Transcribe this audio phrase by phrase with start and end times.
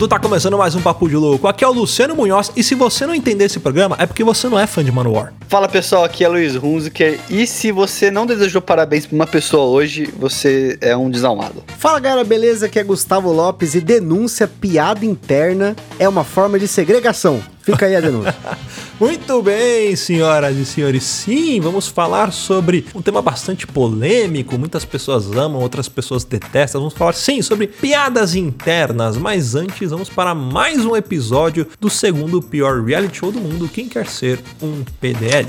[0.00, 0.08] vagabundo!
[0.08, 1.46] Tá começando mais um Papo de Louco.
[1.46, 4.48] Aqui é o Luciano Munhoz e se você não entender esse programa é porque você
[4.48, 5.32] não é fã de Manowar.
[5.48, 9.64] Fala pessoal, aqui é Luiz Hunziker e se você não desejou parabéns pra uma pessoa
[9.64, 11.62] hoje, você é um desalmado.
[11.78, 12.66] Fala galera, beleza?
[12.66, 17.42] Aqui é Gustavo Lopes e denúncia, piada interna é uma forma de segregação.
[17.70, 18.34] Fica aí a denúncia.
[18.98, 21.04] Muito bem, senhoras e senhores.
[21.04, 24.58] Sim, vamos falar sobre um tema bastante polêmico.
[24.58, 26.80] Muitas pessoas amam, outras pessoas detestam.
[26.80, 29.16] Vamos falar, sim, sobre piadas internas.
[29.16, 33.68] Mas antes, vamos para mais um episódio do segundo pior reality show do mundo.
[33.68, 35.46] Quem quer ser um PDL?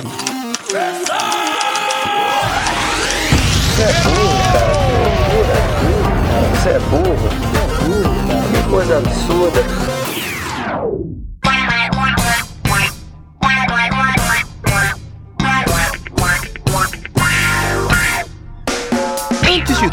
[0.64, 0.78] Você
[3.84, 4.92] é burro, cara.
[6.56, 6.70] Você é burro.
[6.70, 7.18] Você é burro.
[7.18, 8.42] Você é burro, cara.
[8.52, 9.91] Que coisa absurda.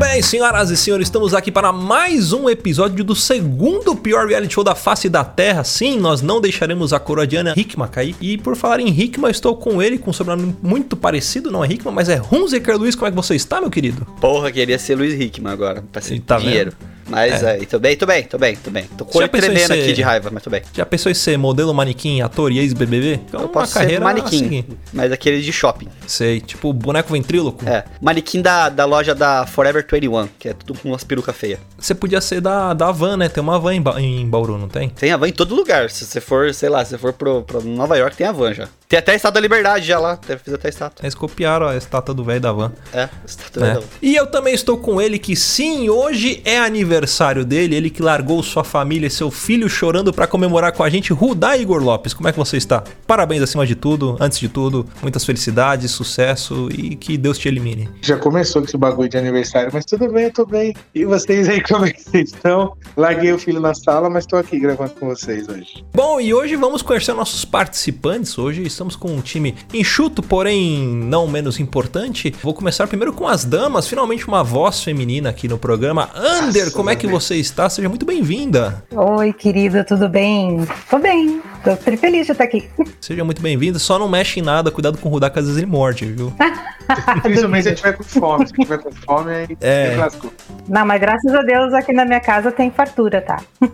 [0.00, 4.64] bem, senhoras e senhores, estamos aqui para mais um episódio do segundo pior reality show
[4.64, 5.62] da face da Terra.
[5.62, 8.16] Sim, nós não deixaremos a coroa de Ana Hickman cair.
[8.18, 11.68] E por falar em Hickman, estou com ele, com um sobrenome muito parecido, não é
[11.70, 12.94] Hickman, mas é Hunziker Luiz.
[12.94, 14.06] Como é que você está, meu querido?
[14.22, 16.72] Porra, queria ser Luiz Hickman agora, pra ser Tá dinheiro.
[17.10, 17.52] Mas É.
[17.52, 18.84] aí, tô bem, tô bem, tô bem, tô bem.
[18.96, 20.62] Tô com tremendo ser- aqui de raiva, mas tô bem.
[20.72, 23.20] Já pensou em ser modelo, manequim, ator e ex-BBB?
[23.32, 25.88] É Eu posso carreira ser manequim, assim, mas aquele de shopping.
[26.06, 27.68] Sei, tipo boneco ventríloco.
[27.68, 31.58] É, manequim da, da loja da Forever 21, que é tudo com umas perucas feias.
[31.78, 33.28] Você podia ser da, da van, né?
[33.28, 34.88] Tem uma van em, ba em Bauru, não tem?
[34.90, 35.90] Tem a van em todo lugar.
[35.90, 38.54] Se você for, sei lá, se você for pro, pro Nova York, tem a van
[38.54, 38.68] já.
[38.90, 40.18] Tem até a Estátua da Liberdade já lá.
[40.26, 41.04] Deve fiz até a estátua.
[41.04, 42.72] Eles copiaram a estátua do velho da van.
[42.92, 43.74] É, a estátua né?
[43.74, 43.86] da van.
[44.02, 48.42] E eu também estou com ele que sim, hoje é aniversário dele, ele que largou
[48.42, 52.12] sua família e seu filho chorando pra comemorar com a gente, Rudá Igor Lopes.
[52.12, 52.82] Como é que você está?
[53.06, 57.88] Parabéns acima de tudo, antes de tudo, muitas felicidades, sucesso e que Deus te elimine.
[58.02, 60.74] Já começou com esse bagulho de aniversário, mas tudo bem, eu tô bem.
[60.92, 62.76] E vocês aí, como é que vocês estão?
[62.96, 65.84] Larguei o filho na sala, mas tô aqui gravando com vocês hoje.
[65.94, 68.36] Bom, e hoje vamos conhecer nossos participantes.
[68.36, 72.34] Hoje estamos com um time enxuto, porém não menos importante.
[72.42, 76.08] Vou começar primeiro com as damas, finalmente uma voz feminina aqui no programa.
[76.14, 77.68] Ander, Nossa, como é que você está?
[77.68, 78.82] Seja muito bem-vinda.
[78.90, 80.66] Oi, querida, tudo bem?
[80.88, 82.70] Tô bem, tô tri- feliz de estar aqui.
[83.02, 83.78] Seja muito bem-vinda.
[83.78, 86.32] Só não mexe em nada, cuidado com o Rudá, que às vezes ele morde, viu?
[87.22, 88.46] Principalmente se a gente tiver com fome.
[88.46, 89.94] Se tiver com fome, aí É.
[89.98, 90.32] lascou.
[90.66, 93.40] Não, mas graças a Deus aqui na minha casa tem fartura, tá?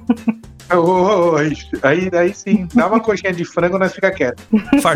[0.68, 1.52] Oi,
[1.84, 4.42] aí, aí sim, dá uma coxinha de frango, nós fica quieto.
[4.82, 4.95] Fartura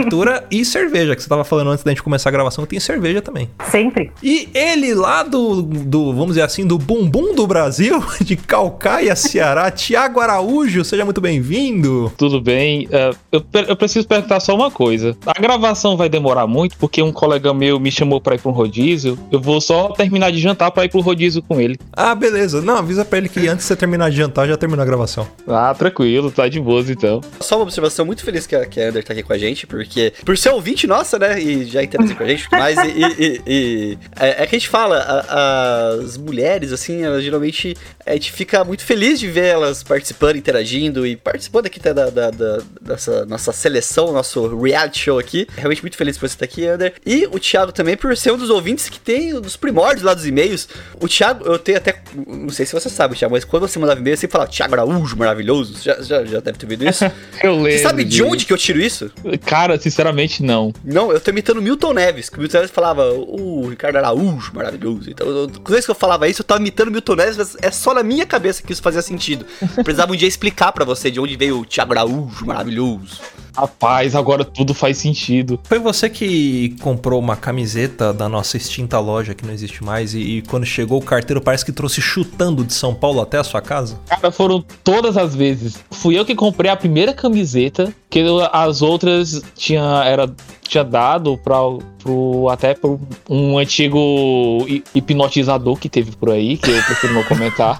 [0.50, 3.20] e cerveja, que você tava falando antes da gente começar a gravação, que tem cerveja
[3.20, 3.48] também.
[3.70, 4.12] Sempre.
[4.22, 9.70] E ele lá do, do, vamos dizer assim, do bumbum do Brasil, de Calcaia, Ceará,
[9.70, 12.12] Tiago Araújo, seja muito bem-vindo.
[12.16, 12.88] Tudo bem.
[12.90, 15.16] É, eu, eu preciso perguntar só uma coisa.
[15.26, 18.54] A gravação vai demorar muito, porque um colega meu me chamou pra ir pra um
[18.54, 19.18] rodízio.
[19.30, 21.78] Eu vou só terminar de jantar pra ir pro rodízio com ele.
[21.92, 22.60] Ah, beleza.
[22.60, 25.26] Não, avisa pra ele que antes de você terminar de jantar, já terminou a gravação.
[25.46, 27.20] Ah, tranquilo, tá de boas então.
[27.40, 29.89] Só uma observação muito feliz que a, Ander tá aqui com a gente, porque
[30.24, 31.40] por ser ouvinte nossa, né?
[31.40, 34.68] E já interagiu com a gente, mas e, e- e- é, é que a gente
[34.68, 37.76] fala, a- as mulheres, assim, elas geralmente
[38.06, 42.10] a gente fica muito feliz de ver elas participando, interagindo e participando aqui tá, da,
[42.10, 45.46] da- da- dessa nossa seleção, nosso reality show aqui.
[45.56, 46.94] Realmente muito feliz por você estar aqui, Ander.
[47.06, 50.14] E o Thiago também por ser um dos ouvintes que tem um dos primórdios lá
[50.14, 50.68] dos e-mails.
[51.00, 52.00] O Thiago, eu tenho até.
[52.26, 55.16] Não sei se você sabe, Thiago, mas quando você mandava e-mail, você falava Thiago Araújo,
[55.16, 55.76] maravilhoso.
[55.82, 57.04] Já, já, já deve ter ouvido isso.
[57.42, 57.72] Eu lembro.
[57.72, 59.10] Você sabe de onde que eu tiro isso?
[59.46, 60.72] Cara, sinceramente, não.
[60.84, 65.10] Não, eu tô imitando Milton Neves, que o Milton Neves falava, o Ricardo Araújo, maravilhoso.
[65.10, 67.70] Então, eu, toda vez que eu falava isso, eu tava imitando Milton Neves, mas é
[67.70, 69.44] só na minha cabeça que isso fazia sentido.
[69.76, 73.20] Eu precisava um dia explicar pra você de onde veio o Thiago Araújo, maravilhoso.
[73.56, 75.58] Rapaz, agora tudo faz sentido.
[75.64, 80.18] Foi você que comprou uma camiseta da nossa extinta loja que não existe mais e,
[80.20, 83.60] e quando chegou o carteiro parece que trouxe chutando de São Paulo até a sua
[83.60, 83.98] casa?
[84.08, 85.78] Cara, foram todas as vezes.
[85.90, 90.26] Fui eu que comprei a primeira camiseta, que eu- as outras tinha, era,
[90.66, 91.58] tinha dado pra,
[92.02, 92.98] pro, até pro
[93.28, 97.78] um antigo hi- hipnotizador que teve por aí, que eu prefiro não comentar.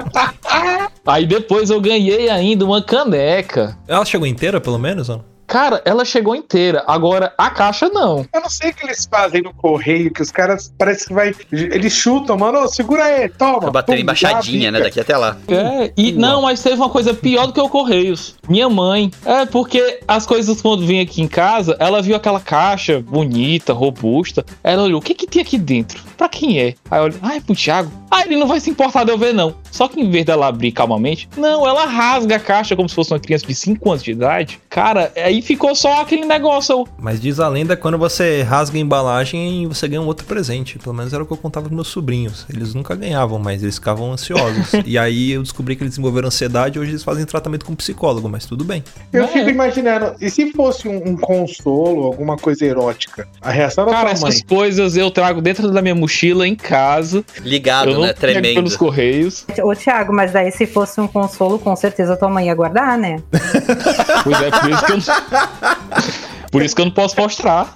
[1.06, 3.76] aí depois eu ganhei ainda uma caneca.
[3.86, 5.10] Ela chegou inteira, pelo menos?
[5.10, 5.35] ou não?
[5.46, 6.82] Cara, ela chegou inteira.
[6.86, 8.26] Agora, a caixa não.
[8.32, 11.34] Eu não sei o que eles fazem no correio, que os caras parece que vai.
[11.52, 13.70] Eles chutam, mano, segura aí, toma.
[13.82, 15.36] Pum, embaixadinha, né, daqui até lá.
[15.48, 18.36] É, e não, mas teve uma coisa pior do que o Correios.
[18.48, 19.10] Minha mãe.
[19.24, 24.44] É, porque as coisas quando vem aqui em casa, ela viu aquela caixa bonita, robusta.
[24.62, 26.02] Ela olhou, o que que tem aqui dentro?
[26.16, 26.74] Pra quem é?
[26.90, 27.90] Aí ah, é pro Thiago.
[28.10, 29.54] Ah, ele não vai se importar de eu ver, não.
[29.70, 33.12] Só que em vez dela abrir calmamente, não, ela rasga a caixa como se fosse
[33.12, 34.60] uma criança de 5 anos de idade.
[34.70, 36.86] Cara, aí ficou só aquele negócio.
[36.98, 40.78] Mas diz a lenda quando você rasga a embalagem você ganha um outro presente.
[40.78, 42.46] Pelo menos era o que eu contava com meus sobrinhos.
[42.52, 44.72] Eles nunca ganhavam, mas eles ficavam ansiosos.
[44.86, 48.28] e aí eu descobri que eles desenvolveram ansiedade e hoje eles fazem tratamento com psicólogo,
[48.28, 48.82] mas tudo bem.
[49.12, 49.28] Eu É.
[49.28, 53.28] fico imaginando, e se fosse um, um consolo, alguma coisa erótica?
[53.40, 54.30] A reação da Cara, sua mãe.
[54.36, 57.24] essas coisas eu trago dentro da minha mochila em casa.
[57.42, 58.12] Ligado, eu não né?
[58.12, 58.54] Tremendo.
[58.54, 59.44] pelos correios.
[59.62, 63.22] Ô, Thiago, mas daí se fosse um consolo, com certeza tua mãe ia guardar, né?
[64.24, 64.98] Pois é, por isso que eu.
[66.50, 67.74] Por isso que eu não posso mostrar.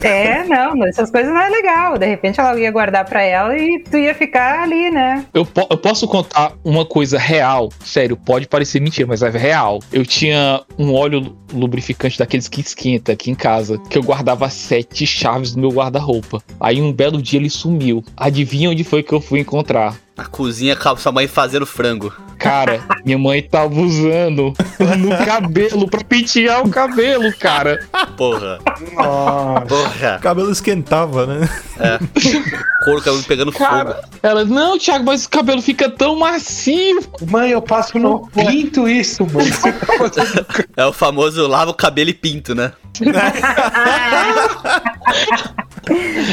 [0.00, 1.98] É, não, essas coisas não é legal.
[1.98, 5.24] De repente ela ia guardar pra ela e tu ia ficar ali, né?
[5.34, 7.68] Eu, po- eu posso contar uma coisa real.
[7.84, 9.80] Sério, pode parecer mentira, mas é real.
[9.92, 15.06] Eu tinha um óleo lubrificante daqueles que esquenta aqui em casa, que eu guardava sete
[15.06, 16.42] chaves no meu guarda-roupa.
[16.60, 18.04] Aí um belo dia ele sumiu.
[18.16, 19.96] Adivinha onde foi que eu fui encontrar?
[20.20, 22.12] A cozinha com a sua mãe fazendo frango.
[22.38, 24.52] Cara, minha mãe tava usando
[24.98, 27.86] no cabelo pra pentear o cabelo, cara.
[28.18, 28.58] Porra.
[28.92, 29.64] Nossa.
[29.64, 30.18] O Porra.
[30.20, 31.48] cabelo esquentava, né?
[32.84, 33.64] Couro cabelo pegando fogo.
[33.64, 37.00] Cara, ela, não, Thiago, mas o cabelo fica tão macio.
[37.26, 40.46] Mãe, eu passo no pinto isso, tá fazendo-
[40.76, 42.72] É o famoso lava o cabelo e pinto, né?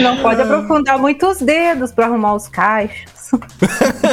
[0.02, 3.17] Não pode aprofundar muito os dedos pra arrumar os cachos.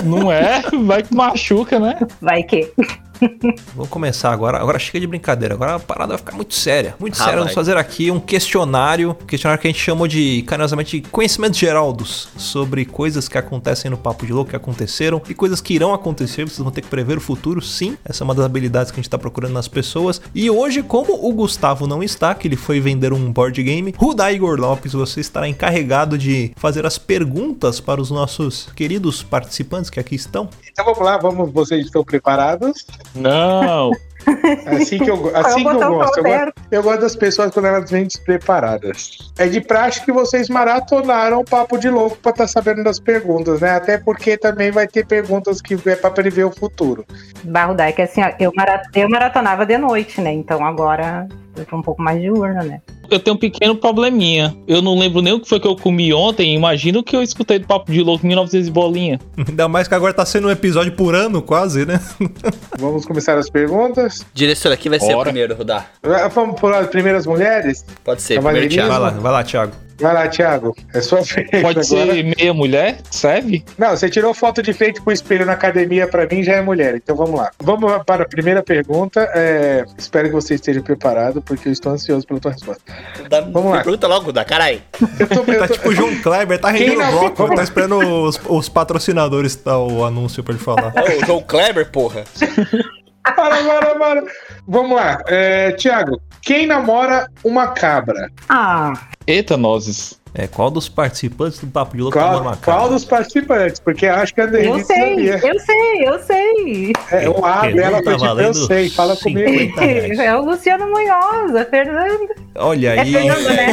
[0.04, 0.62] Não é?
[0.84, 1.98] Vai que machuca, né?
[2.20, 2.72] Vai que.
[3.74, 4.58] Vamos começar agora.
[4.58, 5.54] Agora chega de brincadeira.
[5.54, 6.94] Agora a parada vai ficar muito séria.
[6.98, 7.32] Muito Ah, séria.
[7.32, 7.38] vai.
[7.40, 9.10] Vamos fazer aqui um questionário.
[9.22, 13.96] Um questionário que a gente chamou de, carinhosamente, conhecimentos geraldos sobre coisas que acontecem no
[13.96, 16.44] Papo de Louco, que aconteceram e coisas que irão acontecer.
[16.44, 17.96] Vocês vão ter que prever o futuro, sim.
[18.04, 20.20] Essa é uma das habilidades que a gente tá procurando nas pessoas.
[20.34, 24.32] E hoje, como o Gustavo não está, que ele foi vender um board game, Rudá
[24.32, 30.00] Igor Lopes, você estará encarregado de fazer as perguntas para os nossos queridos participantes que
[30.00, 30.48] aqui estão.
[30.70, 32.84] Então vamos lá, vamos, vocês estão preparados?
[33.14, 33.92] Não.
[34.80, 36.16] Assim que eu, é assim que eu gosto.
[36.18, 36.52] Eu, gosto.
[36.70, 39.18] eu gosto das pessoas quando elas vêm despreparadas.
[39.38, 43.60] É de praxe que vocês maratonaram o papo de louco pra estar sabendo das perguntas,
[43.60, 43.72] né?
[43.72, 47.04] Até porque também vai ter perguntas que é pra prever o futuro.
[47.42, 50.32] Barro Dai, que assim, ó, eu, mara- eu maratonava de noite, né?
[50.32, 51.28] Então agora
[51.72, 52.80] um pouco mais diurna, né?
[53.10, 54.56] Eu tenho um pequeno probleminha.
[54.66, 56.54] Eu não lembro nem o que foi que eu comi ontem.
[56.54, 59.20] Imagina o que eu escutei do Papo de Louco em 1900 e bolinha.
[59.46, 62.00] Ainda mais que agora tá sendo um episódio por ano, quase, né?
[62.78, 64.24] Vamos começar as perguntas.
[64.32, 65.86] Diretor, aqui vai ser o primeiro, Rudá.
[66.32, 67.84] Vamos por as primeiras mulheres?
[68.02, 68.70] Pode ser, Cavaleirismo.
[68.82, 69.16] primeiro Vai Thiago.
[69.16, 69.72] lá, vai lá, Thiago.
[70.00, 70.74] Vai lá, Thiago.
[70.92, 71.82] É sua vez Pode agora.
[71.84, 72.98] ser meia mulher?
[73.10, 73.64] Serve?
[73.78, 76.96] Não, você tirou foto de frente pro espelho na academia, pra mim já é mulher.
[76.96, 77.50] Então vamos lá.
[77.62, 79.28] Vamos para a primeira pergunta.
[79.34, 82.82] É, espero que você esteja preparado, porque eu estou ansioso pela tua resposta.
[83.30, 83.82] Dá- Vamos lá.
[83.82, 84.80] Pergunta logo, Rudá, caralho.
[85.18, 87.62] Eu tô, eu Tá tô- tipo o João Kleber, tá rendendo o bloco, ficou- tá
[87.62, 90.92] esperando os, os patrocinadores dar o anúncio pra ele falar.
[90.96, 92.24] É o João Kleber, porra.
[93.24, 94.24] Para, para, para.
[94.68, 95.22] Vamos lá.
[95.26, 98.30] É, Tiago, quem namora uma cabra?
[98.48, 98.92] Ah,
[99.26, 100.20] Eita, nozes.
[100.36, 103.78] É, qual dos participantes do Papo de Louco Qual, tá uma qual dos participantes?
[103.78, 105.40] Porque acho que a eu Denise sei, sabia.
[105.48, 106.92] eu sei, eu sei.
[107.12, 109.48] É, o A dela foi tipo, eu sei, fala comigo.
[109.48, 110.18] 50 reais.
[110.18, 112.34] É o Luciano Munhoz, a Fernanda.
[112.56, 113.66] Olha É aí, Fernanda, né?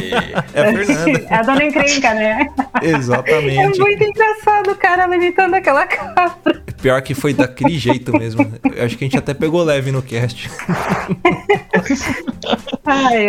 [0.53, 1.25] é a Fernanda.
[1.35, 2.47] a dona encrenca, né?
[2.79, 3.79] É Exatamente.
[3.79, 6.61] muito engraçado o cara imitando aquela cabra.
[6.79, 8.51] Pior que foi daquele jeito mesmo.
[8.75, 10.49] Eu acho que a gente até pegou leve no cast.
[12.85, 13.27] Ai,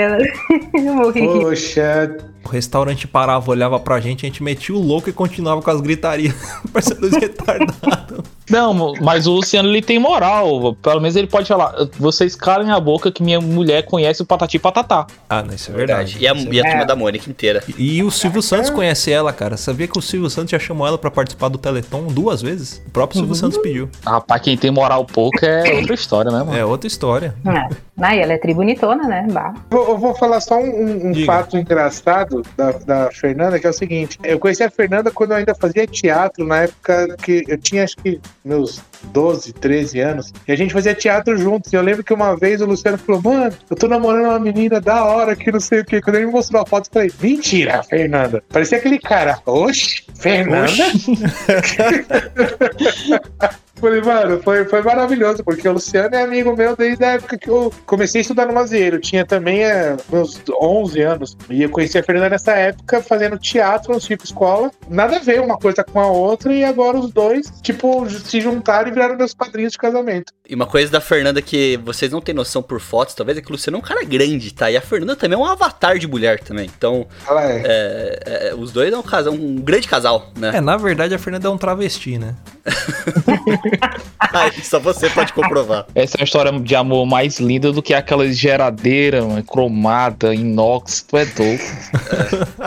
[0.75, 1.21] eu morri.
[1.27, 5.71] Poxa, O restaurante parava, olhava pra gente, a gente metia o louco e continuava com
[5.71, 6.35] as gritarias.
[6.73, 8.25] Parecendo dois retardados.
[8.53, 10.75] Não, mas o Luciano ele tem moral.
[10.83, 11.75] Pelo menos ele pode falar.
[11.99, 15.07] Vocês calem a boca que minha mulher conhece o Patati Patatá.
[15.29, 16.19] Ah, não, isso é verdade.
[16.19, 16.19] Verdade.
[16.25, 16.71] E a, é e a É.
[16.71, 17.63] turma da Mônica inteira.
[17.79, 19.57] E e o Silvio Santos conhece ela, cara.
[19.57, 22.83] Sabia que o Silvio Santos já chamou ela pra participar do Teleton duas vezes?
[22.87, 23.89] O próprio Silvio Santos pediu.
[24.05, 26.57] Rapaz, quem tem moral pouco é outra história, né, mano?
[26.57, 27.35] É outra história.
[27.47, 27.93] É.
[28.01, 29.27] Ah, e ela é tribunitona, né?
[29.31, 29.55] Bah.
[29.71, 33.73] Vou- Eu vou falar só um, um fato engraçado da, da Fernanda, que é o
[33.73, 37.85] seguinte: eu conheci a Fernanda quando eu ainda fazia teatro, na época que eu tinha
[37.85, 41.73] acho que meus 12, 13 anos, e a gente fazia teatro juntos.
[41.73, 44.81] E eu lembro que uma vez o Luciano falou: Mano, eu tô namorando uma menina
[44.81, 46.01] da hora que não sei o que.
[46.01, 48.43] Quando ele me mostrou a foto, eu falei: Mentira, Fernanda.
[48.49, 50.73] Parecia aquele cara: Oxe, Fernanda?
[53.83, 57.51] Falei, mano, foi, foi maravilhoso, porque o Luciano é amigo meu desde a época que
[57.51, 58.95] eu comecei a estudar no Mazieiro.
[58.95, 61.37] Eu tinha também é, meus 11 anos.
[61.51, 64.71] E eu conheci a Fernanda nessa época, fazendo teatro no Circo Escola.
[64.89, 68.89] Nada a ver uma coisa com a outra, e agora os dois, tipo, se juntaram
[68.89, 70.33] e viraram meus padrinhos de casamento.
[70.49, 73.49] E uma coisa da Fernanda que vocês não têm noção por fotos, talvez, é que
[73.49, 74.71] o Luciano é um cara grande, tá?
[74.71, 76.71] E a Fernanda também é um avatar de mulher também.
[76.77, 77.63] Então, Ela é.
[77.65, 80.53] é, é, os dois é um casal, um grande casal, né?
[80.55, 82.37] É, na verdade a Fernanda é um travesti, né?
[84.33, 85.87] Aí, só você pode comprovar.
[85.95, 91.03] Essa é uma história de amor mais linda do que aquela geladeira mano, cromada, inox.
[91.03, 91.63] Tu é doido.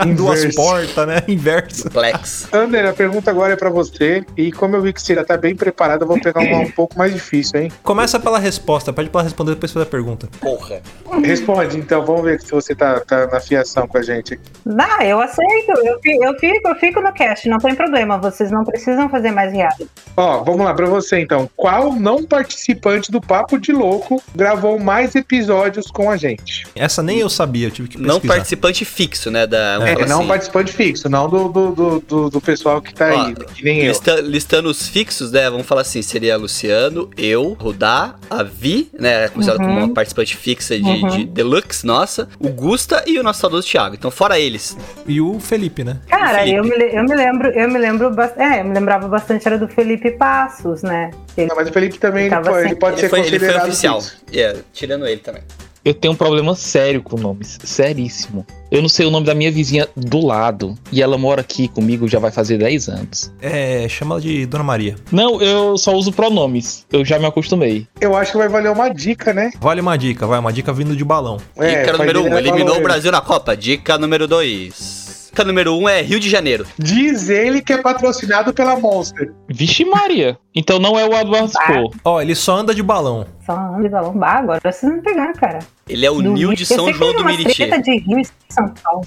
[0.04, 1.22] Em duas portas, né?
[1.26, 1.90] Inverso.
[1.90, 2.48] Plex.
[2.52, 4.24] Ander, a pergunta agora é pra você.
[4.36, 6.70] E como eu vi que você já tá bem preparado, eu vou pegar uma um
[6.70, 7.72] pouco mais difícil, hein?
[7.82, 10.28] Começa pela resposta, pede pra ela responder depois faz a pergunta.
[10.40, 10.80] Porra.
[11.24, 14.38] Responde, então, vamos ver se você tá, tá na fiação com a gente.
[14.78, 15.70] Ah, eu aceito.
[15.84, 18.18] Eu, fi- eu fico, eu fico no cast, não tem problema.
[18.18, 19.88] Vocês não precisam fazer mais reality.
[20.16, 21.48] Ó, vamos lá pra você então.
[21.56, 26.66] Qual não participante do Papo de Louco gravou mais episódios com a gente?
[26.74, 28.12] Essa nem eu sabia, eu tive que pesquisar.
[28.14, 29.46] Não participante fixo, né?
[29.46, 30.28] Da, É, não assim.
[30.28, 33.80] participante fixo, não do, do, do, do- do pessoal que tá Ó, aí, que nem
[33.80, 33.88] eu.
[33.88, 35.48] Lista- listando os fixos, né?
[35.50, 39.28] Vamos falar assim: seria Luciano, eu, Rudá, a Vi, né?
[39.28, 39.66] Considerado Uhum.
[39.74, 41.08] como uma participante fixa de, Uhum.
[41.08, 43.94] de Deluxe, nossa, o Gusta e o nosso saudoso Thiago.
[43.94, 44.76] Então, fora eles.
[45.06, 45.98] E o Felipe, né?
[46.08, 46.56] Cara, Felipe.
[46.56, 48.42] eu me, eu me lembro, eu me lembro bastante.
[48.42, 51.10] É, eu me lembrava bastante, era do Felipe Passos, né?
[51.36, 53.38] Ele- Não, mas o Felipe também ele pode, ele pode Ele ser foi, ele foi
[53.38, 54.02] considerado oficial.
[54.32, 55.42] É, tirando ele também.
[55.84, 57.60] Eu tenho um problema sério com nomes.
[57.62, 58.44] Seríssimo.
[58.72, 60.74] Eu não sei o nome da minha vizinha do lado.
[60.90, 63.32] E ela mora aqui comigo já vai fazer 10 anos.
[63.40, 64.96] É, chama ela de Dona Maria.
[65.12, 66.84] Não, eu só uso pronomes.
[66.92, 67.86] Eu já me acostumei.
[68.00, 69.52] Eu acho que vai valer uma dica, né?
[69.60, 71.36] Vale uma dica, vai, uma dica vindo de balão.
[71.56, 73.56] É, Dica número 1, dele um, eliminou o Brasil na Copa.
[73.56, 75.05] Dica número 2.
[75.36, 76.66] Dica número 1 um é Rio de Janeiro.
[76.78, 79.34] Diz ele que é patrocinado pela Monster.
[79.46, 80.38] Vixe Maria.
[80.54, 81.90] Então não é o Eduardo Spor.
[82.02, 83.26] Ó, ele só anda de balão.
[83.44, 84.16] Só anda de balão.
[84.16, 85.58] Bah, agora vocês me pegaram, cara.
[85.86, 89.04] Ele é o Do Nil de São João do treta de Rio e São Paulo.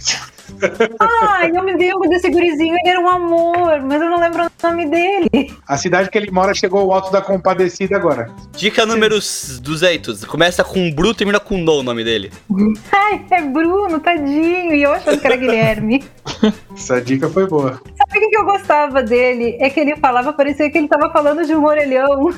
[0.99, 4.67] Ai, eu me lembro desse gurizinho, ele era um amor, mas eu não lembro o
[4.67, 5.53] nome dele.
[5.67, 8.29] A cidade que ele mora chegou ao alto da compadecida agora.
[8.55, 9.15] Dica número
[9.61, 10.25] 200.
[10.25, 12.31] Começa com Bru, termina com No o nome dele.
[12.91, 14.73] Ai, é Bruno, tadinho.
[14.73, 16.03] E eu achando que era Guilherme.
[16.75, 17.79] Essa dica foi boa.
[17.97, 19.57] Sabe o que eu gostava dele?
[19.59, 22.29] É que ele falava, parecia que ele tava falando de um orelhão.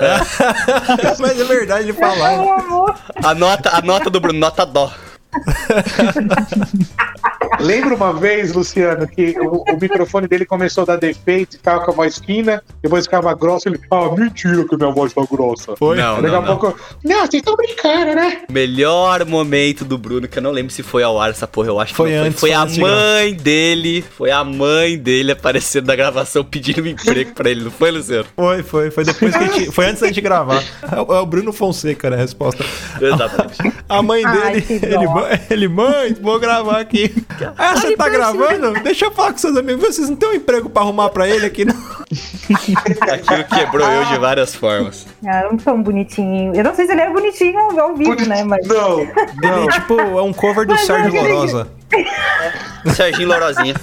[1.20, 2.42] Mas é verdade, ele É falava.
[2.42, 2.94] um amor.
[3.22, 4.90] A nota, a nota do Bruno, nota dó.
[7.60, 11.92] Lembra uma vez, Luciano, que o, o microfone dele começou a dar defeito, ficava com
[11.92, 15.74] a voz fina, depois ficava grossa, ele, ah, mentira que minha voz tá grossa.
[15.76, 15.96] Foi?
[15.96, 16.56] Não, Daqui não, a não.
[16.56, 18.42] pouco, não, vocês estão brincando, né?
[18.50, 21.80] Melhor momento do Bruno, que eu não lembro se foi ao ar essa porra, eu
[21.80, 25.32] acho que Foi não antes, Foi foi a antes mãe dele, foi a mãe dele
[25.32, 28.26] aparecendo na gravação pedindo um emprego pra ele, não foi, Luciano?
[28.36, 29.72] Foi, foi, foi depois que a gente.
[29.72, 30.62] Foi antes da gente gravar.
[30.92, 32.16] É o é Bruno Fonseca, né?
[32.16, 32.64] A resposta.
[33.00, 33.58] Exatamente.
[33.88, 34.96] A mãe Ai, dele, que dó.
[34.96, 37.14] ele, "Mãe- ele, mãe, vou gravar aqui.
[37.58, 38.72] Ah, você tá gravando?
[38.82, 39.82] Deixa eu falar com seus amigos.
[39.82, 41.74] Vocês não tem um emprego pra arrumar pra ele aqui, não?
[43.12, 45.06] Aquilo quebrou eu de várias formas.
[45.26, 46.54] Ah, não tão bonitinho.
[46.54, 48.44] Eu não sei se ele era bonitinho ao vivo, né?
[48.44, 48.66] Mas.
[48.66, 49.62] Não, não.
[49.62, 52.94] Ele, tipo, é um cover do Sérgio Lorosa.
[52.96, 53.74] Serginho Lorozinha.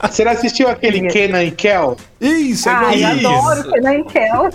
[0.00, 1.96] Você não assistiu aquele Kenan e Kel?
[2.20, 3.28] Isso, é Ai, eu igualzinho.
[3.38, 4.50] adoro o Kenan Kel.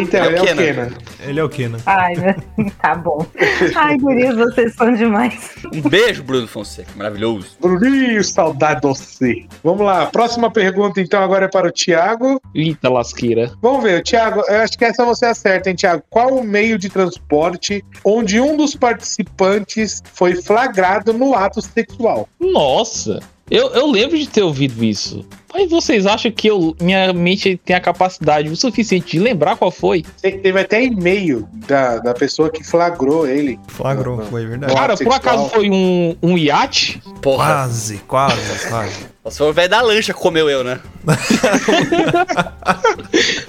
[0.00, 0.62] Então, É ele é o Kenan.
[0.64, 0.88] Kenan.
[1.20, 1.78] Ele é o Kenan.
[1.84, 3.26] Ai, meu- tá bom.
[3.74, 5.50] Ai, gurias, vocês são demais.
[5.74, 7.56] Um beijo, Bruno Fonseca, maravilhoso.
[7.60, 9.44] Bruninho, saudade de você.
[9.62, 12.40] Vamos lá, próxima pergunta então agora é para o Thiago.
[12.54, 13.52] Eita lasqueira.
[13.60, 16.02] Vamos ver, Thiago, eu acho que essa você acerta, hein, Thiago?
[16.08, 22.07] Qual o meio de transporte onde um dos participantes foi flagrado no ato sexual?
[22.40, 23.20] Nossa.
[23.50, 25.24] Eu, eu lembro de ter ouvido isso.
[25.54, 29.70] Mas vocês acham que eu, minha mente tem a capacidade o suficiente de lembrar qual
[29.70, 30.02] foi?
[30.20, 33.58] Te- Teve até e-mail da, da pessoa que flagrou ele.
[33.68, 34.30] Flagrou, Não, não.
[34.30, 34.74] foi verdade.
[34.74, 37.00] Cara, por acaso foi um, um iate?
[37.22, 37.46] Porra.
[37.46, 39.06] Quase, quase, quase.
[39.30, 40.78] Se for o velho da lancha que comeu eu, né?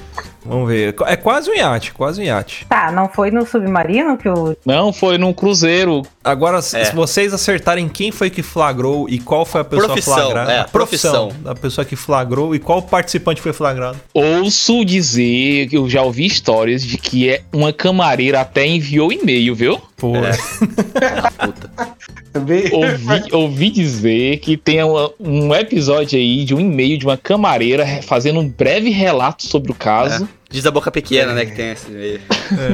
[0.50, 0.96] Vamos ver.
[1.06, 2.66] É quase um iate, quase um iate.
[2.68, 4.56] Tá, não foi no submarino que o.
[4.66, 6.02] Não, foi num cruzeiro.
[6.24, 6.86] Agora, se É.
[6.86, 10.52] se vocês acertarem quem foi que flagrou e qual foi a pessoa Profissão, flagrada.
[10.52, 11.44] é, a profissão profissão.
[11.44, 14.00] da pessoa que flagrou e qual participante foi flagrado.
[14.14, 19.54] Ouço dizer que eu já ouvi histórias de que é uma camareira até enviou e-mail,
[19.56, 19.80] viu?
[19.98, 20.32] Pô, É.
[21.46, 21.70] Puta.
[22.72, 27.86] Ouvi, ouvi dizer que tem uma- um episódio aí de um e-mail de uma camareira
[28.04, 30.28] fazendo um breve relato sobre o caso.
[30.52, 32.20] Diz a boca pequena, né, que tem esse meio.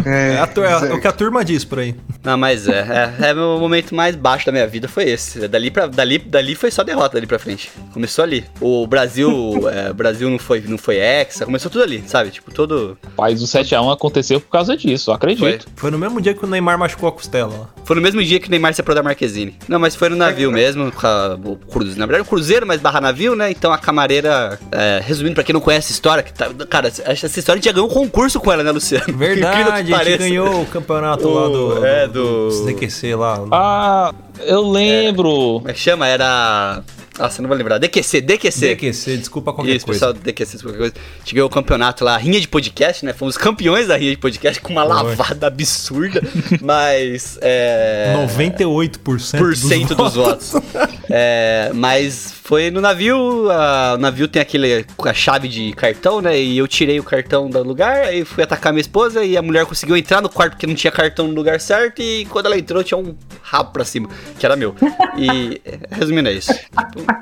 [0.06, 1.94] é, a tu- é o que a turma diz por aí.
[2.24, 5.46] Não, mas é, é, é meu momento mais baixo da minha vida foi esse.
[5.48, 7.70] Dali, pra, dali, dali foi só derrota dali pra frente.
[7.94, 8.46] Começou ali.
[8.62, 9.30] O Brasil,
[9.70, 12.30] é, o Brasil não foi, não foi hexa, começou tudo ali, sabe?
[12.32, 12.98] Tipo, todo.
[13.18, 15.34] Mas o 7x1 aconteceu por causa disso, eu Foi.
[15.34, 15.68] acredito.
[15.76, 17.54] Foi no mesmo dia que o Neymar machucou a costela.
[17.56, 17.70] lá.
[17.84, 19.58] Foi no mesmo dia que o Neymar se separou da Marquezine.
[19.68, 22.00] Não, mas foi no navio mesmo, com a- o cruzeiro.
[22.00, 23.52] Na verdade, o cruzeiro, mas barra navio, né?
[23.52, 27.26] Então a camareira, é, resumindo pra quem não conhece a história, que tá, cara, essa
[27.40, 29.06] história a gente já ganhou um concurso com ela, né, Luciano?
[29.18, 33.44] Verdade, a gente ganhou o campeonato O- lá do, é, do, do- CQC lá.
[33.52, 35.30] Ah, eu lembro.
[35.60, 36.08] Como é que chama?
[36.08, 36.84] Era.
[37.18, 37.78] Nossa, eu não vou lembrar.
[37.78, 38.76] DQC, DQC.
[38.76, 40.00] CQC, desculpa qualquer Isso, coisa.
[40.08, 40.94] pessoal do DQC, qualquer coisa.
[40.98, 43.14] A gente ganhou o campeonato lá, rinha de podcast, né?
[43.14, 44.94] Fomos campeões da rinha de podcast com uma Foi.
[44.96, 46.22] lavada absurda,
[46.62, 47.40] mas.
[47.42, 48.14] É...
[48.28, 48.98] 98%
[49.38, 50.52] por cento dos votos.
[51.10, 56.40] É, mas foi no navio, a- o navio tem aquele a chave de cartão, né?
[56.40, 59.66] E eu tirei o cartão do lugar, aí fui atacar minha esposa e a mulher
[59.66, 62.84] conseguiu entrar no quarto porque não tinha cartão no lugar certo e quando ela entrou
[62.84, 64.08] tinha um rabo pra cima,
[64.40, 64.76] que era meu.
[65.18, 66.52] E é, resumindo é isso.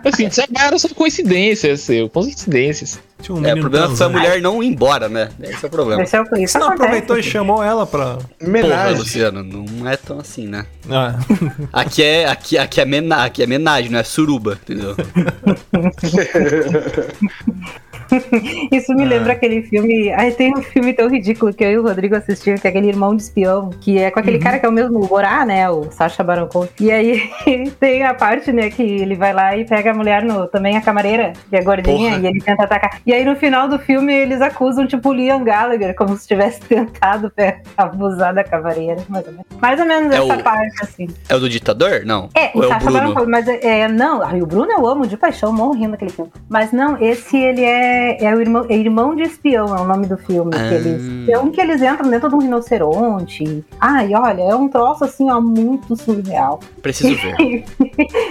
[0.03, 2.09] Assim, isso era só coincidência, seu.
[2.09, 2.99] Coincidências.
[3.23, 4.19] Tinha um É, o problema foi a transando.
[4.19, 5.29] mulher não ir embora, né?
[5.41, 6.03] Esse é o problema.
[6.03, 6.83] Esse é o isso Você não acontece.
[6.87, 8.15] aproveitou e chamou ela pra.
[8.17, 8.97] Porra, Homenagem.
[8.97, 10.65] Luciano, não é tão assim, né?
[10.89, 11.15] Ah,
[11.71, 14.95] Aqui é, aqui, aqui é, mena, aqui é menagem, não é suruba, entendeu?
[18.71, 20.11] Isso me lembra aquele filme.
[20.11, 22.87] Ai, tem um filme tão ridículo que eu e o Rodrigo assistimos, que é aquele
[22.87, 25.69] Irmão de Espião, que é com aquele cara que é o mesmo o Borá, né?
[25.69, 26.69] O Sacha Baron Cohen.
[26.79, 27.29] E aí
[27.79, 30.47] tem a parte, né, que ele vai lá e pega a mulher no.
[30.47, 32.21] Também a camareira, que é gordinha, Porra.
[32.23, 32.99] e ele tenta atacar.
[33.05, 36.59] E aí no final do filme eles acusam, tipo, o Liam Gallagher, como se tivesse
[36.67, 37.31] tentado
[37.77, 38.97] abusar da camareira.
[39.09, 41.07] Mais ou menos, mais ou menos É essa o- parte, assim.
[41.29, 42.03] É o do ditador?
[42.05, 42.29] Não.
[42.35, 43.13] É, Ou o é Sacha Baron?
[43.13, 46.11] Cohen, mas é, é, não, ai, o Bruno eu amo de paixão, morro rindo daquele
[46.11, 46.31] filme.
[46.49, 50.07] Mas não, esse ele é, é o irmão, é irmão de espião, é o nome
[50.07, 50.51] do filme.
[50.53, 50.69] Ah.
[50.69, 53.63] Que eles, é um que eles entram dentro de um rinoceronte.
[53.79, 56.59] Ai, olha, é um troço assim, ó, muito surreal.
[56.81, 57.63] Preciso ver.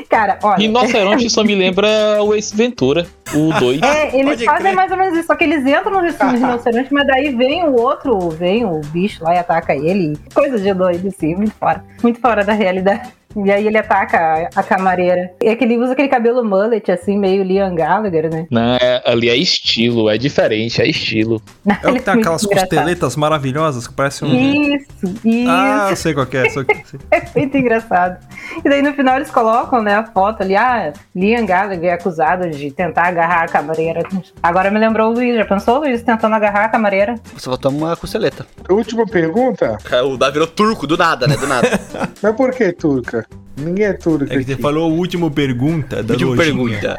[0.08, 0.58] Cara, olha.
[0.58, 1.88] Rinoceronte só me lembra
[2.22, 3.84] o Ace Ventura, o doido.
[3.84, 4.74] É, eles Pode fazem crer.
[4.74, 8.30] mais ou menos isso, só que eles entram no rinoceronte, mas daí vem o outro,
[8.30, 10.16] vem o bicho lá e ataca ele.
[10.34, 11.84] Coisa de doido, assim, muito fora.
[12.02, 13.10] Muito fora da realidade.
[13.36, 14.18] E aí ele ataca
[14.54, 15.32] a, a camareira.
[15.42, 18.46] É que ele usa aquele cabelo mullet, assim, meio Liam Gallagher, né?
[18.50, 21.40] Não, é- ali é estilo, é diferente, é estilo.
[21.66, 24.74] é o que tem muito aquelas costeletas maravilhosas que parecem um.
[24.74, 24.88] Isso,
[25.24, 25.48] isso.
[25.50, 26.48] Ah, eu sei qual que é.
[26.50, 27.22] Sei qual que é.
[27.22, 28.18] É muito engraçado.
[28.64, 32.48] E daí no final eles colocam, né, a foto ali, ah, Liam Gallagher é acusado
[32.50, 34.02] de tentar agarrar a camareira.
[34.42, 37.14] Agora me lembrou o Luiz, já pensou o Luiz tentando agarrar a camareira?
[37.36, 38.46] Só faltou uma costeleta.
[38.68, 39.78] Última pergunta.
[40.04, 41.36] O Davi virou turco, do nada, né?
[41.36, 41.68] Do nada.
[42.22, 43.21] Mas por que turca?
[43.56, 46.54] Ninguém é turca É que você falou a última pergunta da Última lojinha.
[46.54, 46.98] pergunta.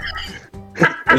[1.16, 1.18] O.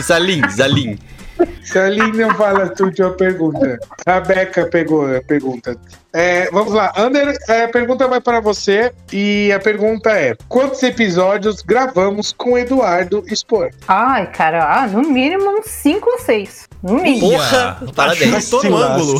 [1.64, 3.78] Se a Aline não fala a última pergunta.
[4.06, 5.76] A Beca pegou a pergunta.
[6.12, 6.92] É, vamos lá.
[6.96, 8.92] Ander, a pergunta vai para você.
[9.12, 13.70] E a pergunta é: quantos episódios gravamos com Eduardo Spor?
[13.88, 16.68] Ai, cara, ah, no mínimo uns 5 ou 6.
[16.84, 17.30] No mínimo.
[17.30, 18.50] Porra, parabéns.
[18.50, 19.18] Tô no ângulo.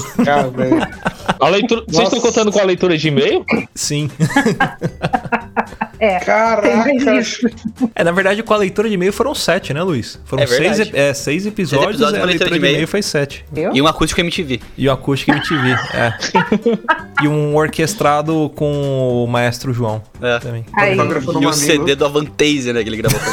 [0.55, 0.87] Velho.
[1.41, 3.43] A leitura, vocês estão contando com a leitura de e-mail?
[3.75, 4.11] Sim.
[6.05, 6.19] É.
[6.21, 6.69] Caraca.
[6.69, 7.47] Tem mais isso.
[7.95, 10.21] É, na verdade, com a leitura de e-mail foram sete, né, Luiz?
[10.25, 13.03] Foram É seis, é, seis episódios, episódios, e a uma leitura leitura de e-mail foi
[13.03, 13.45] sete.
[13.53, 13.71] Viu?
[13.75, 14.61] E um acústico MTV.
[14.77, 16.13] E o acústico MTV, é.
[17.25, 20.39] e um orquestrado com o maestro João É.
[20.39, 20.65] também.
[20.75, 21.53] Aí, E o mamilo.
[21.53, 22.83] CD do Avantasia, né?
[22.83, 23.33] Que ele gravou pra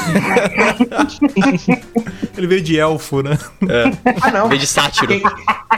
[1.07, 1.81] gente.
[2.37, 3.37] Ele veio de elfo, né?
[4.21, 4.47] Ah, não.
[4.47, 5.07] Vez de sátiro.
[5.07, 5.21] Quem,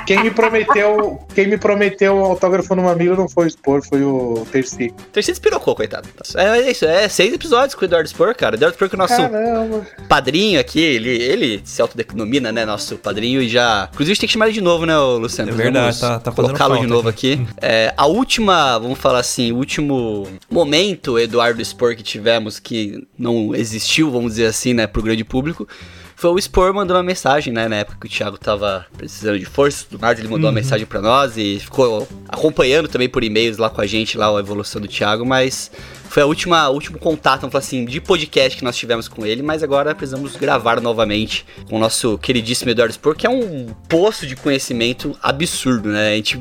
[0.06, 4.04] quem me prometeu, quem me prometeu o autógrafo no mamilo não foi o Spor, foi
[4.04, 4.94] o Terci.
[5.12, 6.08] Terceiro despirocou, coitado.
[6.38, 8.56] É isso, é seis episódios com o Eduardo Spor, cara.
[8.56, 9.88] Eduardo Spor que é o nosso Caramba.
[10.08, 12.66] padrinho aqui, ele, ele se autodenomina, né?
[12.66, 13.90] Nosso padrinho e já.
[13.94, 15.52] Inclusive, a gente tem que chamar ele de novo, né, Luciano?
[15.52, 17.46] É verdade, Vamos tá- tá fazendo Colocá-lo de novo aqui.
[17.62, 23.56] É, a última, vamos falar assim, o último momento Eduardo Spor que tivemos que não
[23.56, 25.68] existiu, vamos dizer assim, né, pro grande público.
[26.16, 27.68] Foi o Spor mandando uma mensagem, né?
[27.68, 30.86] Na época que o Thiago tava precisando de força, do nada ele mandou uma mensagem
[30.86, 34.82] pra nós e ficou acompanhando também por e-mails lá com a gente, lá a evolução
[34.82, 35.70] do Thiago, mas
[36.14, 39.26] foi a última, o último contato, vamos falar assim, de podcast que nós tivemos com
[39.26, 43.74] ele, mas agora precisamos gravar novamente com o nosso queridíssimo Eduardo Spor, que é um
[43.90, 46.12] poço de conhecimento absurdo, né?
[46.12, 46.40] A gente.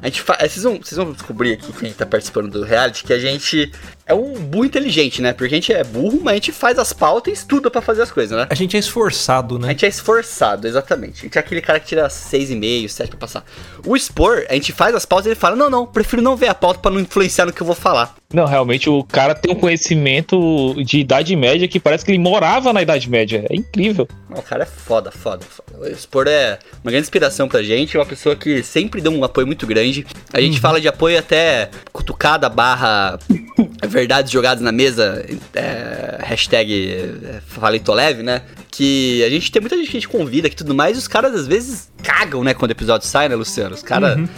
[0.00, 0.38] A gente fa...
[0.38, 3.72] vocês, vão, vocês vão descobrir aqui, quem tá participando do reality, que a gente
[4.06, 5.32] é um burro inteligente, né?
[5.32, 8.02] Porque a gente é burro, mas a gente faz as pautas e estuda pra fazer
[8.02, 8.46] as coisas, né?
[8.48, 9.68] A gente é esforçado, A né?
[9.70, 11.18] gente é esforçado, exatamente.
[11.18, 13.44] A gente é aquele cara que tira 6,5, 7 pra passar.
[13.84, 16.46] O expor, a gente faz as pautas e ele fala: Não, não, prefiro não ver
[16.46, 18.14] a pauta pra não influenciar no que eu vou falar.
[18.30, 22.74] Não, realmente o cara tem um conhecimento de Idade Média que parece que ele morava
[22.74, 23.46] na Idade Média.
[23.48, 24.06] É incrível.
[24.28, 25.78] O cara é foda, foda, foda.
[25.80, 29.46] O expor é uma grande inspiração pra gente, uma pessoa que sempre deu um apoio
[29.46, 30.06] muito grande.
[30.30, 33.18] A gente fala de apoio até cutucada barra
[33.88, 38.42] verdades jogadas na mesa, é, hashtag é, Falei Leve, né?
[38.70, 41.08] Que a gente tem muita gente que a gente convida e tudo mais, e os
[41.08, 43.74] caras às vezes cagam, né, quando o episódio sai, né, Luciano?
[43.74, 44.28] Os caras Uhum,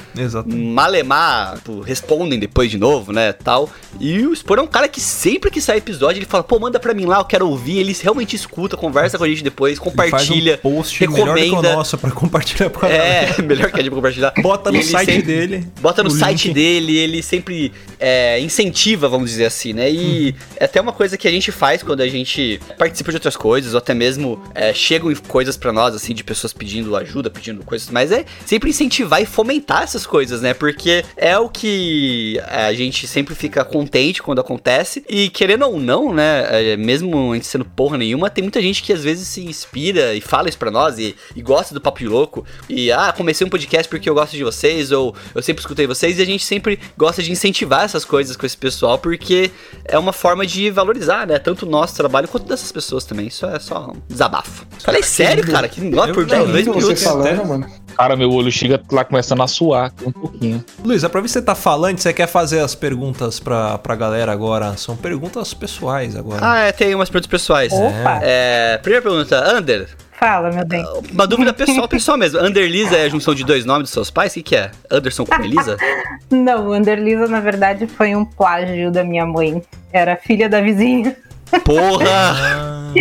[0.72, 3.68] malemar, tipo, respondem depois de novo, né, tal.
[3.98, 6.78] E o Spor é um cara que sempre que sai episódio, ele fala, pô, manda
[6.78, 7.78] pra mim lá, eu quero ouvir.
[7.78, 11.34] Ele realmente escuta, conversa com a gente depois, compartilha, Ele faz um post melhor do
[11.34, 11.72] que o recomenda.
[11.74, 13.34] nosso pra compartilhar com a galera.
[13.38, 14.32] É, melhor que a gente compartilhar.
[14.40, 15.66] Bota no ele site sempre- dele.
[15.80, 16.54] Bota no site link.
[16.54, 19.90] dele, ele sempre é, incentiva, vamos dizer assim, né?
[19.90, 23.36] E é até uma coisa que a gente faz quando a gente participa de outras
[23.36, 27.64] coisas, ou até mesmo é, chegam coisas pra nós, assim, de pessoas pedindo ajuda, pedindo
[27.64, 30.54] coisas, mas é sempre incentivar e fomentar essas coisas, né?
[30.54, 36.12] Porque é o que a gente sempre fica contente quando acontece, e querendo ou não,
[36.12, 36.40] né?
[36.50, 40.14] é, mesmo a gente sendo porra nenhuma, tem muita gente que às vezes se inspira
[40.14, 43.46] e fala isso pra nós e, e gosta do Papo de Louco, e ah, comecei
[43.46, 46.44] um podcast porque eu gosto de vocês, ou eu sempre escutei vocês, e a gente
[46.44, 49.50] sempre gosta de incentivar essas coisas com esse pessoal, porque
[49.85, 51.38] é uma forma de valorizar, né?
[51.38, 53.26] Tanto o nosso trabalho quanto dessas pessoas também.
[53.26, 54.66] Isso é só um desabafo.
[54.80, 57.02] Falei sério, cara, que não Eu por não, dois Você minutos.
[57.02, 57.66] falando, mano.
[57.96, 60.64] Cara, meu olho chega lá começando a suar um pouquinho.
[60.83, 64.30] Luiz, pra ver se você tá falando, você quer fazer as perguntas pra, pra galera
[64.32, 64.76] agora?
[64.76, 66.40] São perguntas pessoais agora.
[66.42, 67.72] Ah, é, tem umas perguntas pessoais.
[67.72, 68.20] Opa!
[68.22, 70.84] É, primeira pergunta, Under, Fala, meu bem.
[71.12, 72.38] uma dúvida pessoal, pessoal mesmo.
[72.40, 74.32] Anderlisa é a junção de dois nomes dos seus pais?
[74.32, 74.70] O que, que é?
[74.90, 75.76] Anderson com Elisa?
[76.30, 79.62] Não, Anderlisa, na verdade, foi um plágio da minha mãe.
[79.92, 81.16] Era filha da vizinha.
[81.64, 82.06] Porra!
[82.06, 82.92] Ah,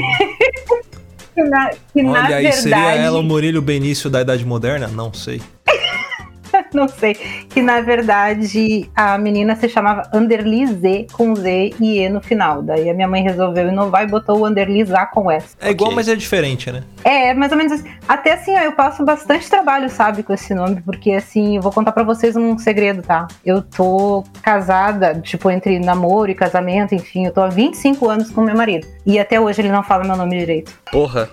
[1.35, 2.61] Que na, que na olha aí, verdade.
[2.61, 4.87] seria ela o Murilo Benício da Idade Moderna?
[4.87, 5.41] Não sei.
[6.73, 7.13] Não sei.
[7.49, 12.61] Que na verdade a menina se chamava Anderlize com Z e E no final.
[12.61, 15.55] Daí a minha mãe resolveu inovar e botou o Anderliza com S.
[15.59, 15.95] É igual, Ok.
[15.95, 16.83] mas é diferente, né?
[17.03, 17.89] É, mais ou menos assim.
[18.07, 21.71] Até assim, ó, eu passo bastante trabalho, sabe, com esse nome, porque assim, eu vou
[21.71, 23.27] contar pra vocês um segredo, tá?
[23.45, 28.41] Eu tô casada, tipo, entre namoro e casamento, enfim, eu tô há 25 anos com
[28.41, 28.87] meu marido.
[29.05, 30.71] E até hoje ele não fala meu nome direito.
[30.91, 31.29] Porra.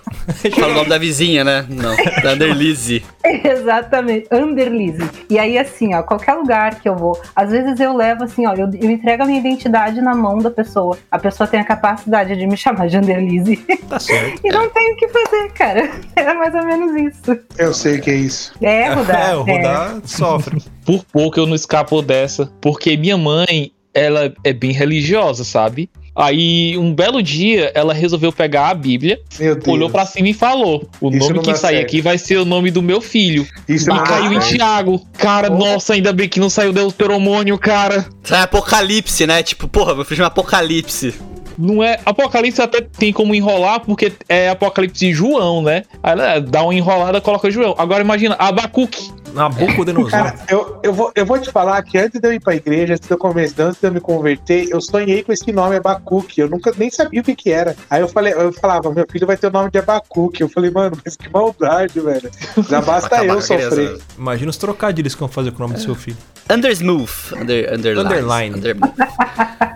[0.59, 1.65] Fala o nome da vizinha, né?
[1.69, 3.03] Não, da Anderlise.
[3.23, 5.07] Exatamente, Anderlize.
[5.29, 8.53] E aí, assim, ó, qualquer lugar que eu vou, às vezes eu levo assim, ó,
[8.53, 10.97] eu, eu entrego a minha identidade na mão da pessoa.
[11.11, 13.57] A pessoa tem a capacidade de me chamar de Anderlize.
[13.89, 14.41] Tá certo.
[14.43, 15.91] e não tem o que fazer, cara.
[16.17, 17.39] É mais ou menos isso.
[17.57, 18.53] Eu sei que é isso.
[18.61, 19.19] É, Rudá.
[19.19, 20.61] É, o Rudá sofre.
[20.83, 22.51] Por pouco eu não escapo dessa.
[22.59, 25.89] Porque minha mãe, ela é bem religiosa, sabe?
[26.17, 29.19] Aí, um belo dia, ela resolveu pegar a Bíblia,
[29.67, 31.85] olhou pra cima e falou: O Isso nome que sair certo.
[31.85, 33.45] aqui vai ser o nome do meu filho.
[33.69, 34.39] Isso e não caiu em.
[34.39, 34.99] Tiago.
[35.17, 35.57] Cara, Oh.
[35.57, 38.05] nossa, ainda bem que não saiu deuteromônio, cara.
[38.23, 39.43] Sai Apocalipse, né?
[39.43, 41.13] Tipo, porra, meu filho chama Apocalipse.
[41.57, 41.99] Não é.
[42.05, 45.83] Apocalipse até tem como enrolar, porque é Apocalipse de João, né?
[46.01, 47.75] Aí ela dá uma enrolada, coloca João.
[47.77, 49.09] Agora imagina, Abacuque.
[49.33, 50.11] Nabucodonosor.
[50.11, 52.93] Cara, eu, eu, vou, eu vou te falar que antes de eu ir pra igreja,
[52.93, 56.41] antes de eu começar, antes de eu me converter, eu sonhei com esse nome Abacuque.
[56.41, 57.75] Eu nunca nem sabia o que que era.
[57.89, 60.41] Aí eu falei, eu falava, meu filho vai ter o nome de Abacuque.
[60.41, 62.29] Eu falei, mano, mas que maldade, velho.
[62.67, 63.97] Já basta eu criança, sofrer.
[64.17, 66.17] Imagina os trocadilhos que vão fazer com o nome do seu filho.
[66.49, 67.33] Undersmooth.
[67.35, 68.07] Under, underline.
[68.07, 68.55] Underline.
[68.57, 68.93] Undermooth.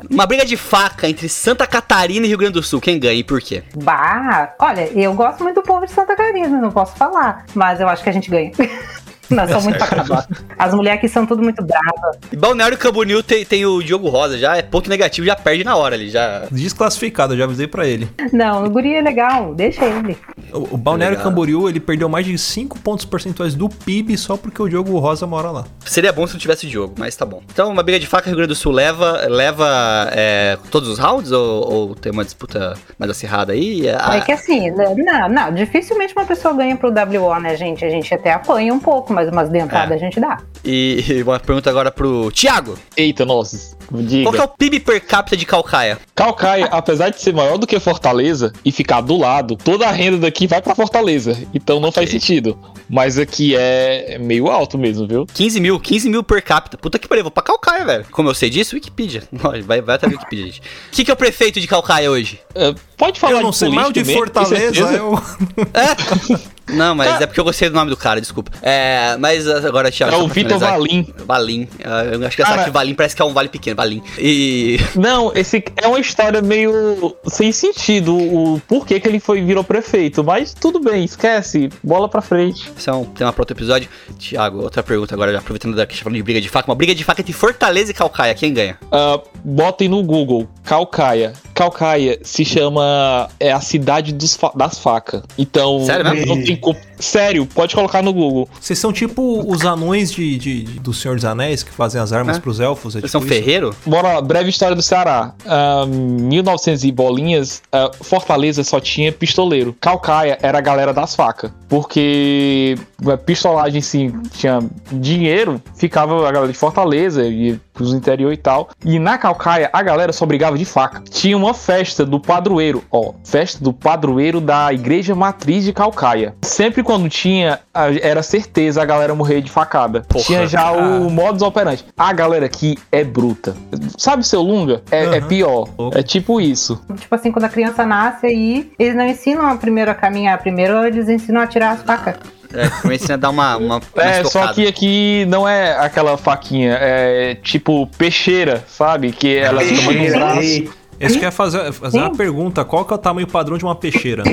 [0.09, 2.81] Uma briga de faca entre Santa Catarina e Rio Grande do Sul.
[2.81, 3.63] Quem ganha e por quê?
[3.75, 7.87] Bah, olha, eu gosto muito do povo de Santa Catarina, não posso falar, mas eu
[7.87, 8.51] acho que a gente ganha.
[9.32, 10.28] Nós somos muito pacadotas.
[10.58, 12.17] As mulheres aqui são tudo muito bravas.
[12.32, 15.76] E Balneário Camboriú tem, tem o Diogo Rosa, já é ponto negativo, já perde na
[15.76, 16.44] hora ali, já...
[16.52, 18.10] Desclassificado, eu já avisei pra ele.
[18.32, 20.17] Não, o guri é legal, deixa ele.
[20.54, 21.32] O, o Balneário Legal.
[21.32, 25.26] Camboriú, ele perdeu mais de 5 pontos percentuais do PIB só porque o Diogo Rosa
[25.26, 25.65] mora lá.
[25.86, 27.41] Seria bom se não tivesse o Diogo, mas tá bom.
[27.52, 31.32] Então, uma briga de faca, Rio Grande do Sul leva, leva é, todos os rounds
[31.32, 33.89] ou, ou tem uma disputa mais acirrada aí?
[33.89, 37.84] Ah, É que assim, né, não, não, dificilmente uma pessoa ganha pro WO, né, gente?
[37.86, 39.95] A gente até apanha um pouco, mas umas dentadas É.
[39.95, 40.38] a gente dá.
[40.63, 42.77] E uma pergunta agora pro Thiago.
[42.95, 43.75] Eita, nossa.
[43.93, 44.23] Diga.
[44.23, 45.97] Qual que é o PIB per capita de Calcaia?
[46.15, 50.17] Calcaia, apesar de ser maior do que Fortaleza e ficar do lado, toda a renda
[50.17, 51.38] daqui vai pra Fortaleza.
[51.53, 52.57] Então não faz sentido.
[52.89, 55.25] Mas aqui é meio alto mesmo, viu?
[55.34, 56.77] 15 mil, 15 mil per capita.
[56.77, 58.05] Puta que pariu, vou pra Calcaia, velho.
[58.12, 58.75] Como eu sei disso?
[58.75, 59.23] Wikipedia.
[59.31, 60.60] Vai, vai até a Wikipedia, gente.
[60.62, 62.39] O que, que é o prefeito de Calcaia hoje?
[62.55, 65.21] É, pode falar Eu não de sei, mas o de mesmo, Fortaleza, eu.
[66.69, 68.52] Não, mas é porque eu gostei do nome do cara, desculpa.
[68.62, 70.13] É, mas agora, Thiago.
[70.15, 71.08] É o Vitor Valim.
[71.26, 71.67] Valim.
[71.84, 74.02] Ah, Eu acho que essa Cara- aqui, Valim, parece que é um vale pequeno, Valim.
[74.17, 74.78] E.
[74.95, 80.24] Não, esse é uma história meio sem sentido, o porquê que ele foi virou prefeito,
[80.24, 82.71] mas tudo bem, esquece, bola pra frente.
[82.78, 83.89] Isso é um tema para outro episódio.
[84.17, 86.50] Tiago, outra pergunta agora, já aproveitando da que a gente tá falando de briga de
[86.50, 86.69] faca.
[86.69, 88.78] Uma briga de faca entre Fortaleza e Calcaia, quem ganha?
[88.91, 91.34] Ah, botem no Google, Calcaia.
[91.54, 95.21] Calcaia se chama é a cidade dos fa- das facas.
[95.38, 96.34] Então, Sério mesmo?
[96.57, 96.90] Tem.
[97.01, 98.47] Sério, pode colocar no Google.
[98.59, 102.13] Vocês são tipo os anões de, de- de- do Senhor dos Anéis que fazem as
[102.13, 102.39] armas É.
[102.39, 102.95] pros elfos.
[102.95, 103.29] É Vocês tipo são isso?
[103.29, 103.75] ferreiro?
[103.85, 105.33] Bora lá, breve história do Ceará.
[105.45, 109.75] Ah, 1900 e bolinhas, ah, Fortaleza só tinha pistoleiro.
[109.81, 111.51] Calcaia era a galera das facas.
[111.67, 114.59] Porque a pistolagem, sim, tinha
[114.91, 118.69] dinheiro, ficava a galera de Fortaleza e pros interior e tal.
[118.85, 121.01] E na Calcaia, a galera só brigava de faca.
[121.09, 126.35] Tinha uma festa do padroeiro, ó, festa do padroeiro da Igreja Matriz de Calcaia.
[126.43, 127.58] Sempre quando tinha,
[128.01, 130.01] era certeza a galera morrer de facada.
[130.01, 130.25] Porra.
[130.25, 131.86] Tinha já o modus operandi.
[131.97, 133.56] A galera aqui é bruta.
[133.97, 134.82] Sabe seu Lunga?
[134.91, 135.27] É, é Aham.
[135.30, 135.69] pior.
[135.93, 136.84] É tipo isso.
[136.97, 141.08] Tipo assim, quando a criança nasce aí, eles não ensinam primeiro a caminhar, primeiro eles
[141.08, 142.15] ensinam a tirar as facas.
[142.54, 143.56] É, começa a dar uma.
[143.56, 149.13] uma, uma É, só que aqui não é aquela faquinha, é tipo peixeira, sabe?
[149.13, 150.81] Que ela fica mais no braço.
[151.07, 154.23] Esse quer fazer, fazer uma pergunta: qual que é o tamanho padrão de uma peixeira?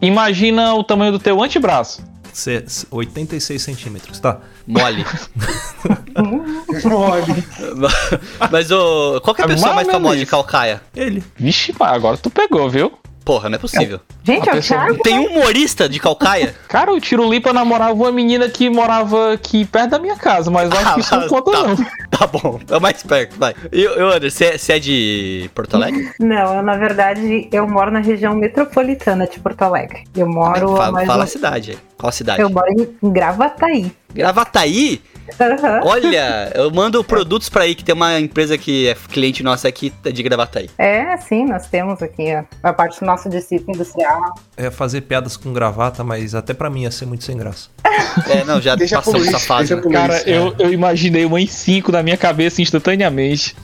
[0.00, 2.02] Imagina o tamanho do teu antebraço.
[2.32, 4.38] Cê- 86 centímetros, tá?
[4.66, 5.04] Mole.
[6.84, 7.24] Olha,
[8.50, 9.20] Mas o.
[9.22, 10.26] Qual que é a É pessoa mais mais famosa de.
[10.26, 10.80] Calcaia?
[10.94, 11.22] Ele.
[11.36, 12.92] Vixe, agora tu pegou, viu?
[13.28, 14.00] Porra, não é possível.
[14.24, 14.98] Gente, A é o Thiago?
[15.02, 16.54] Tem um humorista de Calcaia?
[16.66, 20.94] Cara, o Tirulipa namorava uma menina que morava aqui perto da minha casa, mas acho
[20.94, 21.76] que isso não conta, tá, não.
[22.10, 23.54] tá bom, é o mais perto, vai.
[23.70, 26.10] E o Anderson, você é- você é de Porto Alegre?
[26.18, 30.04] Não, eu, na verdade, eu moro na região metropolitana de Porto Alegre.
[30.16, 31.78] Eu moro a fala mais fala a um- cidade aí.
[31.98, 32.40] Qual a cidade?
[32.40, 32.66] Eu moro
[33.02, 33.92] em Gravataí.
[34.14, 35.02] Gravataí?
[35.40, 35.80] Aham.
[35.84, 39.92] Olha, eu mando produtos pra aí, que tem uma empresa que é cliente nossa aqui
[40.04, 40.68] é de Gravataí.
[40.78, 44.34] É, sim, nós temos aqui ó, a parte do nosso distrito industrial.
[44.56, 47.68] É fazer piadas com gravata, mas até pra mim ia ser muito sem graça.
[48.28, 49.74] É, não, já Deixa passamos essa fase.
[49.74, 49.82] né?
[49.92, 53.56] Cara, eu, eu imaginei uma em cinco na minha cabeça instantaneamente.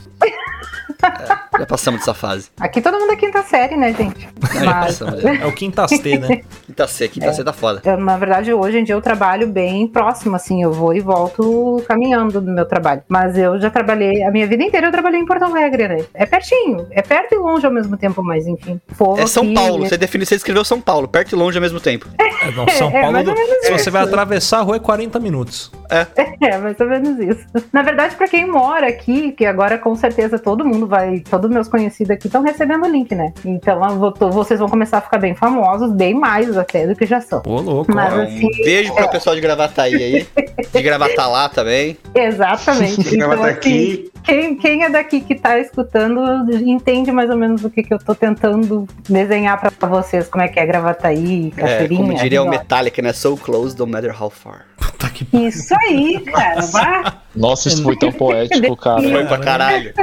[1.59, 2.49] Já passamos dessa fase.
[2.59, 4.27] Aqui todo mundo é quinta série, né, gente?
[4.65, 5.21] Mas, passamos.
[5.21, 5.35] já.
[5.35, 6.41] É o quintastê, né?
[6.65, 7.81] Quinta C, quinta C tá foda.
[7.85, 11.81] eu, na verdade, hoje em dia eu trabalho bem próximo, assim, eu vou e volto
[11.87, 13.01] caminhando do meu trabalho.
[13.07, 16.05] Mas eu já trabalhei, a minha vida inteira eu trabalhei em Porto Alegre, né?
[16.13, 18.81] É pertinho, é perto e longe ao mesmo tempo, mas enfim.
[18.97, 21.61] povo É São aqui- Paulo, você definiu, você escreveu São Paulo, perto e longe ao
[21.61, 22.07] mesmo tempo.
[22.19, 23.17] É, não, São É, Paulo.
[23.19, 25.71] ou do- se você vai atravessar a rua é 40 minutos.
[25.89, 27.45] É, mais ou menos isso.
[27.71, 31.67] Na verdade, pra quem mora aqui, que agora com certeza todo mundo vai, todos meus
[31.67, 33.33] conhecidos aqui estão recebendo o link, né?
[33.43, 36.95] Então eu vou- tô- vocês vão começar a ficar bem famosos, bem mais até do
[36.95, 37.41] que já são.
[37.45, 37.93] Ô, louco.
[37.93, 38.17] Mas ó.
[38.17, 40.27] Um assim, beijo pro pessoal de Gravataí aí.
[40.73, 41.97] De Gravatalá também.
[42.13, 43.03] exatamente.
[43.03, 44.11] Fica Então, assim, aqui.
[44.23, 46.21] quem, quem é daqui que tá escutando
[46.63, 50.47] entende mais ou menos o que, que eu tô tentando desenhar pra vocês, como é
[50.47, 52.01] que é Gravataí, É, Cachoeirinha.
[52.01, 52.49] como diria o.
[52.49, 53.11] Metallica, né?
[53.13, 54.65] So close, no matter how far.
[54.85, 56.61] Puta que Isso aí, cara.
[56.61, 57.21] vá.
[57.35, 59.01] Nossa, isso foi tão poético, cara.
[59.01, 59.93] Foi pra caralho.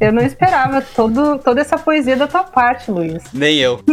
[0.00, 3.22] Eu não esperava todo, toda essa poesia da tua parte, Luiz.
[3.32, 3.80] Nem eu.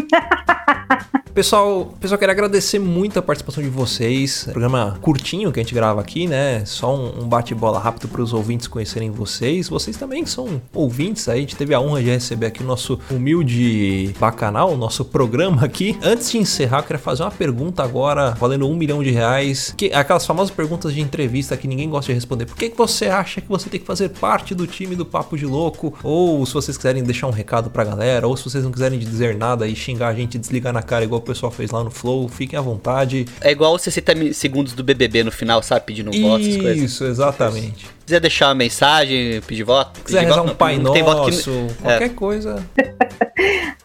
[1.37, 4.45] Pessoal, pessoal, quero agradecer muito a participação de vocês.
[4.45, 6.65] Programa curtinho que a gente grava aqui, né?
[6.65, 9.69] Só um, um bate-bola rápido para os ouvintes conhecerem vocês.
[9.69, 11.37] Vocês também são ouvintes aí.
[11.37, 15.63] A gente teve a honra de receber aqui o nosso humilde bacanal, o nosso programa
[15.63, 15.95] aqui.
[16.01, 19.75] Antes de encerrar, eu quero fazer uma pergunta agora, valendo um milhão de reais.
[19.77, 22.45] Que, aquelas famosas perguntas de entrevista que ninguém gosta de responder.
[22.45, 25.37] Por que, que você acha que você tem que fazer parte do time do Papo
[25.37, 25.93] de Louco?
[26.03, 29.35] Ou se vocês quiserem deixar um recado pra galera, ou se vocês não quiserem dizer
[29.35, 32.27] nada e xingar a gente desligar na cara igual o pessoal fez lá no Flow,
[32.27, 33.25] fiquem à vontade.
[33.41, 35.85] É igual os 60 mi- segundos do BBB no final, sabe?
[35.85, 36.83] Pedindo voto, essas coisas.
[36.83, 37.96] Isso, exatamente.
[38.07, 39.97] Se quiser deixar uma mensagem, pedir voto.
[39.97, 42.63] Se quiser pedir rezar voto, um Pai não tem voto que- Nosso, qualquer coisa.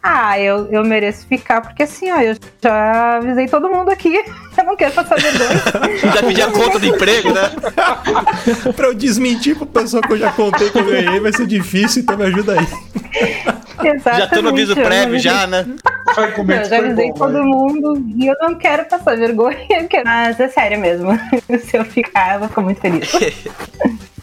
[0.05, 4.13] Ah, eu, eu mereço ficar, porque assim, ó, eu já avisei todo mundo aqui.
[4.57, 5.49] Eu não quero passar vergonha.
[6.13, 7.41] Já pedi a conta do emprego, né?
[8.75, 12.03] pra eu desmentir pro pessoal que eu já contei que eu ganhei, vai ser difícil,
[12.03, 12.67] então me ajuda aí.
[13.87, 14.03] Exatamente.
[14.19, 15.65] Já tô no aviso não prévio, já, né?
[16.15, 17.41] Vai comer Eu já avisei bom, todo vai.
[17.41, 19.57] mundo e eu não quero passar vergonha.
[19.89, 21.09] quero- Mas é sério mesmo.
[21.65, 23.09] Se eu ficar, eu vou ficar muito feliz.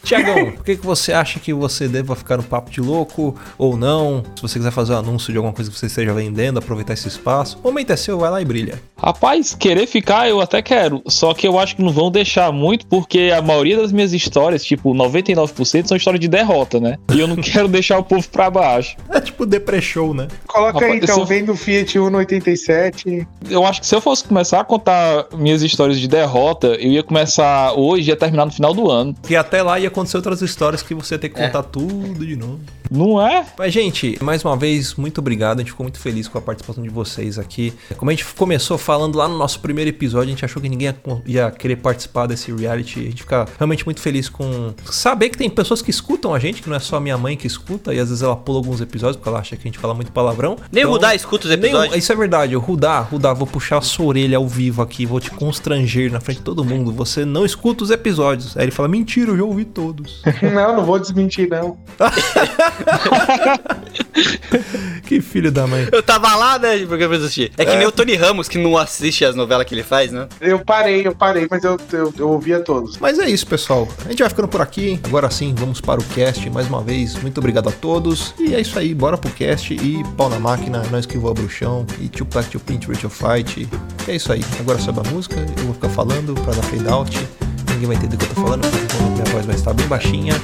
[0.02, 3.76] Tiagão, por que, que você acha que você deva ficar no papo de louco ou
[3.76, 4.22] não?
[4.36, 7.06] Se você quiser fazer um anúncio de alguma coisa que você esteja vendendo, aproveitar esse
[7.08, 8.80] espaço, o momento é seu, vai lá e brilha.
[8.96, 12.86] Rapaz, querer ficar eu até quero, só que eu acho que não vão deixar muito,
[12.86, 16.96] porque a maioria das minhas histórias, tipo 99%, são histórias de derrota, né?
[17.12, 18.96] E eu não quero deixar o povo pra baixo.
[19.10, 20.28] É tipo Depresshow, né?
[20.46, 23.26] Coloca aí Rapaz, então, eu- vem do Fiat Uno 87.
[23.48, 27.02] Eu acho que se eu fosse começar a contar minhas histórias de derrota, eu ia
[27.02, 29.14] começar hoje e ia terminar no final do ano.
[29.28, 31.46] E até lá ia acontecer outras histórias que você ia ter que É.
[31.46, 32.60] contar tudo de novo.
[32.90, 33.46] Não é?
[33.56, 35.58] Mas, gente, mais uma vez, muito obrigado.
[35.58, 37.72] A gente ficou muito feliz com a participação de vocês aqui.
[37.96, 40.92] Como a gente começou falando lá no nosso primeiro episódio, a gente achou que ninguém
[41.26, 42.98] ia, querer participar desse reality.
[42.98, 46.62] A gente fica realmente muito feliz com saber que tem pessoas que escutam a gente,
[46.62, 48.80] que não é só a minha mãe que escuta, e às vezes ela pula alguns
[48.80, 50.56] episódios porque ela acha que a gente fala muito palavrão.
[50.72, 51.96] Nem o Então, Rudá escuta os nem o- episódios.
[51.96, 52.56] isso é verdade.
[52.56, 56.18] O Rudá, Rudá, vou puxar a sua orelha ao vivo aqui, vou te constranger na
[56.20, 56.90] frente de todo mundo.
[56.92, 58.56] Você não escuta os episódios.
[58.56, 59.79] Aí ele fala: mentira, eu já ouvi todos.
[60.54, 61.78] Não, não vou desmentir, não.
[65.06, 65.88] que filho da mãe.
[65.92, 66.78] Eu tava lá, né?
[66.86, 67.52] Porque eu assisti.
[67.56, 70.28] É que nem o Tony Ramos, que não assiste as novelas que ele faz, né?
[70.40, 72.98] Eu parei, eu parei, mas eu, eu, eu ouvia todos.
[72.98, 73.88] Mas é isso, pessoal.
[74.04, 75.00] A gente vai ficando por aqui.
[75.04, 76.48] Agora sim, vamos para o cast.
[76.50, 78.34] Mais uma vez, muito obrigado a todos.
[78.38, 79.74] E é isso aí, bora pro cast.
[79.74, 81.86] E pau na máquina, nós que voa bruxão.
[82.00, 83.68] E tio Pack, tio Pint, Rachel Fight.
[84.06, 84.44] E é isso aí.
[84.58, 87.49] Agora sobe a música, eu vou ficar falando pra dar fade out.
[87.80, 88.66] Ninguém vai entender o que eu tô falando,
[89.14, 90.34] minha voz vai estar bem baixinha.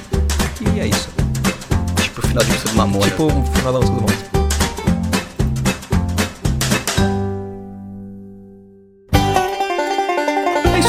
[0.75, 1.11] E é isso.
[2.03, 3.05] Tipo o final de música do Mamona.
[3.05, 4.36] Tipo o final da música do mundo.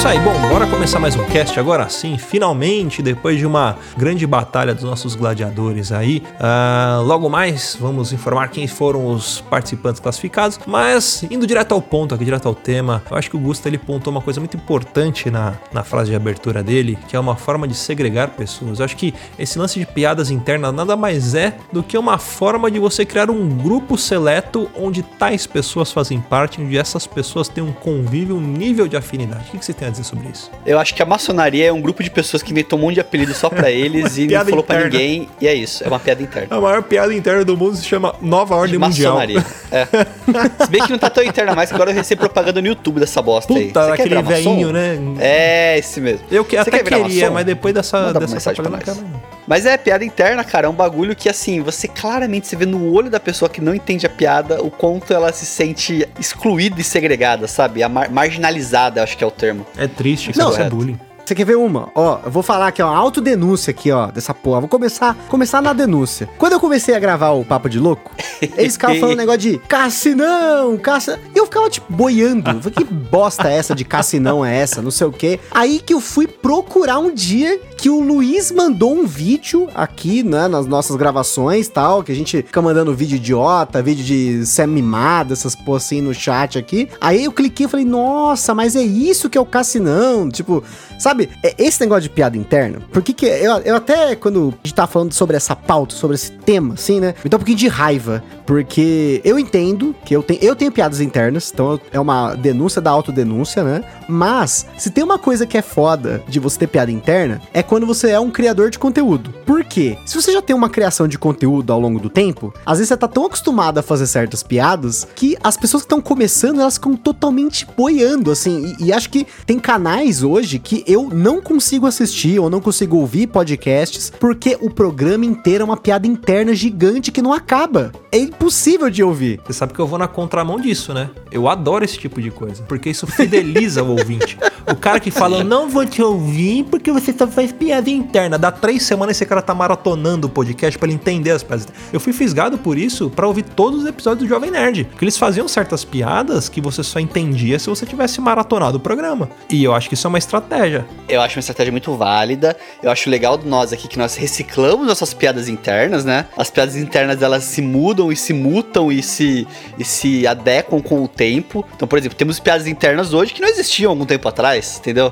[0.07, 4.25] Isso aí, bom, bora começar mais um cast agora sim, finalmente, depois de uma grande
[4.25, 6.23] batalha dos nossos gladiadores aí.
[6.39, 12.15] Ah, logo mais, vamos informar quem foram os participantes classificados, mas indo direto ao ponto
[12.15, 15.29] aqui, direto ao tema, eu acho que o Gusto ele pontou uma coisa muito importante
[15.29, 18.79] na, na frase de abertura dele, que é uma forma de segregar pessoas.
[18.79, 22.71] Eu acho que esse lance de piadas internas nada mais é do que uma forma
[22.71, 27.61] de você criar um grupo seleto onde tais pessoas fazem parte, onde essas pessoas têm
[27.61, 29.49] um convívio, um nível de afinidade.
[29.49, 30.49] O que que você tem a dizer sobre isso?
[30.65, 32.99] Eu acho que a maçonaria é um grupo de pessoas que inventou um monte de
[33.01, 34.97] apelido só pra eles e não falou pra interna.
[34.97, 35.29] ninguém.
[35.41, 36.55] E é isso, é uma piada interna.
[36.55, 39.15] A maior piada interna do mundo se chama Nova De Ordem Mundial.
[39.15, 39.45] maçonaria.
[39.71, 39.85] É.
[40.65, 42.99] Se bem que não tá tão interna mais, que agora eu recebo propaganda no YouTube
[42.99, 43.67] dessa bosta aí.
[43.67, 44.97] Puta, Você quer aquele velhinho, né?
[45.19, 46.25] É, esse mesmo.
[46.31, 47.33] Eu que até queria, maçom?
[47.33, 49.36] mas depois dessa, Manda dessa propaganda.
[49.47, 52.91] Mas é piada interna, cara, é um bagulho que assim, você claramente você vê no
[52.91, 56.83] olho da pessoa que não entende a piada o quanto ela se sente excluída e
[56.83, 57.81] segregada, sabe?
[57.81, 59.65] A mar- marginalizada, acho que é o termo.
[59.77, 60.69] É triste, Não, isso é é.
[60.69, 60.99] bullying.
[61.27, 61.89] Você quer ver uma?
[61.93, 64.61] Ó, eu vou falar aqui, ó, uma autodenúncia aqui, ó, dessa porra.
[64.61, 66.29] Vou começar, começar na denúncia.
[66.37, 68.13] Quando eu comecei a gravar o Papo de Louco,
[68.55, 71.19] eles ficavam falando um negócio de Cassinão, Caça...
[71.35, 72.43] E eu ficava, tipo, boiando.
[72.61, 74.81] Falei, que bosta é essa de Cassinão é essa?
[74.81, 75.37] Não sei o quê.
[75.51, 80.47] Aí que eu fui procurar um dia que o Luiz mandou um vídeo aqui, né,
[80.47, 84.65] nas nossas gravações e tal, que a gente fica mandando vídeo idiota, vídeo de ser
[84.65, 86.87] mimado, essas porra assim no chat aqui.
[87.01, 90.29] Aí eu cliquei e falei, nossa, mas é isso que é o Cassinão?
[90.29, 90.63] Tipo,
[90.97, 94.67] sabe, é esse negócio de piada interna, por que que eu, eu até, quando a
[94.67, 97.57] gente tava falando sobre essa pauta, sobre esse tema, assim, né, me dá um pouquinho
[97.57, 102.35] de raiva, porque eu entendo que eu tenho, eu tenho piadas internas, então é uma
[102.35, 106.67] denúncia da autodenúncia, né, mas se tem uma coisa que é foda de você ter
[106.67, 109.33] piada interna, é quando você é um criador de conteúdo.
[109.45, 109.97] Por quê?
[110.05, 112.97] Se você já tem uma criação de conteúdo ao longo do tempo, às vezes você
[112.97, 116.95] tá tão acostumado a fazer certas piadas que as pessoas que estão começando, elas ficam
[116.95, 118.75] totalmente boiando, assim.
[118.79, 122.97] E, e acho que tem canais hoje que eu não consigo assistir ou não consigo
[122.97, 127.91] ouvir podcasts porque o programa inteiro é uma piada interna gigante que não acaba.
[128.11, 129.39] É impossível de ouvir.
[129.45, 131.09] Você sabe que eu vou na contramão disso, né?
[131.31, 134.37] Eu adoro esse tipo de coisa, porque isso fideliza o ouvinte.
[134.69, 138.37] O cara que fala, eu não vou te ouvir porque você só faz piada interna.
[138.37, 141.67] Dá três semanas esse cara tá maratonando o podcast pra ele entender as piadas.
[141.93, 144.83] Eu fui fisgado por isso pra ouvir todos os episódios do Jovem Nerd.
[144.85, 149.29] Porque eles faziam certas piadas que você só entendia se você tivesse maratonado o programa.
[149.49, 150.85] E eu acho que isso é uma estratégia.
[151.07, 152.57] Eu acho uma estratégia muito válida.
[152.83, 156.25] Eu acho legal de nós aqui que nós reciclamos nossas piadas internas, né?
[156.37, 159.47] As piadas internas elas se mudam e se mutam e se,
[159.79, 161.65] e se adequam com o tempo.
[161.73, 165.11] Então, por exemplo, temos piadas internas hoje que não existiam algum tempo atrás, entendeu?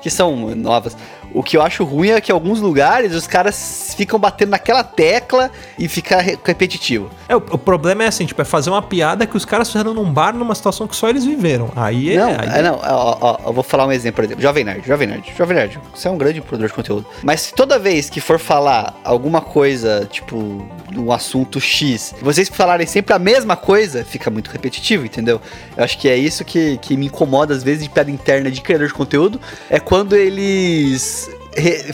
[0.00, 0.96] Que são novas.
[1.34, 4.84] O que eu acho ruim é que em alguns lugares os caras ficam batendo naquela
[4.84, 7.10] tecla e fica re- repetitivo.
[7.28, 9.92] É, o, o problema é assim, tipo, é fazer uma piada que os caras fizeram
[9.92, 11.72] num bar numa situação que só eles viveram.
[11.74, 12.18] Aí é.
[12.18, 14.40] Não, aí é, não, ó, ó, eu vou falar um exemplo, por exemplo.
[14.42, 15.80] Jovem Nerd, Jovem Nerd, Jovem Nerd.
[15.92, 17.06] Você é um grande produtor de conteúdo.
[17.22, 20.64] Mas se toda vez que for falar alguma coisa, tipo,
[20.96, 25.40] um assunto X, vocês falarem sempre a mesma coisa, fica muito repetitivo, entendeu?
[25.76, 28.60] Eu acho que é isso que, que me incomoda às vezes de piada interna de
[28.60, 31.23] criador de conteúdo, é quando eles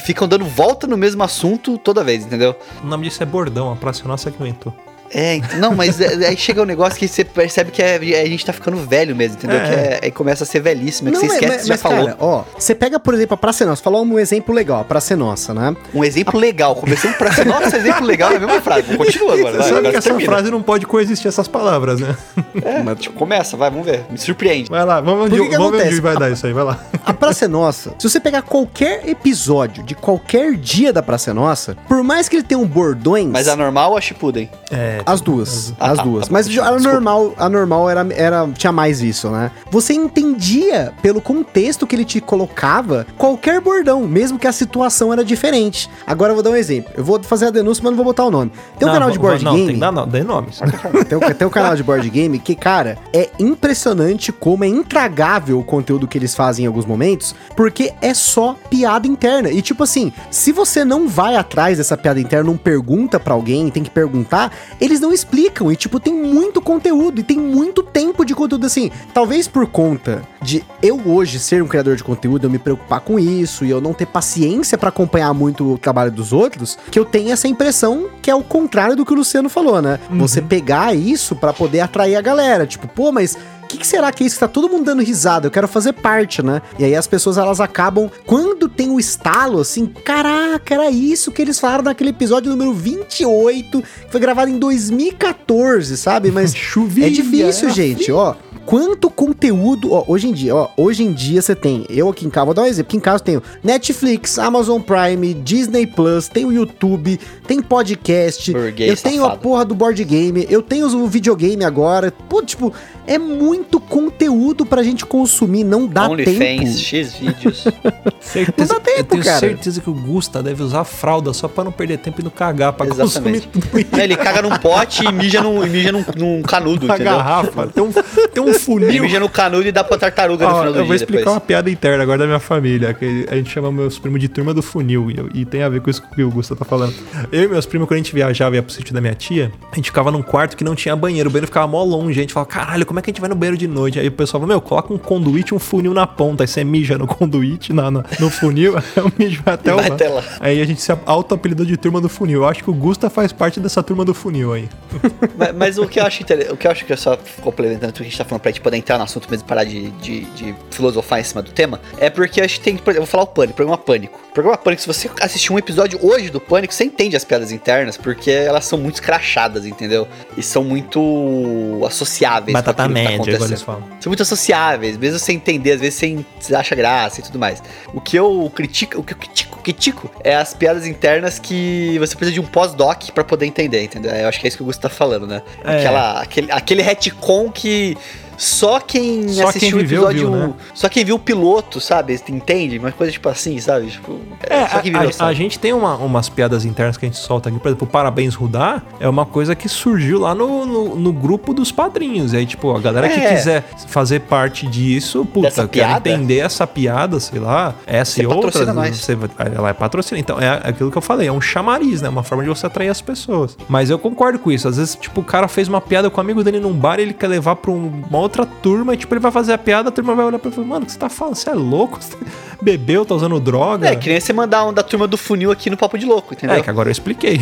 [0.00, 2.54] ficam dando volta no mesmo assunto toda vez, entendeu?
[2.82, 4.74] O nome disso é bordão, a Praça Nossa que inventou.
[5.12, 8.44] É, não, mas é- aí chega um negócio que você percebe que é- a gente
[8.46, 9.58] tá ficando velho mesmo, entendeu?
[9.58, 9.62] É.
[9.64, 11.74] Que é, aí começa a ser velhíssimo, é que você esquece mas, que você já
[11.74, 12.04] mas, falou.
[12.06, 15.16] cara, ó, você pega, por exemplo, a Praça Nossa, falou um exemplo legal, a Praça
[15.16, 15.74] Nossa, né?
[15.94, 16.76] Um exemplo legal.
[16.76, 18.96] Começamos pra ser nossa exemplo legal na mesma frase.
[18.96, 19.52] Continua agora.
[19.52, 20.30] Você Vai, sabe agora que essa termina.
[20.30, 22.16] frase não pode coexistir essas palavras, né?
[22.64, 24.04] É, mas, tipo, começa, vai, vamos ver.
[24.10, 24.70] Me surpreende.
[24.70, 25.92] Vai lá, vamos, onde, que que vamos ver acontece?
[25.94, 26.78] onde vai dar isso aí, vai lá.
[27.04, 31.34] A Praça é Nossa, se você pegar qualquer episódio de qualquer dia da Praça é
[31.34, 34.48] Nossa, por mais que ele tenha um bordões, Mas a normal ou a Shippuden?
[34.70, 36.26] É, as duas, Ah, as tá, duas.
[36.26, 39.50] tá Mas desculpa, a normal, a normal era, era tinha mais isso, né?
[39.70, 45.24] Você entendia pelo contexto que ele te colocava qualquer bordão, mesmo que a situação era
[45.24, 45.88] diferente.
[46.06, 46.92] Agora eu vou dar um exemplo.
[46.96, 48.52] Eu vou fazer a denúncia, mas não vou botar o nome.
[48.78, 49.66] Tem um não, canal de board não, game.
[49.72, 50.60] Tem, não, não, dê nomes.
[51.08, 55.58] Tem um, tem um canal de board game que, cara, é impressionante como é intragável
[55.58, 59.50] o conteúdo que eles fazem em alguns momentos, porque é só piada interna.
[59.50, 63.70] E tipo assim, se você não vai atrás dessa piada interna, não pergunta pra alguém,
[63.70, 64.50] tem que perguntar,
[64.90, 65.70] eles não explicam.
[65.70, 68.90] E tipo, tem muito conteúdo e tem muito tempo de conteúdo assim.
[69.14, 73.18] Talvez por conta de eu hoje ser um criador de conteúdo, eu me preocupar com
[73.18, 77.04] isso e eu não ter paciência pra acompanhar muito o trabalho dos outros, que eu
[77.04, 79.98] tenho essa impressão que é o contrário do que o Luciano falou, né?
[80.10, 83.36] Você pegar isso pra poder atrair a galera, tipo, pô, mas
[83.70, 85.46] que, que será que é isso que tá todo mundo dando risada?
[85.46, 86.60] Eu quero fazer parte, né?
[86.78, 91.40] E aí as pessoas elas acabam, quando tem o estalo, assim, caraca, era isso que
[91.40, 96.30] eles falaram naquele episódio número 28, que foi gravado em 2014, sabe?
[96.32, 98.34] Mas Chuvinha, é difícil, é gente, ó.
[98.66, 102.30] Quanto conteúdo, ó, hoje em dia, ó, hoje em dia você tem, eu aqui em
[102.30, 106.28] casa, vou dar um exemplo, aqui em casa eu tenho Netflix, Amazon Prime, Disney Plus,
[106.28, 107.18] tem o YouTube,
[107.48, 109.42] tem podcast, Burguês eu tenho a safado.
[109.42, 112.72] porra do board game, eu tenho o videogame agora, pô, tipo,
[113.06, 116.66] é muito conteúdo pra gente consumir, não dá OnlyFans, tempo.
[116.78, 117.64] X vídeos.
[118.20, 119.38] Certeza, Não dá tempo, eu tenho cara.
[119.38, 122.72] certeza que o Gusta deve usar fralda só pra não perder tempo e não cagar,
[122.72, 123.48] pra Exatamente.
[123.48, 126.94] consumir tudo Ele caga num pote e mija num, e mija num, num canudo, na
[126.94, 127.14] entendeu?
[127.16, 127.66] garrafa.
[127.68, 129.02] Tem um, tem um Ele funil.
[129.02, 131.18] mija no canudo e dá pra tartaruga no Ó, final do eu vou dia explicar
[131.20, 131.34] depois.
[131.34, 134.52] uma piada interna agora da minha família, que a gente chama meus primos de turma
[134.54, 136.94] do funil, e, e tem a ver com isso que o Gusta tá falando.
[137.32, 139.50] Eu e meus primos, quando a gente viajava e ia pro sítio da minha tia,
[139.72, 142.22] a gente ficava num quarto que não tinha banheiro, o banheiro ficava mó longe, a
[142.22, 143.98] gente falava, caralho, como é que a gente vai no banheiro de noite?
[143.98, 146.64] Aí o pessoal falou, meu, coloca um conduíte e um funil na ponta, aí você
[146.64, 150.22] mija no conduíte, na, no, no funil, aí o mijo até, o, até lá.
[150.40, 152.42] Aí a gente se auto-apelidou de turma do funil.
[152.42, 154.68] Eu acho que o Gusta faz parte dessa turma do funil aí.
[155.36, 158.02] Mas, mas o que eu acho o que eu acho que é só complementando tudo
[158.02, 159.90] que a gente tá falando pra gente poder entrar no assunto mesmo e parar de,
[159.90, 162.90] de, de filosofar em cima do tema, é porque a gente tem que.
[162.90, 164.20] Eu vou falar o Pânico, programa Pânico.
[164.32, 167.96] Programa Pânico, se você assistir um episódio hoje do Pânico, você entende as piadas internas,
[167.96, 170.06] porque elas são muito escrachadas, entendeu?
[170.36, 172.52] E são muito associáveis.
[172.52, 173.44] Batata que tá média, acontecendo.
[173.46, 173.82] eles falam.
[174.00, 177.62] São muito associáveis, mesmo sem entender, às vezes você acha graça e tudo mais.
[177.92, 182.14] O que eu critico, o que eu critico, critico é as piadas internas que você
[182.14, 184.12] precisa de um pós-doc pra poder entender, entendeu?
[184.12, 185.42] Eu acho que é isso que o Gusto tá falando, né?
[185.64, 185.78] É.
[185.78, 187.96] Aquela, aquele, aquele retcon que
[188.42, 190.30] só quem Só assistiu quem o viveu, episódio.
[190.30, 190.54] viu, né?
[190.72, 192.18] Só quem viu o piloto, sabe?
[192.30, 192.78] Entende?
[192.78, 193.88] Uma coisa tipo assim, sabe?
[193.88, 197.04] Tipo, É, só quem a, viveu a- a gente tem uma- umas piadas internas que
[197.04, 200.34] a gente solta aqui, por exemplo, o Parabéns Rudar é uma coisa que surgiu lá
[200.34, 202.32] no, no, no grupo dos padrinhos.
[202.32, 203.34] E aí, tipo, a galera que É.
[203.36, 208.74] quiser fazer parte disso, puta, quer entender essa piada, sei lá, essa Você e outras.
[208.74, 208.96] nós.
[208.96, 209.18] Você,
[209.54, 210.18] ela é patrocina.
[210.18, 212.08] Então, é aquilo que eu falei, é um chamariz, né?
[212.08, 213.54] Uma forma de você atrair as pessoas.
[213.68, 214.66] Mas eu concordo com isso.
[214.66, 217.12] Às vezes, tipo, o cara fez uma piada com o amigo dele num bar, ele
[217.12, 219.92] quer levar pra um- uma outra turma, e, tipo, ele vai fazer a piada, a
[219.92, 221.34] turma vai olhar pra ele e falar, mano, o que você tá falando?
[221.34, 221.98] Você é louco?
[222.02, 222.16] Você
[222.62, 223.88] bebeu, tá usando droga?
[223.88, 226.34] É, que nem você mandar um da turma do funil aqui no Papo de Louco,
[226.34, 226.56] entendeu?
[226.56, 227.40] É, que agora eu expliquei.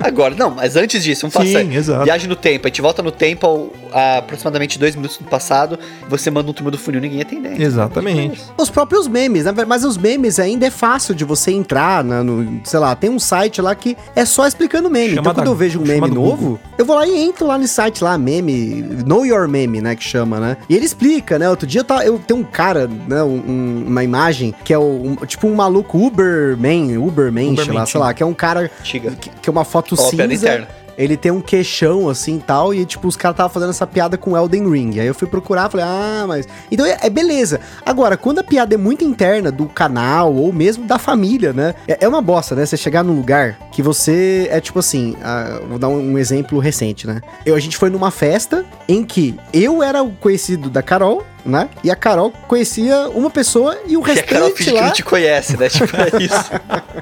[0.00, 1.74] Agora, não, mas antes disso, vamos Sim, passar.
[1.74, 2.04] exato.
[2.04, 5.78] Viagem no tempo, a gente volta no tempo ao- a aproximadamente dois minutos no passado,
[6.08, 7.60] você manda um turma do funil ninguém ia entender.
[7.60, 8.40] Exatamente.
[8.58, 9.52] Os próprios memes, né?
[9.66, 13.18] Mas os memes ainda é fácil de você entrar né, no, sei lá, tem um
[13.18, 15.10] site lá que é só explicando meme.
[15.14, 17.66] Chama então quando eu vejo um meme novo, eu vou lá e entro lá no
[17.66, 20.56] site lá, meme, Know Your Meme, né, que chama, né?
[20.68, 21.48] E ele explica, né?
[21.48, 24.78] Outro dia eu, tava, eu tenho um cara, né, um- um- uma imagem que é
[24.78, 28.70] o, um- tipo um maluco Uberman, Uberman, sei lá, sei lá, que é um cara
[28.80, 29.10] Antiga.
[29.12, 30.68] que, que é uma foto Ó, cinza.
[31.04, 34.18] Ele tem um queixão assim e tal, e tipo, os caras estavam fazendo essa piada
[34.18, 35.00] com Elden Ring.
[35.00, 36.46] Aí eu fui procurar, falei, ah, mas.
[36.70, 37.60] Então é, é beleza.
[37.84, 41.74] Agora, quando a piada é muito interna do canal, ou mesmo da família, né?
[41.88, 42.66] É, é uma bosta, né?
[42.66, 45.16] Você chegar num lugar que você é tipo assim.
[45.68, 47.20] vou dar um, um exemplo recente, né?
[47.44, 51.68] Eu, a gente foi numa festa em que eu era o conhecido da Carol, né?
[51.82, 54.86] E a Carol conhecia uma pessoa e o E a Carol restante finge que lá.
[54.86, 55.68] não te conhece, né?
[55.68, 56.50] Tipo, é isso.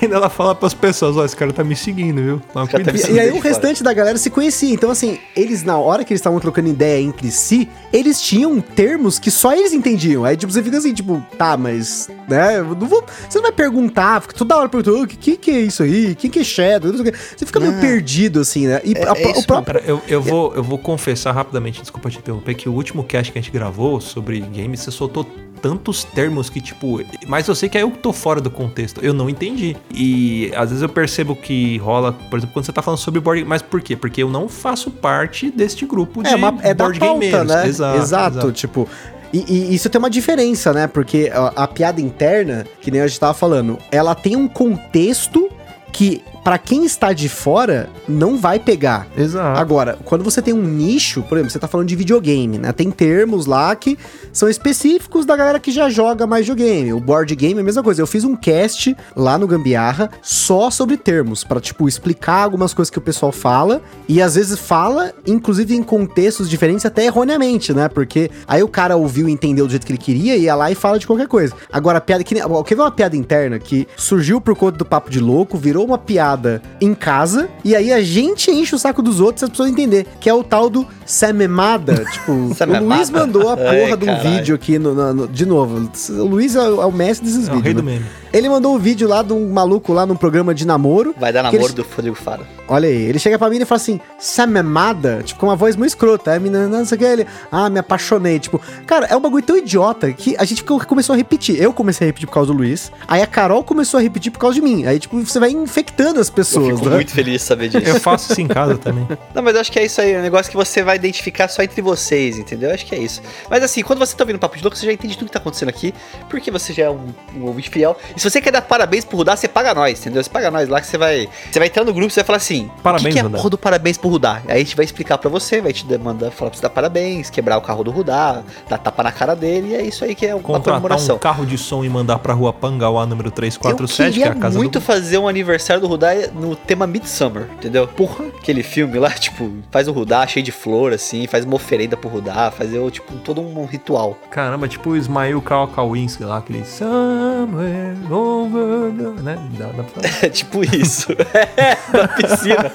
[0.00, 2.40] Ainda ela fala pras pessoas, ó, esse cara tá me seguindo, viu?
[2.54, 3.10] Cara tá me cuidado.
[3.10, 3.48] E, e aí o fora.
[3.48, 4.72] restante da galera se conhecia.
[4.72, 9.18] Então, assim, eles, na hora que eles estavam trocando ideia entre si, eles tinham termos
[9.18, 10.24] que só eles entendiam.
[10.24, 13.04] Aí, tipo, você fica assim, tipo, tá, mas, né, eu não vou.
[13.28, 16.14] Você não vai perguntar, fica toda hora perguntando, o que, que, que é isso aí?
[16.14, 16.92] Quem que é Shadow?
[16.92, 17.80] Você fica meio Ah.
[17.80, 18.80] perdido, assim, né?
[18.84, 19.64] E É- a- é o próprio.
[19.80, 23.32] Pera, eu, eu, vou, eu vou confessar rapidamente, desculpa te interromper, que o último cast
[23.32, 25.26] que a gente gravou sobre games, você soltou
[25.60, 27.00] tantos termos que, tipo.
[27.26, 29.00] Mas eu sei que é eu que tô fora do contexto.
[29.04, 29.76] Eu não entendi.
[29.92, 33.44] E às vezes eu percebo que rola, por exemplo, quando você tá falando sobre board
[33.44, 33.96] Mas por quê?
[33.96, 37.46] Porque eu não faço parte deste grupo de É, uma, é board gameiros.
[37.46, 37.66] né?
[37.66, 37.98] Exato.
[37.98, 38.52] exato.
[38.52, 38.88] tipo.
[39.32, 40.86] E, e isso tem uma diferença, né?
[40.86, 45.50] Porque a, a piada interna, que nem a gente tava falando, ela tem um contexto
[45.92, 49.06] que, pra quem está de fora, não vai pegar.
[49.16, 49.58] Exato.
[49.58, 52.72] Agora, quando você tem um nicho, por exemplo, você tá falando de videogame, né?
[52.72, 53.98] Tem termos lá que
[54.32, 56.92] são específicos da galera que já joga mais videogame.
[56.92, 58.00] O board game é a mesma coisa.
[58.00, 62.90] Eu fiz um cast lá no Gambiarra só sobre termos, pra tipo explicar algumas coisas
[62.90, 67.88] que o pessoal fala e às vezes fala, inclusive em contextos diferentes até erroneamente, né?
[67.88, 70.70] Porque aí o cara ouviu e entendeu do jeito que ele queria e ia lá
[70.70, 71.54] e fala de qualquer coisa.
[71.72, 75.10] Agora, a piada que quer ver uma piada interna que surgiu por conta do papo
[75.10, 79.20] de louco, virou uma piada em casa e aí a gente enche o saco dos
[79.20, 82.54] outros e as pessoas entender, que é o tal do Samemada, tipo, o.
[82.84, 84.30] Luiz mandou a Ai, porra de um caralho.
[84.30, 85.90] vídeo aqui no, na- no- de novo.
[86.10, 87.82] O Luiz é o, é o mestre desses É o rei vídeos.
[87.82, 87.92] do né?
[87.94, 88.06] meme.
[88.30, 91.14] Ele mandou um vídeo lá de um maluco lá num programa de namoro.
[91.18, 92.44] Vai dar Que namoro eles- do Rodrigo Faro.
[92.68, 95.88] Olha aí, ele chega pra mim e fala assim, Samemada, tipo, com uma voz muito
[95.90, 96.30] escrota.
[96.30, 98.38] Aí a menina, não sei o que, ele, ah, me apaixonei.
[98.38, 101.60] Tipo, cara, é um bagulho tão idiota que a gente começou a repetir.
[101.60, 104.38] Eu comecei a repetir por causa do Luiz, aí a Carol começou a repetir por
[104.38, 104.84] causa de mim.
[104.84, 106.96] Aí, tipo, você vai infectando as Eu pessoas, fico né?
[106.96, 107.86] muito feliz de saber disso.
[107.88, 109.06] Eu faço isso em casa também.
[109.34, 111.48] Não, mas eu acho que é isso aí, é um negócio que você vai identificar
[111.48, 112.70] só entre vocês, entendeu?
[112.70, 113.20] Eu acho que é isso.
[113.48, 115.38] Mas assim, quando você tá ouvindo Papo de Louco, você já entende tudo que tá
[115.38, 115.94] acontecendo aqui,
[116.28, 117.06] porque você já é um,
[117.36, 117.96] um ouvinte fiel.
[118.16, 120.22] E se você quer dar parabéns pro Rudá, você paga nós, entendeu?
[120.22, 121.28] Você paga nós lá que você vai.
[121.50, 123.20] Você vai entrar no grupo e você vai falar assim: Parabéns, o que, que é
[123.20, 123.36] a Rudá.
[123.38, 124.42] porra do parabéns pro Rudá?
[124.48, 127.30] Aí a gente vai explicar pra você, vai te mandar falar pra você dar parabéns,
[127.30, 130.26] quebrar o carro do Rudá, dar tapa na cara dele, e é isso aí que
[130.26, 131.16] é uma Contratar comemoração.
[131.16, 134.38] um carro de som e mandar pra rua Pangauá número Eu 347, que é queria
[134.38, 134.80] a casa muito do...
[134.84, 137.86] fazer um aniversário do Rudá no tema Midsummer, entendeu?
[137.86, 141.96] Porra, aquele filme lá, tipo, faz o Rudá cheio de flor, assim, faz uma oferenda
[141.96, 144.16] pro Rudá, fazer, tipo, todo um ritual.
[144.30, 149.22] Caramba, tipo o Ismael Kawakawinski lá, aquele Somewhere over the...
[149.22, 149.38] né?
[149.58, 150.02] Dá, dá pra...
[150.22, 151.08] É tipo isso.
[151.56, 152.72] É, na piscina.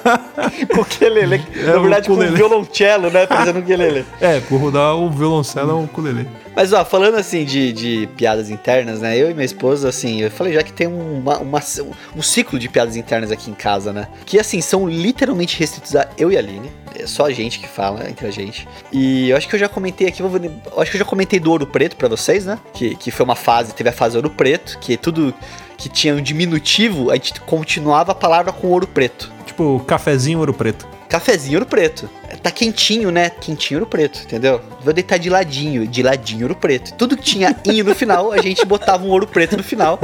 [0.74, 1.42] com o quelele.
[1.54, 3.26] É, Na o verdade, com o violoncelo, né?
[3.26, 4.04] Parecendo um quelele.
[4.20, 6.26] É, por rodar o violoncelo é um ukulele.
[6.56, 9.16] Mas, ó, falando assim de, de piadas internas, né?
[9.18, 11.62] Eu e minha esposa, assim, eu falei já que tem uma, uma-
[12.16, 14.06] um ciclo de piadas internas aqui em casa, né?
[14.24, 16.70] Que, assim, são literalmente restritos a eu e a Aline.
[16.96, 18.68] É só a gente que fala entre a gente.
[18.92, 20.30] E eu acho que eu já comentei aqui, vou,
[20.80, 22.58] acho que eu já comentei do Ouro Preto pra vocês, né?
[22.72, 25.34] Que, que foi uma fase, teve a fase Ouro Preto, que tudo
[25.76, 29.30] que tinha um diminutivo, a gente continuava a palavra com ouro preto.
[29.44, 30.86] Tipo, cafezinho ouro preto.
[31.14, 32.10] Cafezinho ouro preto.
[32.42, 33.30] Tá quentinho, né?
[33.30, 34.60] Quentinho ouro preto, entendeu?
[34.80, 36.92] Vou deitar de ladinho, de ladinho ouro preto.
[36.94, 40.00] Tudo que tinha inho no final, a gente botava um ouro preto no final.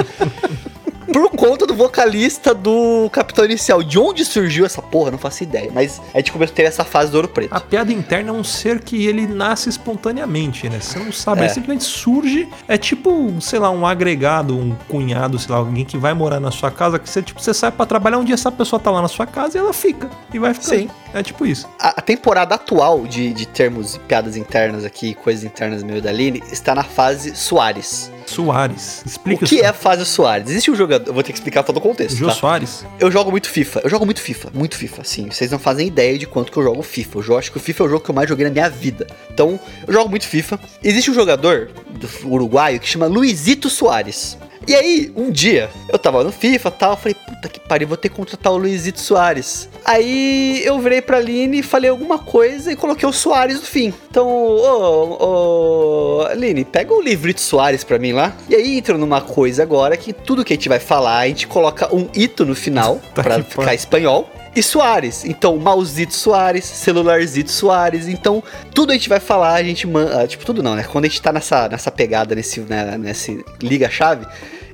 [1.12, 3.82] Por conta do vocalista do Capitão Inicial.
[3.82, 5.70] De onde surgiu essa porra, não faço ideia.
[5.74, 7.52] Mas a gente começou a ter essa fase do ouro preto.
[7.54, 10.78] A piada interna é um ser que ele nasce espontaneamente, né?
[10.80, 11.44] Você não sabe, É.
[11.44, 12.48] ele simplesmente surge.
[12.68, 16.50] É tipo, sei lá, um agregado, um cunhado, sei lá, alguém que vai morar na
[16.50, 19.02] sua casa, que você, tipo, você sai pra trabalhar, um dia essa pessoa tá lá
[19.02, 20.08] na sua casa e ela fica.
[20.32, 20.78] E vai ficando.
[20.80, 20.90] Sim.
[21.12, 21.68] É tipo isso.
[21.78, 26.40] A, a temporada atual de, de termos piadas internas aqui, coisas internas meio da Aline,
[26.52, 28.12] está na fase Soares.
[28.30, 29.02] Soares.
[29.04, 30.48] Explica o que é a fase Soares?
[30.48, 31.08] Existe um jogador.
[31.08, 32.16] Eu vou ter que explicar todo o contexto.
[32.16, 32.32] Jô tá?
[32.32, 32.84] Soares?
[32.98, 33.80] Eu jogo muito FIFA.
[33.84, 34.50] Eu jogo muito FIFA.
[34.54, 35.30] Muito FIFA, sim.
[35.30, 37.20] Vocês não fazem ideia de quanto que eu jogo FIFA.
[37.26, 39.06] Eu acho que o FIFA é o jogo que eu mais joguei na minha vida.
[39.32, 40.58] Então, eu jogo muito FIFA.
[40.82, 44.38] Existe um jogador do uruguaio que chama Luizito Soares.
[44.70, 47.96] E aí, um dia, eu tava no FIFA e tal, falei, puta que pariu, vou
[47.96, 49.68] ter que contratar o Luizito Soares.
[49.84, 53.92] Aí eu virei pra Aline e falei alguma coisa e coloquei o Soares no fim.
[54.08, 58.32] Então, ô, ô, Aline, pega o livrito Soares pra mim lá.
[58.48, 61.48] E aí entra numa coisa agora que tudo que a gente vai falar, a gente
[61.48, 64.30] coloca um ito no final Tá pra ficar espanhol.
[64.54, 68.40] E Soares, então Mauzito Soares, Celularzito Soares, então
[68.72, 70.84] tudo a gente vai falar, a gente manda, tipo tudo não, né?
[70.84, 74.26] Quando a gente tá nessa, nessa pegada, nesse, né, nesse liga-chave,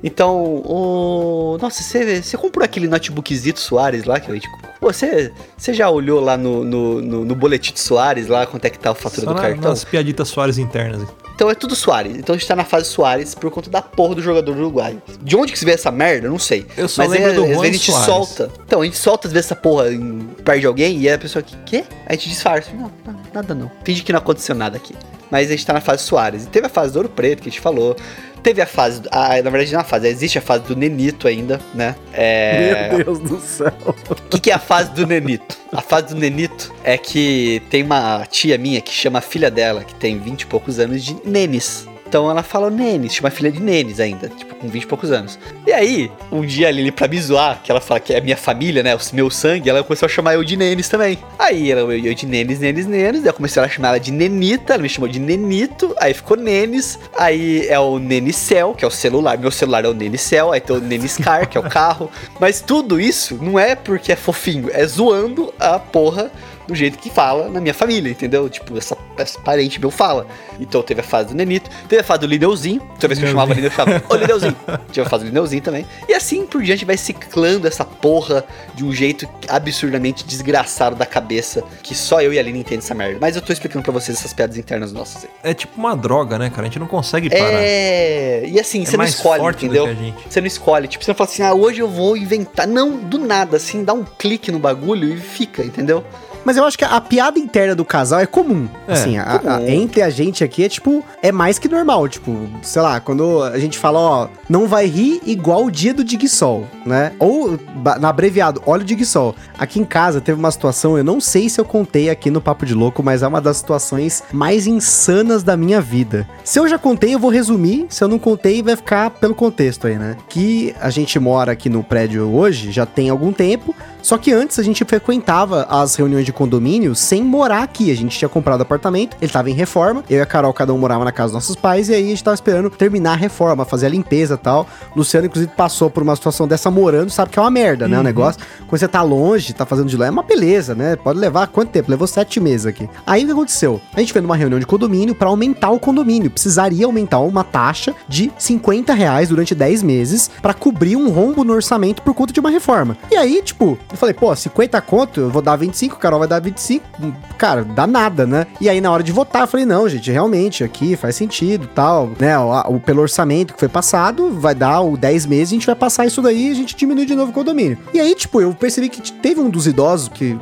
[0.03, 0.35] então,
[0.65, 1.57] o...
[1.61, 4.47] Nossa, você, comprou aquele notebookzito Soares lá que a gente...
[4.47, 8.45] Ô, Pô, você, você já olhou lá no, no, no, no boletim de Soares, lá
[8.45, 9.69] quanto é que tá a fatura Só do na, cartão?
[9.69, 11.07] nas piaditas Soares internas.
[11.37, 12.17] Então é tudo Soares.
[12.17, 14.97] Então a gente tá na fase Soares por conta da porra do jogador do Uruguai.
[15.21, 16.25] De onde que se vê essa merda?
[16.27, 16.65] Eu Não sei.
[16.75, 18.05] Eu só Mas lembro é, do às vezes a gente Soares.
[18.05, 18.51] solta.
[18.65, 21.43] Então, a gente solta às vezes essa porra em, perto de alguém e a pessoa
[21.43, 21.83] que, quê?
[22.07, 22.71] A gente disfarça.
[22.73, 22.91] Não,
[23.31, 23.71] nada não.
[23.83, 24.95] Finge que não aconteceu nada aqui.
[25.29, 26.45] Mas a gente tá na fase Soares.
[26.45, 27.95] E teve a fase do Ouro Preto que a gente falou.
[28.41, 29.01] Teve a fase.
[29.11, 30.07] Ah, na verdade, não é uma fase.
[30.07, 31.95] Existe a fase do Nenito ainda, né?
[32.13, 32.89] É.
[32.89, 33.73] Meu Deus do céu.
[34.09, 35.57] O que, que é a fase do Nenito?
[35.71, 39.83] A fase do Nenito é que tem uma tia minha que chama a filha dela,
[39.83, 41.87] que tem 20 e poucos anos, de Nenes.
[42.07, 45.11] Então ela fala Nenes, chama a filha de Nenes ainda, tipo, com 20 e poucos
[45.11, 45.37] anos.
[45.65, 48.37] E aí, um dia a Lili, pra me zoar, que ela fala que é minha
[48.37, 51.19] família, né, o meu sangue, ela começou a chamar eu de Nenes também.
[51.37, 54.11] Aí ela, eu, eu de Nenes, Nenes, Nenes, daí eu comecei a chamar ela de
[54.11, 58.87] Nenita, ela me chamou de Nenito, aí ficou Nenes, aí é o Nenicel, que é
[58.87, 62.09] o celular, meu celular é o Nenicel, aí tem o Neniscar, que é o carro.
[62.39, 66.31] Mas tudo isso não é porque é fofinho, é zoando a porra
[66.67, 68.49] do jeito que fala na minha família, entendeu?
[68.49, 68.95] Tipo, essa,
[69.43, 70.27] parente meu fala.
[70.59, 72.81] Então teve a fase do Nenito, teve a fase do Lineuzinho.
[72.95, 74.55] Toda vez que eu chamava Lineu, eu chamava, ô Lineuzinho.
[74.91, 75.85] Tive a fase do Lineuzinho também.
[76.07, 78.43] E assim por diante vai ciclando essa porra
[78.75, 82.93] de um jeito absurdamente desgraçado da cabeça, que só eu e a Aline entendem essa
[82.93, 83.17] merda.
[83.19, 85.29] Mas eu tô explicando pra vocês essas piadas internas nossas aí.
[85.43, 86.63] É tipo uma droga, né, cara?
[86.63, 87.61] A gente não consegue parar.
[87.61, 88.43] É.
[88.47, 89.87] E assim, É você não escolhe, entendeu?
[90.29, 90.87] Você não escolhe.
[90.87, 92.67] Tipo, você não fala assim, ah, hoje eu vou inventar.
[92.67, 96.03] Não, do nada, assim, dá um clique no bagulho e fica, entendeu?
[96.45, 98.67] Mas eu acho que a, a piada interna do casal é comum.
[98.87, 102.07] É, assim, a- a- entre a gente aqui é tipo, é mais que normal.
[102.07, 106.03] Tipo, sei lá, quando a gente fala, ó, não vai rir igual o dia do
[106.03, 107.11] Digsol, né?
[107.19, 107.59] Ou,
[107.99, 109.35] na abreviado, olha o Digsol.
[109.57, 112.65] Aqui em casa teve uma situação, eu não sei se eu contei aqui no Papo
[112.65, 116.27] de Louco, mas é uma das situações mais insanas da minha vida.
[116.43, 117.85] Se eu já contei, eu vou resumir.
[117.89, 120.15] Se eu não contei, vai ficar pelo contexto aí, né?
[120.29, 123.75] Que a gente mora aqui no prédio hoje, já tem algum tempo.
[124.07, 127.91] Só que antes a gente frequentava as reuniões de condomínio sem morar aqui.
[127.91, 130.01] A gente tinha comprado apartamento, ele tava em reforma.
[130.09, 131.89] Eu e a Carol, cada um morava na casa dos nossos pais.
[131.89, 134.65] E aí a gente tava esperando terminar a reforma, fazer a limpeza e tal.
[134.95, 137.99] Luciano, inclusive, passou por uma situação dessa morando, sabe que é uma merda, né?
[137.99, 138.41] O negócio.
[138.65, 140.95] Quando você tá longe, tá fazendo de lá, é uma beleza, né?
[140.95, 141.91] Pode levar quanto tempo?
[141.91, 142.89] Levou sete meses aqui.
[143.05, 143.81] Aí o que aconteceu?
[143.93, 146.31] A gente fez uma reunião de condomínio pra aumentar o condomínio.
[146.31, 151.51] Precisaria aumentar uma taxa de 50 reais durante 10 meses pra cobrir um rombo no
[151.51, 152.97] orçamento por conta de uma reforma.
[153.11, 156.27] E aí, tipo, eu falei, pô, 50 conto, eu vou dar 25, o Carol vai
[156.27, 156.85] dar 25.
[157.01, 158.47] Hum, Cara, dá nada, né?
[158.61, 162.09] E aí, na hora de votar, eu falei, não, gente, realmente, aqui faz sentido tal,
[162.19, 162.37] né?
[162.37, 165.75] O, o- pelo orçamento que foi passado, vai dar o 10 meses, a gente vai
[165.75, 167.77] passar isso daí e a gente diminui de novo o condomínio.
[167.93, 170.37] E aí, tipo, eu percebi que teve um dos idosos que.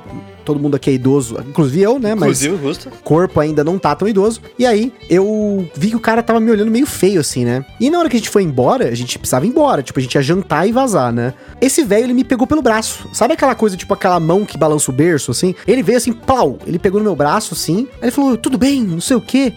[0.45, 2.13] Todo mundo aqui é idoso, inclusive eu, né?
[2.13, 2.89] Mas Inclusive, Gusto.
[3.03, 4.41] corpo ainda não tá tão idoso.
[4.57, 7.65] E aí, eu vi que o cara tava me olhando meio feio, assim, né?
[7.79, 9.81] E na hora que a gente foi embora, a gente precisava ir embora.
[9.81, 11.33] Tipo, a gente ia jantar e vazar, né?
[11.59, 13.09] Esse velho, ele me pegou pelo braço.
[13.11, 15.55] Sabe aquela coisa, tipo, aquela mão que balança o berço, assim?
[15.67, 16.59] Ele veio assim, plau!
[16.67, 17.87] Ele pegou no meu braço, assim.
[17.95, 19.51] Aí ele falou, tudo bem, não sei o quê.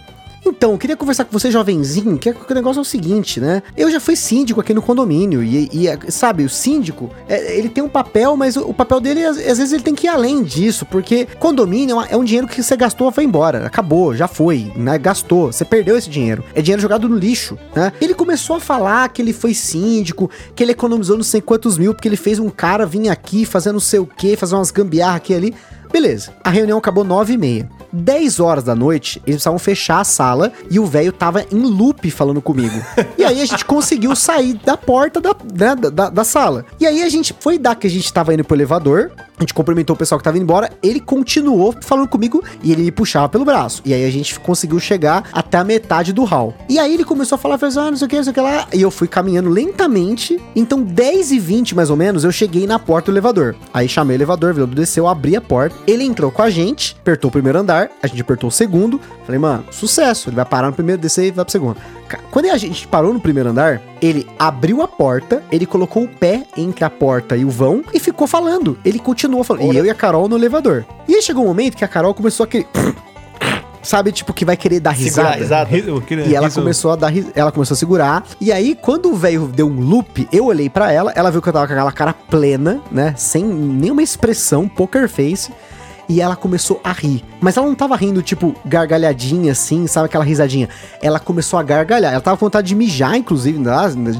[0.47, 3.41] Então, eu queria conversar com você, jovenzinho, que, é- que o negócio é o seguinte,
[3.41, 3.63] né?
[3.77, 7.83] Eu já fui síndico aqui no condomínio, e, e, sabe, o síndico, é, ele tem
[7.83, 10.43] um papel, mas o, o papel dele, às, às vezes, ele tem que ir além
[10.43, 14.73] disso, porque condomínio é, é um dinheiro que você gastou, foi embora, acabou, já foi,
[14.75, 14.97] né?
[14.99, 16.43] Gastou, você perdeu esse dinheiro.
[16.55, 17.93] É dinheiro jogado no lixo, né?
[18.01, 21.93] Ele começou a falar que ele foi síndico, que ele economizou não sei quantos mil,
[21.95, 25.17] porque ele fez um cara vir aqui fazer não sei o quê, fazer umas gambiarra
[25.17, 25.55] aqui e ali.
[25.93, 27.69] Beleza, a reunião acabou 9 e meia.
[27.93, 32.11] 10 horas da noite, eles precisavam fechar a sala e o velho tava em loop
[32.11, 32.81] falando comigo.
[33.17, 36.65] E aí a gente conseguiu sair da porta da, né, da, da- sala.
[36.79, 39.55] E aí a gente foi dar que a gente tava indo pro elevador, a gente
[39.55, 43.29] cumprimentou o pessoal que tava indo embora, ele continuou falando comigo e ele me puxava
[43.29, 43.81] pelo braço.
[43.85, 46.55] E aí a gente conseguiu chegar até a metade do hall.
[46.69, 48.35] E aí ele começou a falar, fez, ah, não sei o que, não sei o
[48.35, 48.67] que lá.
[48.75, 50.39] E eu fui caminhando lentamente.
[50.57, 53.55] Então, 10 e 20 mais ou menos, eu cheguei na porta do elevador.
[53.73, 55.77] Aí chamei o elevador, o elevador desceu, abri a porta.
[55.87, 59.01] Ele entrou com a gente, apertou o primeiro andar, a gente apertou o segundo.
[59.25, 60.29] Falei, mano, sucesso.
[60.29, 61.77] Ele vai parar no primeiro, descer e vai pro segundo.
[62.31, 66.45] Quando a gente parou no primeiro andar, ele abriu a porta, ele colocou o pé
[66.57, 68.79] entre a porta e o vão e ficou falando.
[68.85, 69.73] Ele continuou falando.
[69.73, 70.85] E eu e a Carol no elevador.
[71.07, 72.67] E aí chegou um momento que a Carol começou a querer.
[73.81, 75.65] Sabe, tipo, que vai querer dar Segurar risada.
[75.65, 75.91] risada.
[75.91, 78.25] Eu queria- E ela isso- começou a dar ela começou a segurar.
[78.41, 81.49] E aí, quando o velho deu um loop, eu olhei pra ela, ela viu que
[81.49, 83.15] eu tava com aquela cara plena, né?
[83.17, 85.53] Sem nenhuma expressão, poker face.
[86.09, 87.23] E ela começou a rir.
[87.41, 90.69] Mas ela não tava rindo, tipo, gargalhadinha assim, sabe aquela risadinha?
[91.03, 92.13] Ela começou a gargalhar.
[92.13, 93.59] Ela tava com vontade de mijar, inclusive,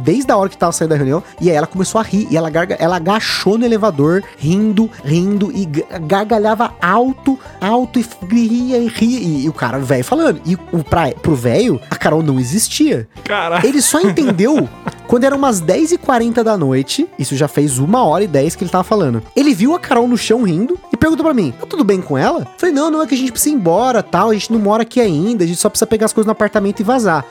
[0.03, 1.23] desde a hora que tava saindo da reunião.
[1.41, 2.29] E aí ela começou a rir.
[2.31, 8.05] E ela, garga, ela agachou no elevador, rindo, rindo, e ga- gargalhava alto, alto, e
[8.47, 9.19] ria e ria.
[9.21, 10.41] E, e o cara, velho falando.
[10.45, 13.09] E o, pra, pro velho, a Carol não existia.
[13.25, 13.67] Caralho.
[13.67, 14.69] Ele só entendeu
[15.09, 18.71] Quando eram umas 10h40 da noite, isso já fez uma hora e 10 que ele
[18.71, 19.23] tava falando.
[19.35, 22.19] Ele viu a Carol no chão rindo e perguntou pra mim: tá tudo bem com
[22.19, 22.47] ela?
[22.59, 24.83] Falei: não, não é que a gente precisa ir embora tal, a gente não mora
[24.83, 27.25] aqui ainda, a gente só precisa pegar as coisas no apartamento e vazar.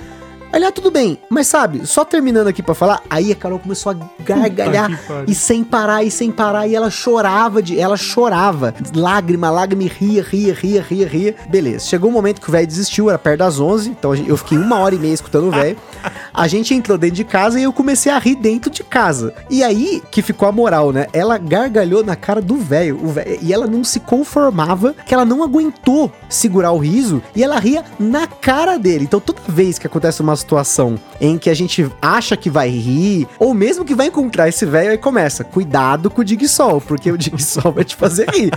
[0.54, 3.91] Ele, ah, tudo bem, mas sabe, só terminando aqui pra falar, aí a Carol começou
[3.91, 4.89] a gargalhar
[5.28, 7.80] e sem parar, e sem parar, e ela chorava de.
[7.80, 8.74] Ela chorava.
[8.95, 11.36] Lágrima, lágrima, e ria, ria, ria, ria, ria.
[11.50, 11.86] Beleza.
[11.86, 14.78] Chegou um momento que o velho desistiu, era perto das 11, então eu fiquei uma
[14.80, 15.78] hora e meia escutando o velho.
[16.34, 19.34] A gente entrou dentro de casa e eu comecei a rir dentro de casa.
[19.50, 21.08] E aí que ficou a moral, né?
[21.12, 23.00] Ela gargalhou na cara do o velho-
[23.41, 27.84] E ela não se conformava que ela não aguentou segurar o riso e ela ria
[28.00, 29.04] na cara dele.
[29.04, 33.27] Então toda vez que acontece uma situação em que a gente acha que vai rir,
[33.39, 37.11] ou mesmo que vai encontrar esse velho, aí começa, cuidado com o Dig Sol, porque
[37.11, 38.51] o Dig Sol vai te fazer rir.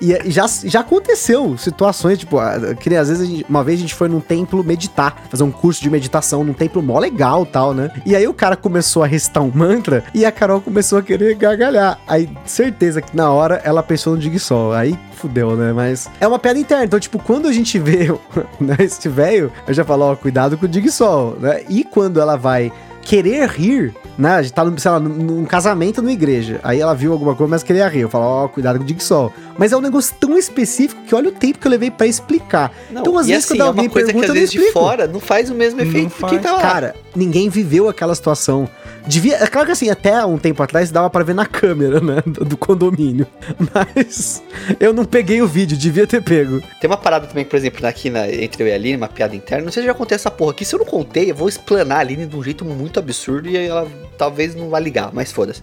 [0.00, 2.36] E eh, já, já aconteceu situações, tipo,
[2.80, 5.50] que nem às vezes gente- uma vez a gente foi num templo meditar, fazer um
[5.50, 7.90] curso de meditação num templo mó legal tal, né?
[8.04, 11.34] E aí o cara começou a recitar um mantra e a Carol começou a querer
[11.34, 11.98] gargalhar.
[12.06, 14.72] Aí, certeza que na hora ela pensou no Dig Sol.
[14.72, 15.72] Aí fudeu, né?
[15.72, 16.84] Mas é uma piada interna.
[16.84, 18.08] Então, tipo, quando a gente vê
[18.60, 21.64] né, esse velho, eu já falo, ó, cuidado com o Dig Sol, né?
[21.68, 22.72] E quando ela vai
[23.06, 24.34] querer rir, né?
[24.34, 26.58] A gente tá, num, sei lá, num, casamento numa igreja.
[26.62, 28.00] Aí ela viu alguma coisa, mas queria rir.
[28.00, 29.32] Eu falo, ó, cuidado com o Dig Sol.
[29.56, 32.72] Mas é um negócio tão específico que olha o tempo que eu levei pra explicar.
[32.90, 34.40] Não, então, às vezes, assim, quando é alguém uma coisa que pergunta, às eu não
[34.40, 34.80] vezes de explico.
[34.80, 36.60] fora não faz o mesmo efeito que tá lá.
[36.60, 38.68] Cara, ninguém viveu aquela situação.
[39.06, 42.22] Devia, é claro que assim, até um tempo atrás dava pra ver na câmera, né,
[42.26, 43.26] do, do condomínio.
[43.72, 44.42] Mas
[44.80, 46.60] eu não peguei o vídeo, devia ter pego.
[46.80, 49.36] Tem uma parada também, por exemplo, aqui na, entre eu e a Aline, uma piada
[49.36, 49.64] interna.
[49.64, 50.64] Não sei se já contei essa porra aqui.
[50.64, 53.56] Se eu não contei, eu vou explanar a Aline de um jeito muito absurdo e
[53.56, 53.88] ela
[54.18, 55.62] talvez não vá ligar, mas foda-se.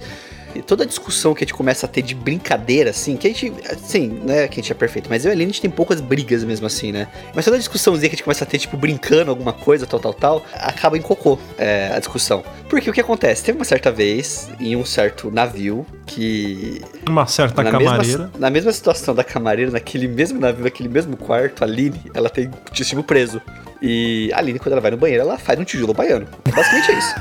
[0.62, 3.54] Toda a discussão que a gente começa a ter de brincadeira, assim, que a gente,
[3.70, 5.62] assim, não é que a gente é perfeito, mas eu e a Aline, a gente
[5.62, 7.08] tem poucas brigas mesmo assim, né?
[7.34, 10.00] Mas toda a discussãozinha que a gente começa a ter, tipo, brincando alguma coisa, tal,
[10.00, 12.44] tal, tal, acaba em cocô, é, a discussão.
[12.70, 13.44] Porque o que acontece?
[13.44, 18.04] Teve uma certa vez, em um certo navio, que Uma certa na camareira.
[18.04, 22.30] Mesma, na mesma situação da camareira, naquele mesmo navio, naquele mesmo quarto, a Aline, ela
[22.30, 23.42] tem intestino preso.
[23.86, 26.26] E a Aline, quando ela vai no banheiro, ela faz um tijolo baiano.
[26.56, 27.16] Basicamente é isso.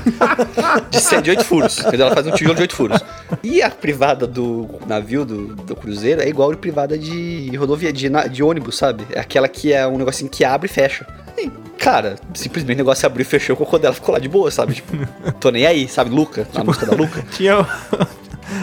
[0.89, 1.77] de, se- de oito furos.
[1.79, 2.05] Entendeu?
[2.05, 3.01] Ela faz um tijolo de oito furos.
[3.43, 8.09] E a privada do navio, do, do cruzeiro, é igual a privada de rodovia, de,
[8.09, 9.05] na- de ônibus, sabe?
[9.11, 11.05] É aquela que é um negocinho que abre e fecha.
[11.37, 14.49] E, cara, simplesmente o negócio abriu e fechou, o cocô dela ficou lá de boa,
[14.49, 14.75] sabe?
[14.75, 14.95] Tipo,
[15.41, 16.11] tô nem aí, sabe?
[16.11, 17.25] Luca, a música da Luca.
[17.35, 17.67] Tinha.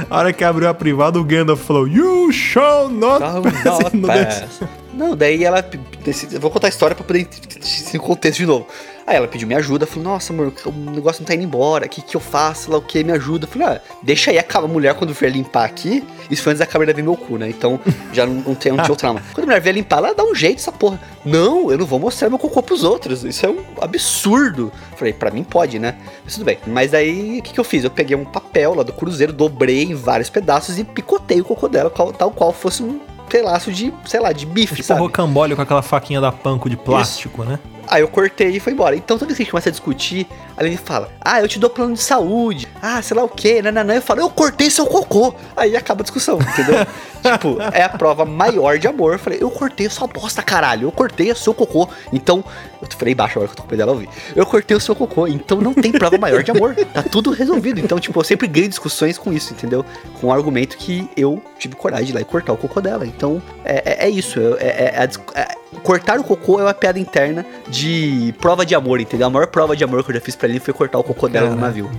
[0.09, 3.64] A hora que abriu a privada, o Gandalf falou: You shall not Não, pass.
[3.64, 4.61] não, No pass.
[4.93, 5.62] Não, daí ela.
[6.05, 7.26] decide- Eu vou contar a história pra poder
[7.61, 8.66] se contexto de novo.
[9.11, 11.89] Aí ela pediu minha ajuda, falou: Nossa, amor, o negócio não tá indo embora, o
[11.89, 12.71] que, que eu faço?
[12.71, 13.03] Lá o que?
[13.03, 13.45] Me ajuda.
[13.45, 16.05] Eu falei: Ah, deixa aí a mulher quando vier limpar aqui.
[16.31, 17.49] Isso foi antes da câmera ver meu cu, né?
[17.49, 17.81] Então
[18.15, 19.21] já não, não, tem, não tinha o trauma.
[19.35, 21.01] Quando a mulher vier limpar, ela dá um jeito essa porra.
[21.25, 23.25] Não, eu não vou mostrar meu cocô pros outros.
[23.25, 24.71] Isso é um absurdo.
[24.95, 25.97] Falei: Pra mim pode, né?
[26.25, 26.59] Mas tudo bem.
[26.69, 27.83] Mas daí o que, que eu fiz?
[27.83, 31.67] Eu peguei um papel lá do cruzeiro, dobrei em vários pedaços e picotei o cocô
[31.67, 35.01] dela, tal qual fosse um pedaço de, sei lá, de bife, Tipo sabe?
[35.01, 37.59] rocambole com aquela faquinha da panko de plástico, né?
[37.91, 38.95] Aí eu cortei e foi embora.
[38.95, 40.24] Então toda vez que a gente começa a discutir,
[40.57, 42.68] a Aline fala: Ah, eu te dou plano de saúde.
[42.80, 43.61] Ah, sei lá o quê.
[43.61, 43.95] Nananã.
[43.95, 45.34] Eu falo: Eu cortei seu cocô.
[45.57, 46.86] Aí acaba a discussão, entendeu?
[47.20, 49.14] tipo, é a prova maior de amor.
[49.14, 50.86] Eu falei: Eu cortei a sua bosta, caralho.
[50.86, 51.88] Eu cortei seu cocô.
[52.12, 52.45] Então.
[52.83, 54.09] Eu falei baixo agora que eu tô com o dela ouvir.
[54.35, 55.26] Eu cortei o seu cocô.
[55.26, 56.74] Então não tem prova maior de amor.
[56.74, 57.78] Tá tudo resolvido.
[57.81, 59.85] Então, tipo, eu sempre ganho discussões com isso, entendeu?
[60.20, 63.07] Com o argumento que eu tive coragem de ir lá e cortar o cocô dela.
[63.07, 64.41] Então, é, é- é isso.
[64.59, 65.11] É, é- é
[65.41, 65.49] é-
[65.83, 69.26] cortar o cocô é uma piada interna de prova de amor, entendeu?
[69.26, 71.28] A maior prova de amor que eu já fiz pra ele foi cortar o cocô
[71.28, 71.91] dela no navio.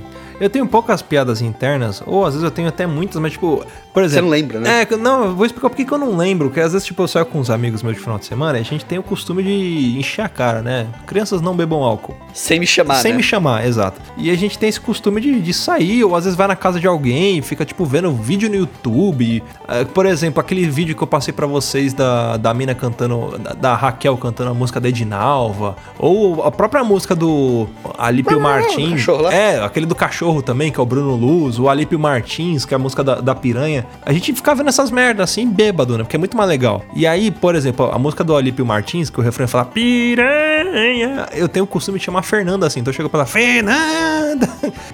[0.42, 3.64] Eu tenho poucas piadas internas, ou às vezes eu tenho até muitas, mas tipo,
[3.94, 4.24] por Você exemplo.
[4.26, 4.82] não lembra, né?
[4.90, 7.08] É, não, eu vou explicar por que eu não lembro, porque às vezes, tipo, eu
[7.08, 9.44] saio com uns amigos meus de final de semana e a gente tem o costume
[9.44, 10.88] de encher a cara, né?
[11.06, 12.16] Crianças não bebam álcool.
[12.34, 13.18] Sem me chamar, Sem né?
[13.18, 14.02] me chamar, exato.
[14.18, 16.80] E a gente tem esse costume de, de sair, ou às vezes vai na casa
[16.80, 19.44] de alguém, fica, tipo, vendo vídeo no YouTube.
[19.68, 23.54] Ah, por exemplo, aquele vídeo que eu passei pra vocês da, da mina cantando, da,
[23.54, 27.68] da Raquel cantando a música da Edinalva, ou a própria música do
[27.98, 28.92] Alípio Martins.
[28.92, 29.34] cachorro lá.
[29.34, 32.78] É, aquele do cachorro também, que é o Bruno Luz, o Alípio Martins, que é
[32.78, 33.88] a música da, da piranha.
[34.06, 36.04] A gente ficava vendo essas merdas assim, bêbado, né?
[36.04, 36.84] Porque é muito mais legal.
[36.96, 41.50] E aí, por exemplo, a música do Alípio Martins, que o refrão fala piranha, eu
[41.50, 42.82] tenho o costume de chamar Fernanda assim.
[42.82, 44.48] Então eu chego pra ela, Fernanda!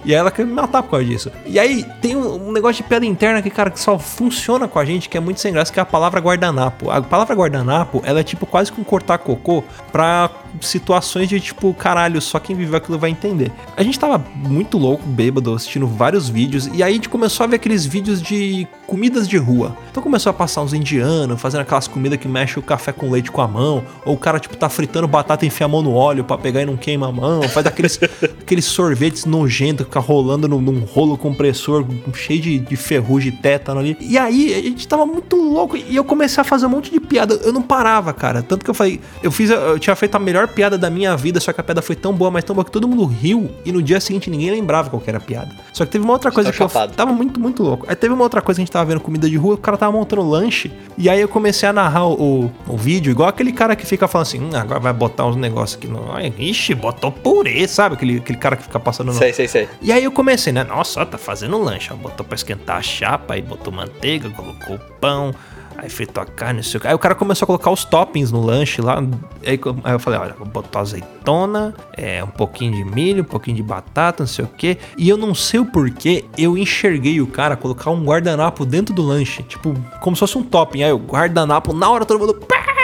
[0.06, 1.32] E aí ela quer me matar por causa disso.
[1.46, 4.86] E aí tem um, negócio de piada interna que, cara, que só funciona com a
[4.86, 6.90] gente, que é muito sem graça, que é a palavra guardanapo.
[6.90, 10.30] A palavra guardanapo, ela é tipo quase que um cortar cocô pra
[10.62, 13.52] situações de tipo, caralho, só quem viveu aquilo vai entender.
[13.76, 17.48] A gente tava muito louco, bêbado, assistindo vários vídeos, e aí a gente começou a
[17.48, 19.78] ver aqueles vídeos de comidas de rua.
[19.92, 23.30] Então começou a passar uns indianos, fazendo aquelas comidas que mexe o café com leite
[23.30, 25.94] com a mão, ou o cara, tipo, tá fritando batata e enfia a mão no
[25.94, 28.00] óleo pra pegar e não queima a mão, faz aqueles,
[28.42, 33.80] aqueles sorvetes nojentos, fica rolando num, num rolo compressor cheio de, de ferrugem e tétano
[33.80, 33.98] ali.
[34.00, 37.00] E aí a gente tava muito louco e eu comecei a fazer um monte de
[37.00, 37.36] piada.
[37.44, 38.42] Eu não parava, cara.
[38.42, 41.40] Tanto que eu falei, eu fiz, eu tinha feito a melhor piada da minha vida,
[41.40, 43.72] só que a piada foi tão boa, mas tão boa que todo mundo riu e
[43.72, 45.52] no dia seguinte ninguém lembrava qual que era a piada.
[45.74, 46.94] Só que teve uma outra coisa tá que eu chapado.
[46.94, 47.86] tava muito, muito louco.
[47.90, 49.76] Aí teve uma outra coisa que a gente tava vendo comida de rua, o cara
[49.76, 53.52] tava montando lanche, e aí eu comecei a narrar o, o, o vídeo, igual aquele
[53.52, 56.08] cara que fica falando assim, hum, agora vai botar uns negócios aqui no.
[56.38, 57.96] Ixi, botou purê, sabe?
[57.96, 59.14] Aquele, aquele cara que fica passando no.
[59.14, 59.68] Sei, sei, sei.
[59.82, 60.64] E aí eu comecei, né?
[60.64, 61.92] Nossa, ó, tá fazendo lanche.
[61.92, 65.34] Ó, botou pra esquentar a chapa, aí botou manteiga, colocou pão,
[65.78, 66.88] aí fritou a carne, não sei o que.
[66.88, 68.98] Aí o cara começou a colocar os toppings no lanche lá.
[69.46, 73.64] Aí, aí eu falei, olha, botou azeitona, é, um pouquinho de milho, um pouquinho de
[73.64, 74.78] batata, não sei o que.
[74.98, 79.04] E eu não sei o porquê, eu enxerguei o cara colocar um guardanapo dentro do
[79.04, 79.44] lanche.
[79.44, 80.84] Tipo, como se fosse um topping.
[80.84, 82.34] Aí o guardanapo, na hora todo mundo.
[82.34, 82.77] "Pá!"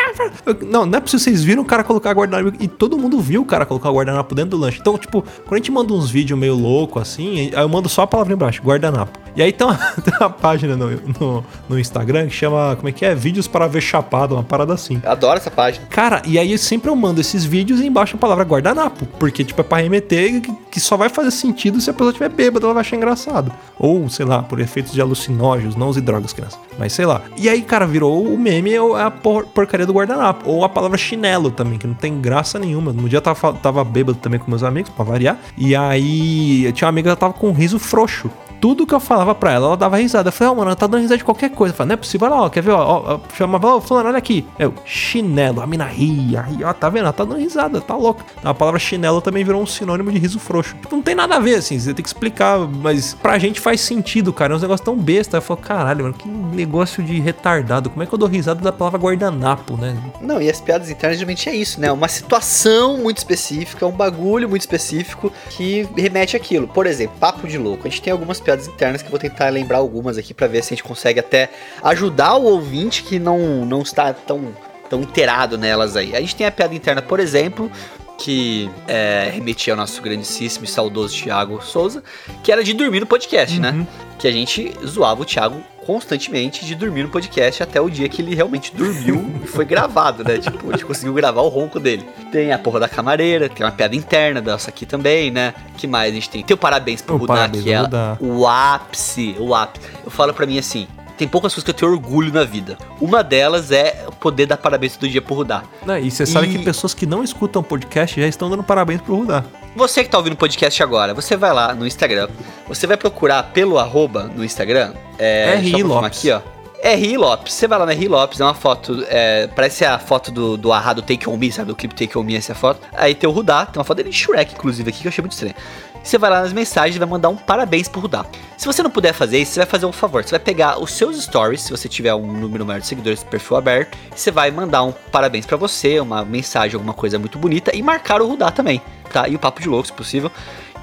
[0.70, 3.46] Não, não é possível vocês viram o cara colocar guardanapo e todo mundo viu o
[3.46, 4.80] cara colocar o guardanapo dentro do lanche.
[4.82, 8.04] Então, tipo, quando a gente manda uns vídeos meio louco assim, aí eu mando só
[8.04, 9.20] a palavra embaixo, guardanapo.
[9.36, 12.92] E aí tem uma, tem uma página no, no, no Instagram que chama, como é
[12.92, 13.16] que é?
[13.16, 15.02] Vídeos para ver chapado, uma parada assim.
[15.04, 15.86] Eu adoro essa página.
[15.88, 19.06] Cara, e aí sempre eu mando esses vídeos e embaixo a palavra guardanapo.
[19.20, 22.30] Porque, tipo, é pra remeter que- que só vai fazer sentido se a pessoa estiver
[22.30, 23.52] bêbada, ela vai achar engraçado.
[23.80, 26.58] Ou, sei lá, por efeitos de alucinógenos, não use drogas, criança.
[26.78, 27.22] Mas sei lá.
[27.38, 30.03] E aí, cara, virou o meme, ou a por- porcaria do guardanapo.
[30.46, 32.92] Ou a palavra chinelo também, que não tem graça nenhuma.
[32.94, 35.38] No dia eu tava, tava bêbado também com meus amigos, pra variar.
[35.58, 38.30] E aí, tinha uma amiga que tava com um riso frouxo
[38.64, 40.30] tudo que eu falava pra ela, ela dava risada.
[40.30, 41.74] Eu falei, ó, mano, ela tá dando risada de qualquer coisa.
[41.74, 44.48] Eu falei, não é possível, olha ó, quer ver, ó, ó, chamava, ó, olha aqui.
[44.58, 47.04] Eu, chinelo, a mina ria, ria, ó, tá vendo?
[47.04, 48.24] Ela tá dando risada, tá louca.
[48.42, 50.76] A palavra chinelo também virou um sinônimo de riso frouxo.
[50.76, 53.82] Tipo, não tem nada a ver, assim, você tem que explicar, mas pra gente faz
[53.82, 55.36] sentido, cara, é uns negócios tão besta.
[55.36, 58.72] Eu falo, caralho, mano, que negócio de retardado, como é que eu dou risada da
[58.72, 59.98] palavra guardanapo, né?
[60.22, 61.92] Não, e as piadas internas geralmente é isso, né?
[61.92, 66.66] Uma situação muito específica, um bagulho muito específico que remete àquilo.
[66.66, 67.86] Por exemplo, papo de louco.
[67.86, 70.64] A gente tem algumas piadas internas que eu vou tentar lembrar algumas aqui pra ver
[70.64, 71.50] se a gente consegue até
[71.84, 74.56] ajudar o ouvinte que não, não está tão,
[74.90, 76.16] tão inteirado nelas aí.
[76.16, 77.72] A gente tem a piada interna, por exemplo,
[78.18, 82.04] que é, remetia ao nosso grandíssimo e saudoso Thiago Souza,
[82.44, 83.86] que era de dormir no podcast, né?
[84.18, 88.22] Que a gente zoava o Thiago constantemente de dormir no podcast até o dia que
[88.22, 90.38] ele realmente dormiu e foi gravado, né?
[90.38, 92.06] Tipo, a gente conseguiu gravar o ronco dele.
[92.32, 95.54] Tem a porra da camareira, tem uma piada interna dessa aqui também, né?
[95.78, 96.44] que mais a gente tem?
[96.44, 97.82] Tem o parabéns pro Rudá, que é
[98.20, 99.86] o ápice, o ápice.
[100.06, 102.78] Eu falo pra mim assim, tem poucas coisas que eu tenho orgulho na vida.
[103.00, 105.64] Uma delas é poder dar parabéns todo dia pro Rudá.
[105.86, 109.02] Não, e você sabe E- que pessoas que não escutam podcast já estão dando parabéns
[109.02, 109.44] pro Rudá.
[109.76, 112.28] Você que tá ouvindo o podcast agora, você vai lá no Instagram,
[112.68, 114.94] você vai procurar pelo arroba no Instagram.
[115.18, 116.06] É, RI Lopes.
[116.20, 116.42] Aqui, ó.
[116.86, 117.54] RI Lopes.
[117.54, 120.72] Você vai lá no RI Lopes, é uma foto, é, parece a foto do, do
[120.72, 121.70] Arra do Take On Me, sabe?
[121.70, 122.82] Do clipe Take On Me, essa é foto.
[122.94, 125.22] Aí tem o Rudá, tem uma foto dele de Shrek, inclusive, aqui, que eu achei
[125.22, 125.56] muito estranho.
[126.04, 128.26] Você vai lá nas mensagens e vai mandar um parabéns pro Rudá.
[128.58, 130.24] Se você não puder fazer isso, você vai fazer um favor.
[130.24, 133.56] Você vai pegar os seus stories, se você tiver um número maior de seguidores, perfil
[133.56, 137.82] aberto, você vai mandar um parabéns pra você, uma mensagem, alguma coisa muito bonita, e
[137.82, 138.82] marcar o Rudá também,
[139.12, 139.30] tá?
[139.30, 140.30] E o Papo de Louco, se possível.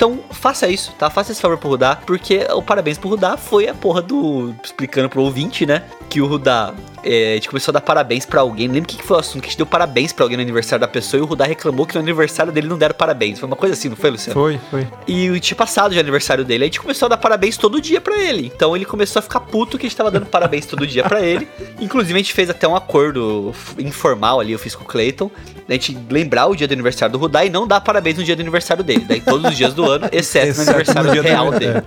[0.00, 1.10] Então, faça isso, tá?
[1.10, 4.54] Faça esse favor pro Rudá, porque o parabéns pro Rudá foi a porra do.
[4.64, 5.82] explicando pro ouvinte, né?
[6.08, 6.72] Que o Rudá.
[7.04, 8.66] é, a gente começou a dar parabéns pra alguém.
[8.66, 10.36] Não lembro o que, que foi o assunto, que a gente deu parabéns pra alguém
[10.36, 13.38] no aniversário da pessoa e o Rudá reclamou que no aniversário dele não deram parabéns.
[13.38, 14.40] Foi uma coisa assim, não foi, Luciano?
[14.40, 14.86] Foi, foi.
[15.06, 16.64] E o tinha passado de aniversário dele.
[16.64, 18.50] A gente começou a dar parabéns todo dia pra ele.
[18.54, 21.20] Então ele começou a ficar puto que a gente tava dando parabéns todo dia pra
[21.20, 21.46] ele.
[21.80, 25.30] Inclusive a gente fez até um acordo informal ali, eu fiz com o Clayton.
[25.68, 28.34] Da gente lembrar o dia do aniversário do Rudá e não dar parabéns no dia
[28.34, 29.04] do aniversário dele.
[29.06, 31.82] Daí todos os dias do ano, exceto, no aniversário no real dele.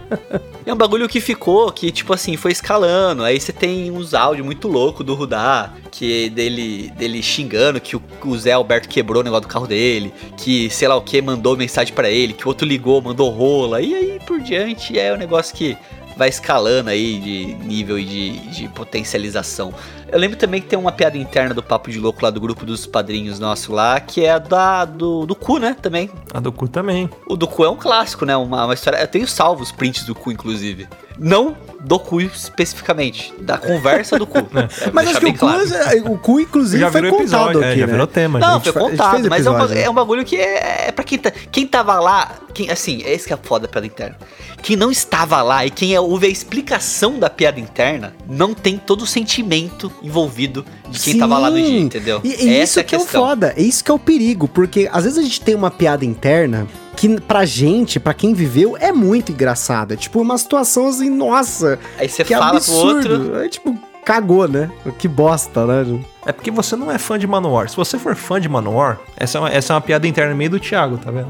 [0.66, 3.24] É um bagulho que ficou, que tipo assim, foi escalando.
[3.24, 8.04] Aí você tem uns áudios muito loucos do Rudá, que dele, dele xingando que o,
[8.26, 11.58] o Zé Alberto quebrou o negócio do carro dele, que sei lá o que mandou
[11.58, 15.18] mensagem pra ele, que o outro ligou, mandou rola, e aí por diante é um
[15.18, 15.78] negócio que
[16.16, 19.74] vai escalando aí de nível e de, de potencialização.
[20.12, 22.66] Eu lembro também que tem uma piada interna do Papo de Louco lá do grupo
[22.66, 26.10] dos padrinhos nosso lá, que é a da, do, do cu, né, também.
[26.34, 27.10] A do cu também.
[27.28, 28.36] O do cu é um clássico, né?
[28.38, 28.98] Uma, uma história.
[28.98, 30.88] Eu tenho salvo os prints do cu, inclusive.
[31.18, 34.34] Não do cu especificamente, da conversa do cu.
[34.54, 35.64] É, Mas acho que o cu, claro.
[36.06, 37.92] o cu, inclusive, Já foi virou contado episódio, é, aqui, já né?
[37.92, 38.40] virou tema.
[38.40, 38.72] Não, gente.
[38.72, 39.82] foi a contado, mas é um, né?
[39.84, 41.32] é um bagulho que é, é pra quem tá.
[41.52, 44.18] Quem tava lá, quem, assim, é esse que é foda da piada interna.
[44.62, 48.78] Quem não estava lá e quem é- ouve a explicação da piada interna, não tem
[48.78, 51.80] todo o sentimento envolvido de quem tava lá no dia, Sim.
[51.82, 52.22] entendeu?
[52.24, 54.00] E, e Essa isso é a que é o foda, é isso que é o
[54.00, 58.34] perigo, porque às vezes a gente tem uma piada interna que pra gente, pra quem
[58.34, 59.96] viveu, é muito engraçada.
[59.96, 63.02] Tipo, uma situação assim, nossa, Aí você que fala absurdo.
[63.02, 63.36] pro outro.
[63.44, 64.72] É tipo, cagou, né?
[64.98, 66.00] Que bosta, né?
[66.26, 67.70] É porque você não é fã de Manowar.
[67.70, 70.50] Se você for fã de Manowar, essa é uma, essa é uma piada interna meio
[70.52, 71.30] do Thiago, tá vendo?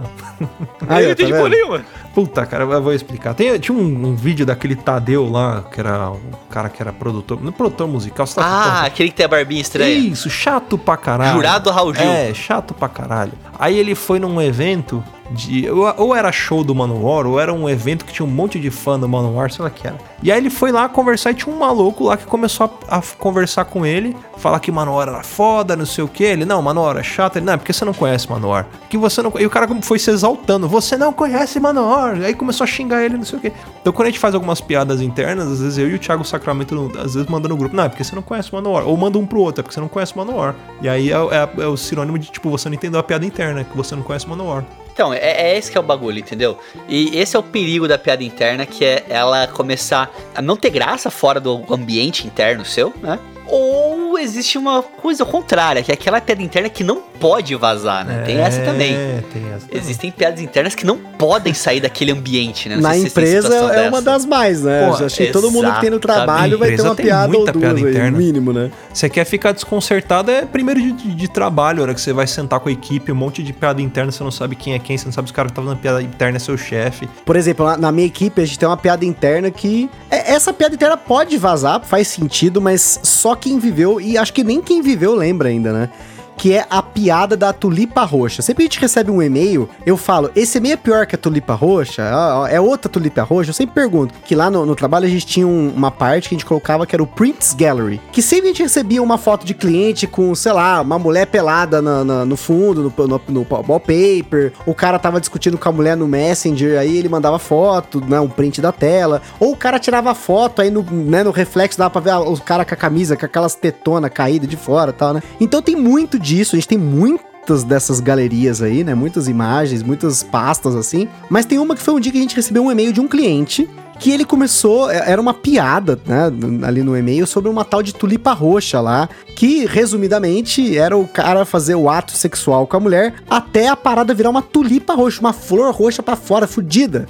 [0.87, 1.37] Aí, ó, eu tá entendi vendo?
[1.37, 1.85] porra nenhuma.
[2.13, 3.33] Puta, cara, eu vou explicar.
[3.33, 6.19] Tem, tinha um, um vídeo daquele Tadeu lá, que era um
[6.49, 7.41] cara que era produtor.
[7.41, 9.89] Não produtor musical, você tá Ah, aquele que tem a barbinha estranha.
[9.95, 11.33] Isso, chato pra caralho.
[11.33, 12.03] Jurado Raul Gil.
[12.03, 13.33] É, chato pra caralho.
[13.57, 15.67] Aí ele foi num evento de.
[15.69, 18.69] Ou, ou era show do Manowar, ou era um evento que tinha um monte de
[18.69, 19.97] fã do Manowar, sei lá o que era.
[20.21, 23.01] E aí ele foi lá conversar e tinha um maluco lá que começou a, a
[23.17, 26.23] conversar com ele, falar que Manowar era foda, não sei o que.
[26.23, 27.37] Ele, não, Manowar é chato.
[27.37, 28.67] Ele, não, é porque você não conhece Manowar.
[28.89, 29.31] Que você não.
[29.39, 30.67] E o cara foi se exaltando.
[30.67, 32.15] Você não conhece Manowar.
[32.23, 33.51] Aí começou a xingar ele, não sei o que.
[33.81, 36.91] Então quando a gente faz algumas piadas internas, às vezes eu e o Thiago Sacramento,
[36.97, 38.87] às vezes manda no grupo, não, é porque você não conhece Manowar.
[38.87, 40.55] Ou manda um pro outro, é porque você não conhece Manowar.
[40.81, 43.63] E aí é, é- é o sinônimo de, tipo, você não entendeu a piada interna,
[43.63, 44.63] que você não conhece Manowar.
[44.93, 46.55] Então, é, é esse que é o bagulho, entendeu?
[46.87, 50.69] E esse é o perigo da piada interna, que é ela começar a não ter
[50.69, 53.17] graça fora do ambiente interno seu, né?
[53.55, 58.23] Ou existe uma coisa contrária, que é aquela piada interna que não pode vazar, né?
[58.25, 58.93] Tem essa também.
[58.93, 59.79] É, tem essa também.
[59.79, 62.75] Existem piadas internas que não podem sair daquele ambiente, né?
[62.75, 64.01] Não Na empresa é uma dessa.
[64.01, 64.87] das mais, né?
[64.89, 67.57] Pô, Acho que todo mundo que tem no trabalho vai ter uma piada ou duas
[67.81, 68.71] piada aí, mínimo, né?
[68.93, 72.25] Você quer ficar desconcertado é primeiro de, de- de trabalho, a hora que você vai
[72.25, 74.97] sentar com a equipe, um monte de piada interna, você não sabe quem é quem,
[74.97, 77.07] você não sabe se o cara que tá fazendo piada interna é seu chefe.
[77.23, 79.89] Por exemplo, na, na minha equipe a gente tem uma piada interna que.
[80.09, 84.41] é- essa piada interna pode vazar, faz sentido, mas só quem viveu, e acho que
[84.41, 85.89] nem quem viveu lembra ainda, né?
[86.37, 88.41] Que é a piada da tulipa roxa.
[88.41, 91.17] Sempre que a gente recebe um e-mail, eu falo: esse e-mail é pior que a
[91.17, 92.03] tulipa roxa?
[92.03, 93.49] Ah, É outra tulipa roxa?
[93.51, 94.13] Eu sempre pergunto.
[94.25, 96.85] Que lá no, no trabalho a gente tinha um- uma parte que a gente colocava
[96.85, 98.01] que era o Prints Gallery.
[98.11, 101.81] Que sempre a gente recebia uma foto de cliente com, sei lá, uma mulher pelada
[101.81, 103.45] na- na- no fundo, no, no, no
[103.87, 104.53] wallpaper.
[104.65, 108.19] O cara tava discutindo com a mulher no Messenger, aí ele mandava foto, né?
[108.19, 109.21] Um print da tela.
[109.39, 112.65] Ou o cara tirava foto, aí no, né, no reflexo dava pra ver o cara
[112.65, 115.21] com a camisa, com aquelas tetonas caídas de fora e tal, né?
[115.39, 118.95] Então tem muito disso, a gente tem muitas dessas galerias aí, né?
[118.95, 121.07] Muitas imagens, muitas pastas assim.
[121.29, 123.07] Mas tem uma que foi um dia que a gente recebeu um e-mail de um
[123.07, 123.69] cliente
[123.99, 126.31] que ele começou, é- era uma piada, né,
[126.65, 131.45] ali no e-mail sobre uma tal de tulipa roxa lá, que resumidamente era o cara
[131.45, 135.31] fazer o ato sexual com a mulher até a parada virar uma tulipa roxa, uma
[135.31, 137.07] flor roxa pra fora, fudida.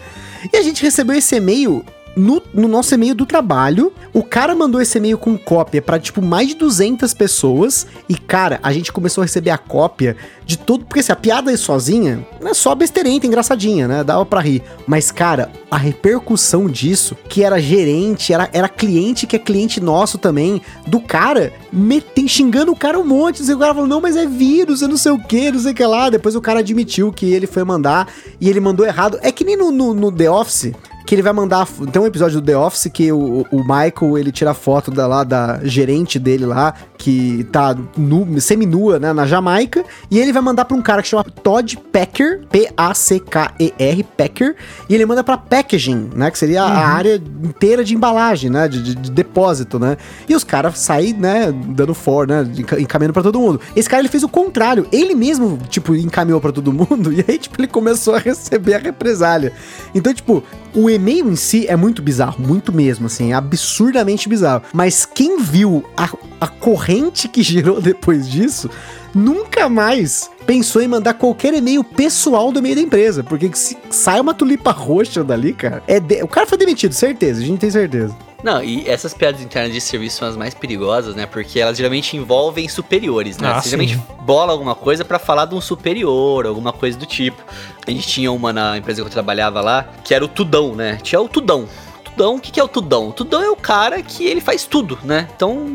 [0.51, 1.83] E a gente recebeu esse e-mail
[2.15, 3.91] no, no nosso e-mail do trabalho.
[4.13, 7.87] O cara mandou esse e-mail com cópia pra, tipo, mais de 200 pessoas.
[8.07, 10.85] E, cara, a gente começou a receber a cópia de todo.
[10.85, 14.03] Porque, assim, a piada aí sozinha não é só besteirenta, engraçadinha, né?
[14.03, 14.61] Dava pra rir.
[14.85, 20.17] Mas, cara, a repercussão disso, que era gerente, era, era cliente, que é cliente nosso
[20.17, 23.43] também, do cara, metem, xingando o cara um monte.
[23.43, 25.71] E o cara falou, não, mas é vírus, eu não sei o que, não sei
[25.71, 26.09] o que lá.
[26.09, 28.07] Depois o cara admitiu que ele foi mandar
[28.39, 29.17] e ele mandou errado.
[29.21, 30.71] É que nem no, no, no The Office
[31.05, 31.67] que ele vai mandar.
[31.91, 35.23] Tem um episódio do The Office que o, o Michael ele tira foto da, lá
[35.23, 36.73] da gerente dele lá,
[37.03, 41.07] que tá nu, semi-nua, né, na Jamaica, e ele vai mandar pra um cara que
[41.09, 44.55] chama Todd Packer, P-A-C-K-E-R, Packer,
[44.89, 48.81] e ele manda pra packaging, né, que seria a área inteira de embalagem, né, de,
[48.81, 49.97] de- de depósito, né,
[50.29, 53.59] e os caras saem, né, dando for, né, enca- encaminhando pra todo mundo.
[53.75, 57.37] Esse cara ele fez o contrário, ele mesmo, tipo, encaminhou pra todo mundo, e aí,
[57.37, 59.51] tipo, ele começou a receber a represália.
[59.93, 60.41] Então, tipo,
[60.73, 64.63] o e-mail em si é muito bizarro, muito mesmo, assim, é absurdamente bizarro.
[64.71, 66.92] Mas quem viu a, a corrente
[67.29, 68.69] que girou depois disso,
[69.13, 73.23] nunca mais pensou em mandar qualquer e-mail pessoal do e-mail da empresa.
[73.23, 77.41] Porque se sai uma tulipa roxa dali, cara, é de- o cara foi demitido, certeza,
[77.41, 78.15] a gente tem certeza.
[78.43, 81.25] Não, e essas piadas internas de serviço são as mais perigosas, né?
[81.25, 83.47] Porque elas geralmente envolvem superiores, né?
[83.49, 87.41] Ah, Você geralmente bola alguma coisa pra falar de um superior, alguma coisa do tipo.
[87.87, 90.99] A gente tinha uma na empresa que eu trabalhava lá, que era o Tudão, né?
[91.01, 91.69] Tinha o Tudão.
[92.03, 93.07] Tudão, o que, que é o Tudão?
[93.07, 95.25] O Tudão é o cara que ele faz tudo, né?
[95.33, 95.65] Então,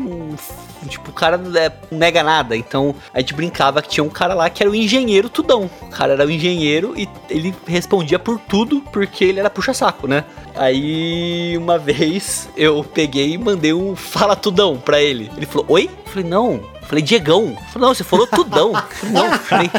[0.87, 2.55] tipo, o cara é, não nega nada.
[2.55, 5.69] Então, a gente brincava que tinha um cara lá que era o engenheiro Tudão.
[5.81, 10.23] O cara era o engenheiro e ele respondia por tudo porque ele era puxa-saco, né?
[10.55, 15.31] Aí, uma vez, eu peguei e mandei um fala tudão pra ele.
[15.35, 15.89] Ele falou, oi?
[16.09, 16.59] Eu falei, não.
[16.83, 17.55] Falei, Diegão.
[17.71, 18.73] Falei, não, você falou tudão.
[18.73, 19.37] Falei, não.
[19.37, 19.69] Falei,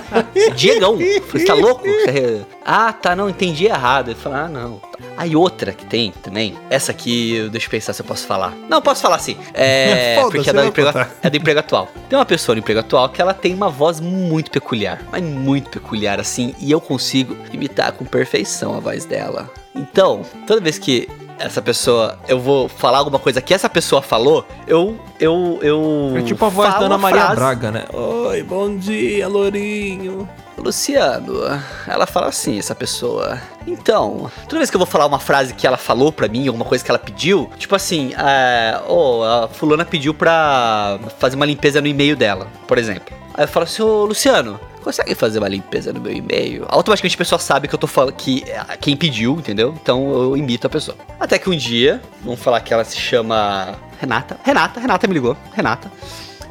[0.54, 0.96] Diegão.
[1.26, 1.82] Falei, tá louco?
[1.84, 4.10] Você- Ah, tá, não, entendi errado.
[4.12, 4.80] Ele falou, ah, não.
[5.16, 8.54] Aí outra que tem também, essa aqui, deixa eu pensar se eu posso falar.
[8.68, 9.36] Não, posso falar sim.
[9.52, 10.90] É, Foda-se, porque é do, emprego,
[11.22, 11.88] é do emprego atual.
[12.08, 15.02] Tem uma pessoa no emprego atual que ela tem uma voz muito peculiar.
[15.10, 16.54] Mas muito peculiar, assim.
[16.60, 19.50] E eu consigo imitar com perfeição a voz dela.
[19.74, 21.08] Então, toda vez que
[21.40, 25.00] essa pessoa, eu vou falar alguma coisa que essa pessoa falou, eu.
[25.18, 25.58] Eu.
[25.62, 27.36] eu É tipo a voz da Ana a Maria frase.
[27.36, 27.84] Braga, né?
[27.92, 30.28] Oi, bom dia, Lourinho.
[30.62, 31.40] Luciano,
[31.86, 33.40] ela fala assim, essa pessoa.
[33.66, 36.64] Então, toda vez que eu vou falar uma frase que ela falou pra mim, alguma
[36.64, 41.80] coisa que ela pediu, tipo assim, é, oh, a fulana pediu pra fazer uma limpeza
[41.80, 43.16] no e-mail dela, por exemplo.
[43.34, 46.64] Aí eu falo assim, ô Luciano, consegue fazer uma limpeza no meu e-mail?
[46.68, 49.74] Automaticamente a pessoa sabe que eu tô falando que é, quem pediu, entendeu?
[49.80, 50.96] Então eu imito a pessoa.
[51.18, 54.38] Até que um dia, vamos falar que ela se chama Renata.
[54.42, 55.36] Renata, Renata me ligou.
[55.52, 55.90] Renata.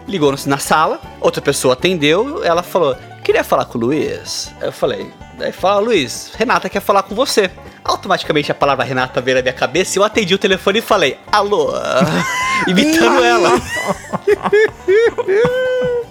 [0.08, 2.96] Ligou na sala, outra pessoa atendeu, ela falou:
[3.30, 4.52] queria falar com o Luiz.
[4.60, 7.52] Eu falei, aí fala, Luiz, Renata quer falar com você.
[7.84, 11.20] Automaticamente a palavra Renata veio na minha cabeça e eu atendi o telefone e falei,
[11.32, 11.72] alô,
[12.68, 13.52] imitando ela.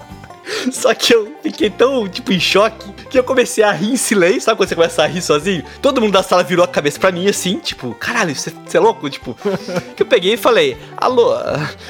[0.73, 4.43] Só que eu fiquei tão, tipo, em choque que eu comecei a rir em silêncio.
[4.43, 5.65] Sabe quando você começa a rir sozinho?
[5.81, 8.81] Todo mundo da sala virou a cabeça pra mim assim, tipo, caralho, você, você é
[8.81, 9.09] louco?
[9.09, 9.37] Tipo,
[9.97, 11.35] que eu peguei e falei, alô.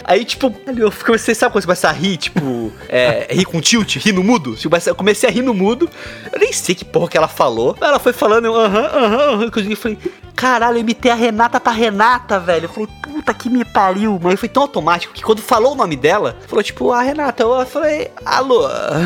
[0.05, 3.97] Aí, tipo, eu comecei, sabe quando você começa a rir, tipo, é, rir com tilt,
[3.97, 4.57] rir no mudo?
[4.87, 5.89] Eu comecei a rir no mudo.
[6.33, 7.77] Eu nem sei que porra que ela falou.
[7.81, 9.51] Ela foi falando, eu, aham, aham, aham.
[9.69, 9.99] Eu falei,
[10.35, 12.67] caralho, eu imitei a Renata pra Renata, velho.
[12.67, 14.19] Eu falei, puta que me pariu.
[14.23, 17.43] Mas foi tão automático que quando falou o nome dela, falou, tipo, a Renata.
[17.43, 18.48] Eu falei, alô.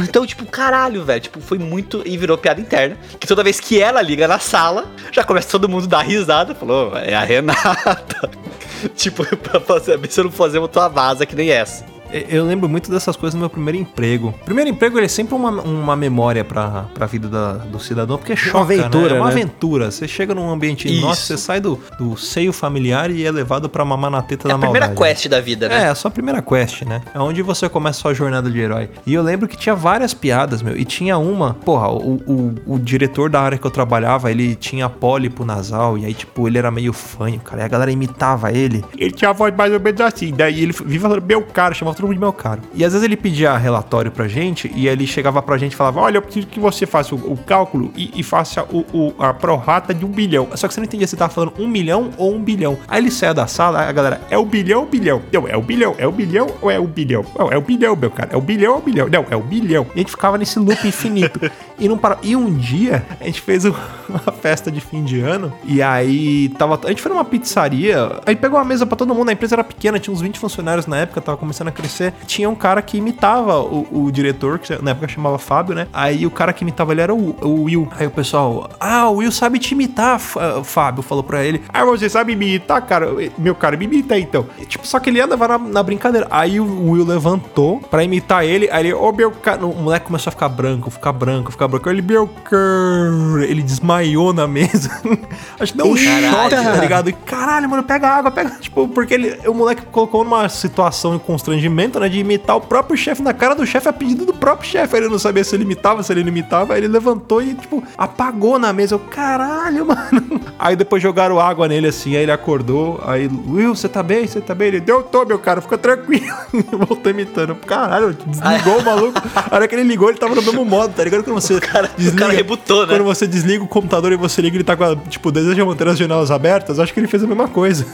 [0.04, 1.20] Então, tipo, caralho, velho.
[1.20, 2.02] Tipo, foi muito.
[2.04, 2.96] E virou piada interna.
[3.18, 6.54] Que toda vez que ela liga na sala, já começa todo mundo a dar risada.
[6.54, 8.30] Falou, é a Renata.
[8.94, 11.91] tipo, pra fazer, se eu não fazer uma vaza que nem essa.
[12.12, 14.34] Eu lembro muito dessas coisas no meu primeiro emprego.
[14.44, 18.32] Primeiro emprego ele é sempre uma, uma memória pra, pra vida da, do cidadão, porque
[18.32, 19.16] é choca, uma aventura, né?
[19.16, 19.32] É uma né?
[19.32, 19.90] aventura.
[19.90, 21.00] Você chega num ambiente Isso.
[21.00, 24.50] nosso, você sai do, do seio familiar e é levado pra mamar na teta É
[24.50, 25.14] da a primeira maldade.
[25.14, 25.84] quest da vida, né?
[25.84, 27.02] É, a sua primeira quest, né?
[27.14, 28.90] É onde você começa a sua jornada de herói.
[29.06, 30.76] E eu lembro que tinha várias piadas, meu.
[30.76, 34.88] E tinha uma, porra, o, o, o diretor da área que eu trabalhava, ele tinha
[34.88, 35.96] pólipo nasal.
[35.96, 37.62] E aí, tipo, ele era meio fanho, cara.
[37.62, 38.84] E a galera imitava ele.
[38.96, 40.32] Ele tinha a voz mais ou menos assim.
[40.32, 42.60] Daí ele vive falando meu caro, chamava todo mundo de meu caro.
[42.74, 44.70] E às vezes ele pedia relatório pra gente.
[44.74, 47.36] E ele chegava pra gente e falava: Olha, eu preciso que você faça o, o
[47.36, 50.48] cálculo e, e faça o, o- a prorata de um bilhão.
[50.54, 52.76] Só que você não entendia se tava falando um milhão ou um bilhão.
[52.88, 55.22] Aí ele saiu da sala, a galera, é o bilhão bilhão?
[55.32, 57.24] Não, é o bilhão, é o bilhão ou é o bilhão?
[57.38, 58.30] Não, é o bilhão, meu cara.
[58.32, 59.08] É o bilhão ou o bilhão?
[59.08, 59.86] Não, é o bilhão.
[59.94, 61.40] E a gente ficava nesse loop infinito.
[61.78, 62.18] e não para.
[62.22, 63.72] E um dia a gente fez um-
[64.08, 65.52] uma festa de fim de ano.
[65.64, 66.78] E aí tava.
[66.84, 68.20] A gente foi numa pizzaria.
[68.26, 69.28] Aí pegou uma mesa pra todo mundo.
[69.28, 71.91] A empresa era pequena, tinha uns 20 funcionários na época, tava começando a crescer.
[72.26, 75.86] Tinha um cara que imitava o, o diretor, que na época chamava Fábio, né?
[75.92, 77.88] Aí o cara que imitava ele era o, o Will.
[77.98, 81.62] Aí o pessoal, ah, o Will sabe te imitar, ah, Fábio, falou pra ele.
[81.72, 83.08] Ah, você sabe me imitar, cara?
[83.38, 84.46] Meu cara, me imita aí, então.
[84.58, 86.26] E, tipo, só que ele ia levar na, na brincadeira.
[86.30, 88.68] Aí o Will levantou pra imitar ele.
[88.70, 89.64] Aí ele, ô meu cara.
[89.66, 91.88] O moleque começou a ficar branco, ficar branco, ficar branco.
[91.88, 93.44] Ele, meu cara.
[93.46, 94.90] Ele desmaiou na mesa.
[95.58, 97.08] Acho que deu um choque, tá ligado?
[97.08, 98.50] E, caralho, mano, pega água, pega.
[98.60, 102.08] Tipo, porque ele, o moleque colocou numa situação de constrangimento, né?
[102.08, 104.96] De imitar o próprio chefe na cara do chefe a pedido do próprio chefe.
[104.96, 106.74] Ele não sabia se ele imitava, se ele não imitava.
[106.74, 108.94] Aí ele levantou e, tipo, apagou na mesa.
[108.94, 110.40] Eu, caralho, mano.
[110.58, 112.16] Aí depois jogaram água nele assim.
[112.16, 113.00] Aí ele acordou.
[113.06, 114.26] Aí, Will, você tá bem?
[114.26, 114.68] Você tá bem?
[114.68, 116.26] Ele, deu, tô, meu cara, fica tranquilo.
[116.86, 117.54] Voltou imitando.
[117.56, 119.20] Caralho, desligou o maluco.
[119.50, 121.24] A hora que ele ligou, ele tava no mesmo modo, tá ligado?
[121.24, 122.94] Quando você cara- o cara rebutou, né?
[122.94, 125.86] Quando você desliga o computador e você liga, ele tá com a, tipo, deseja manter
[125.88, 126.78] as janelas abertas.
[126.80, 127.86] Acho que ele fez a mesma coisa.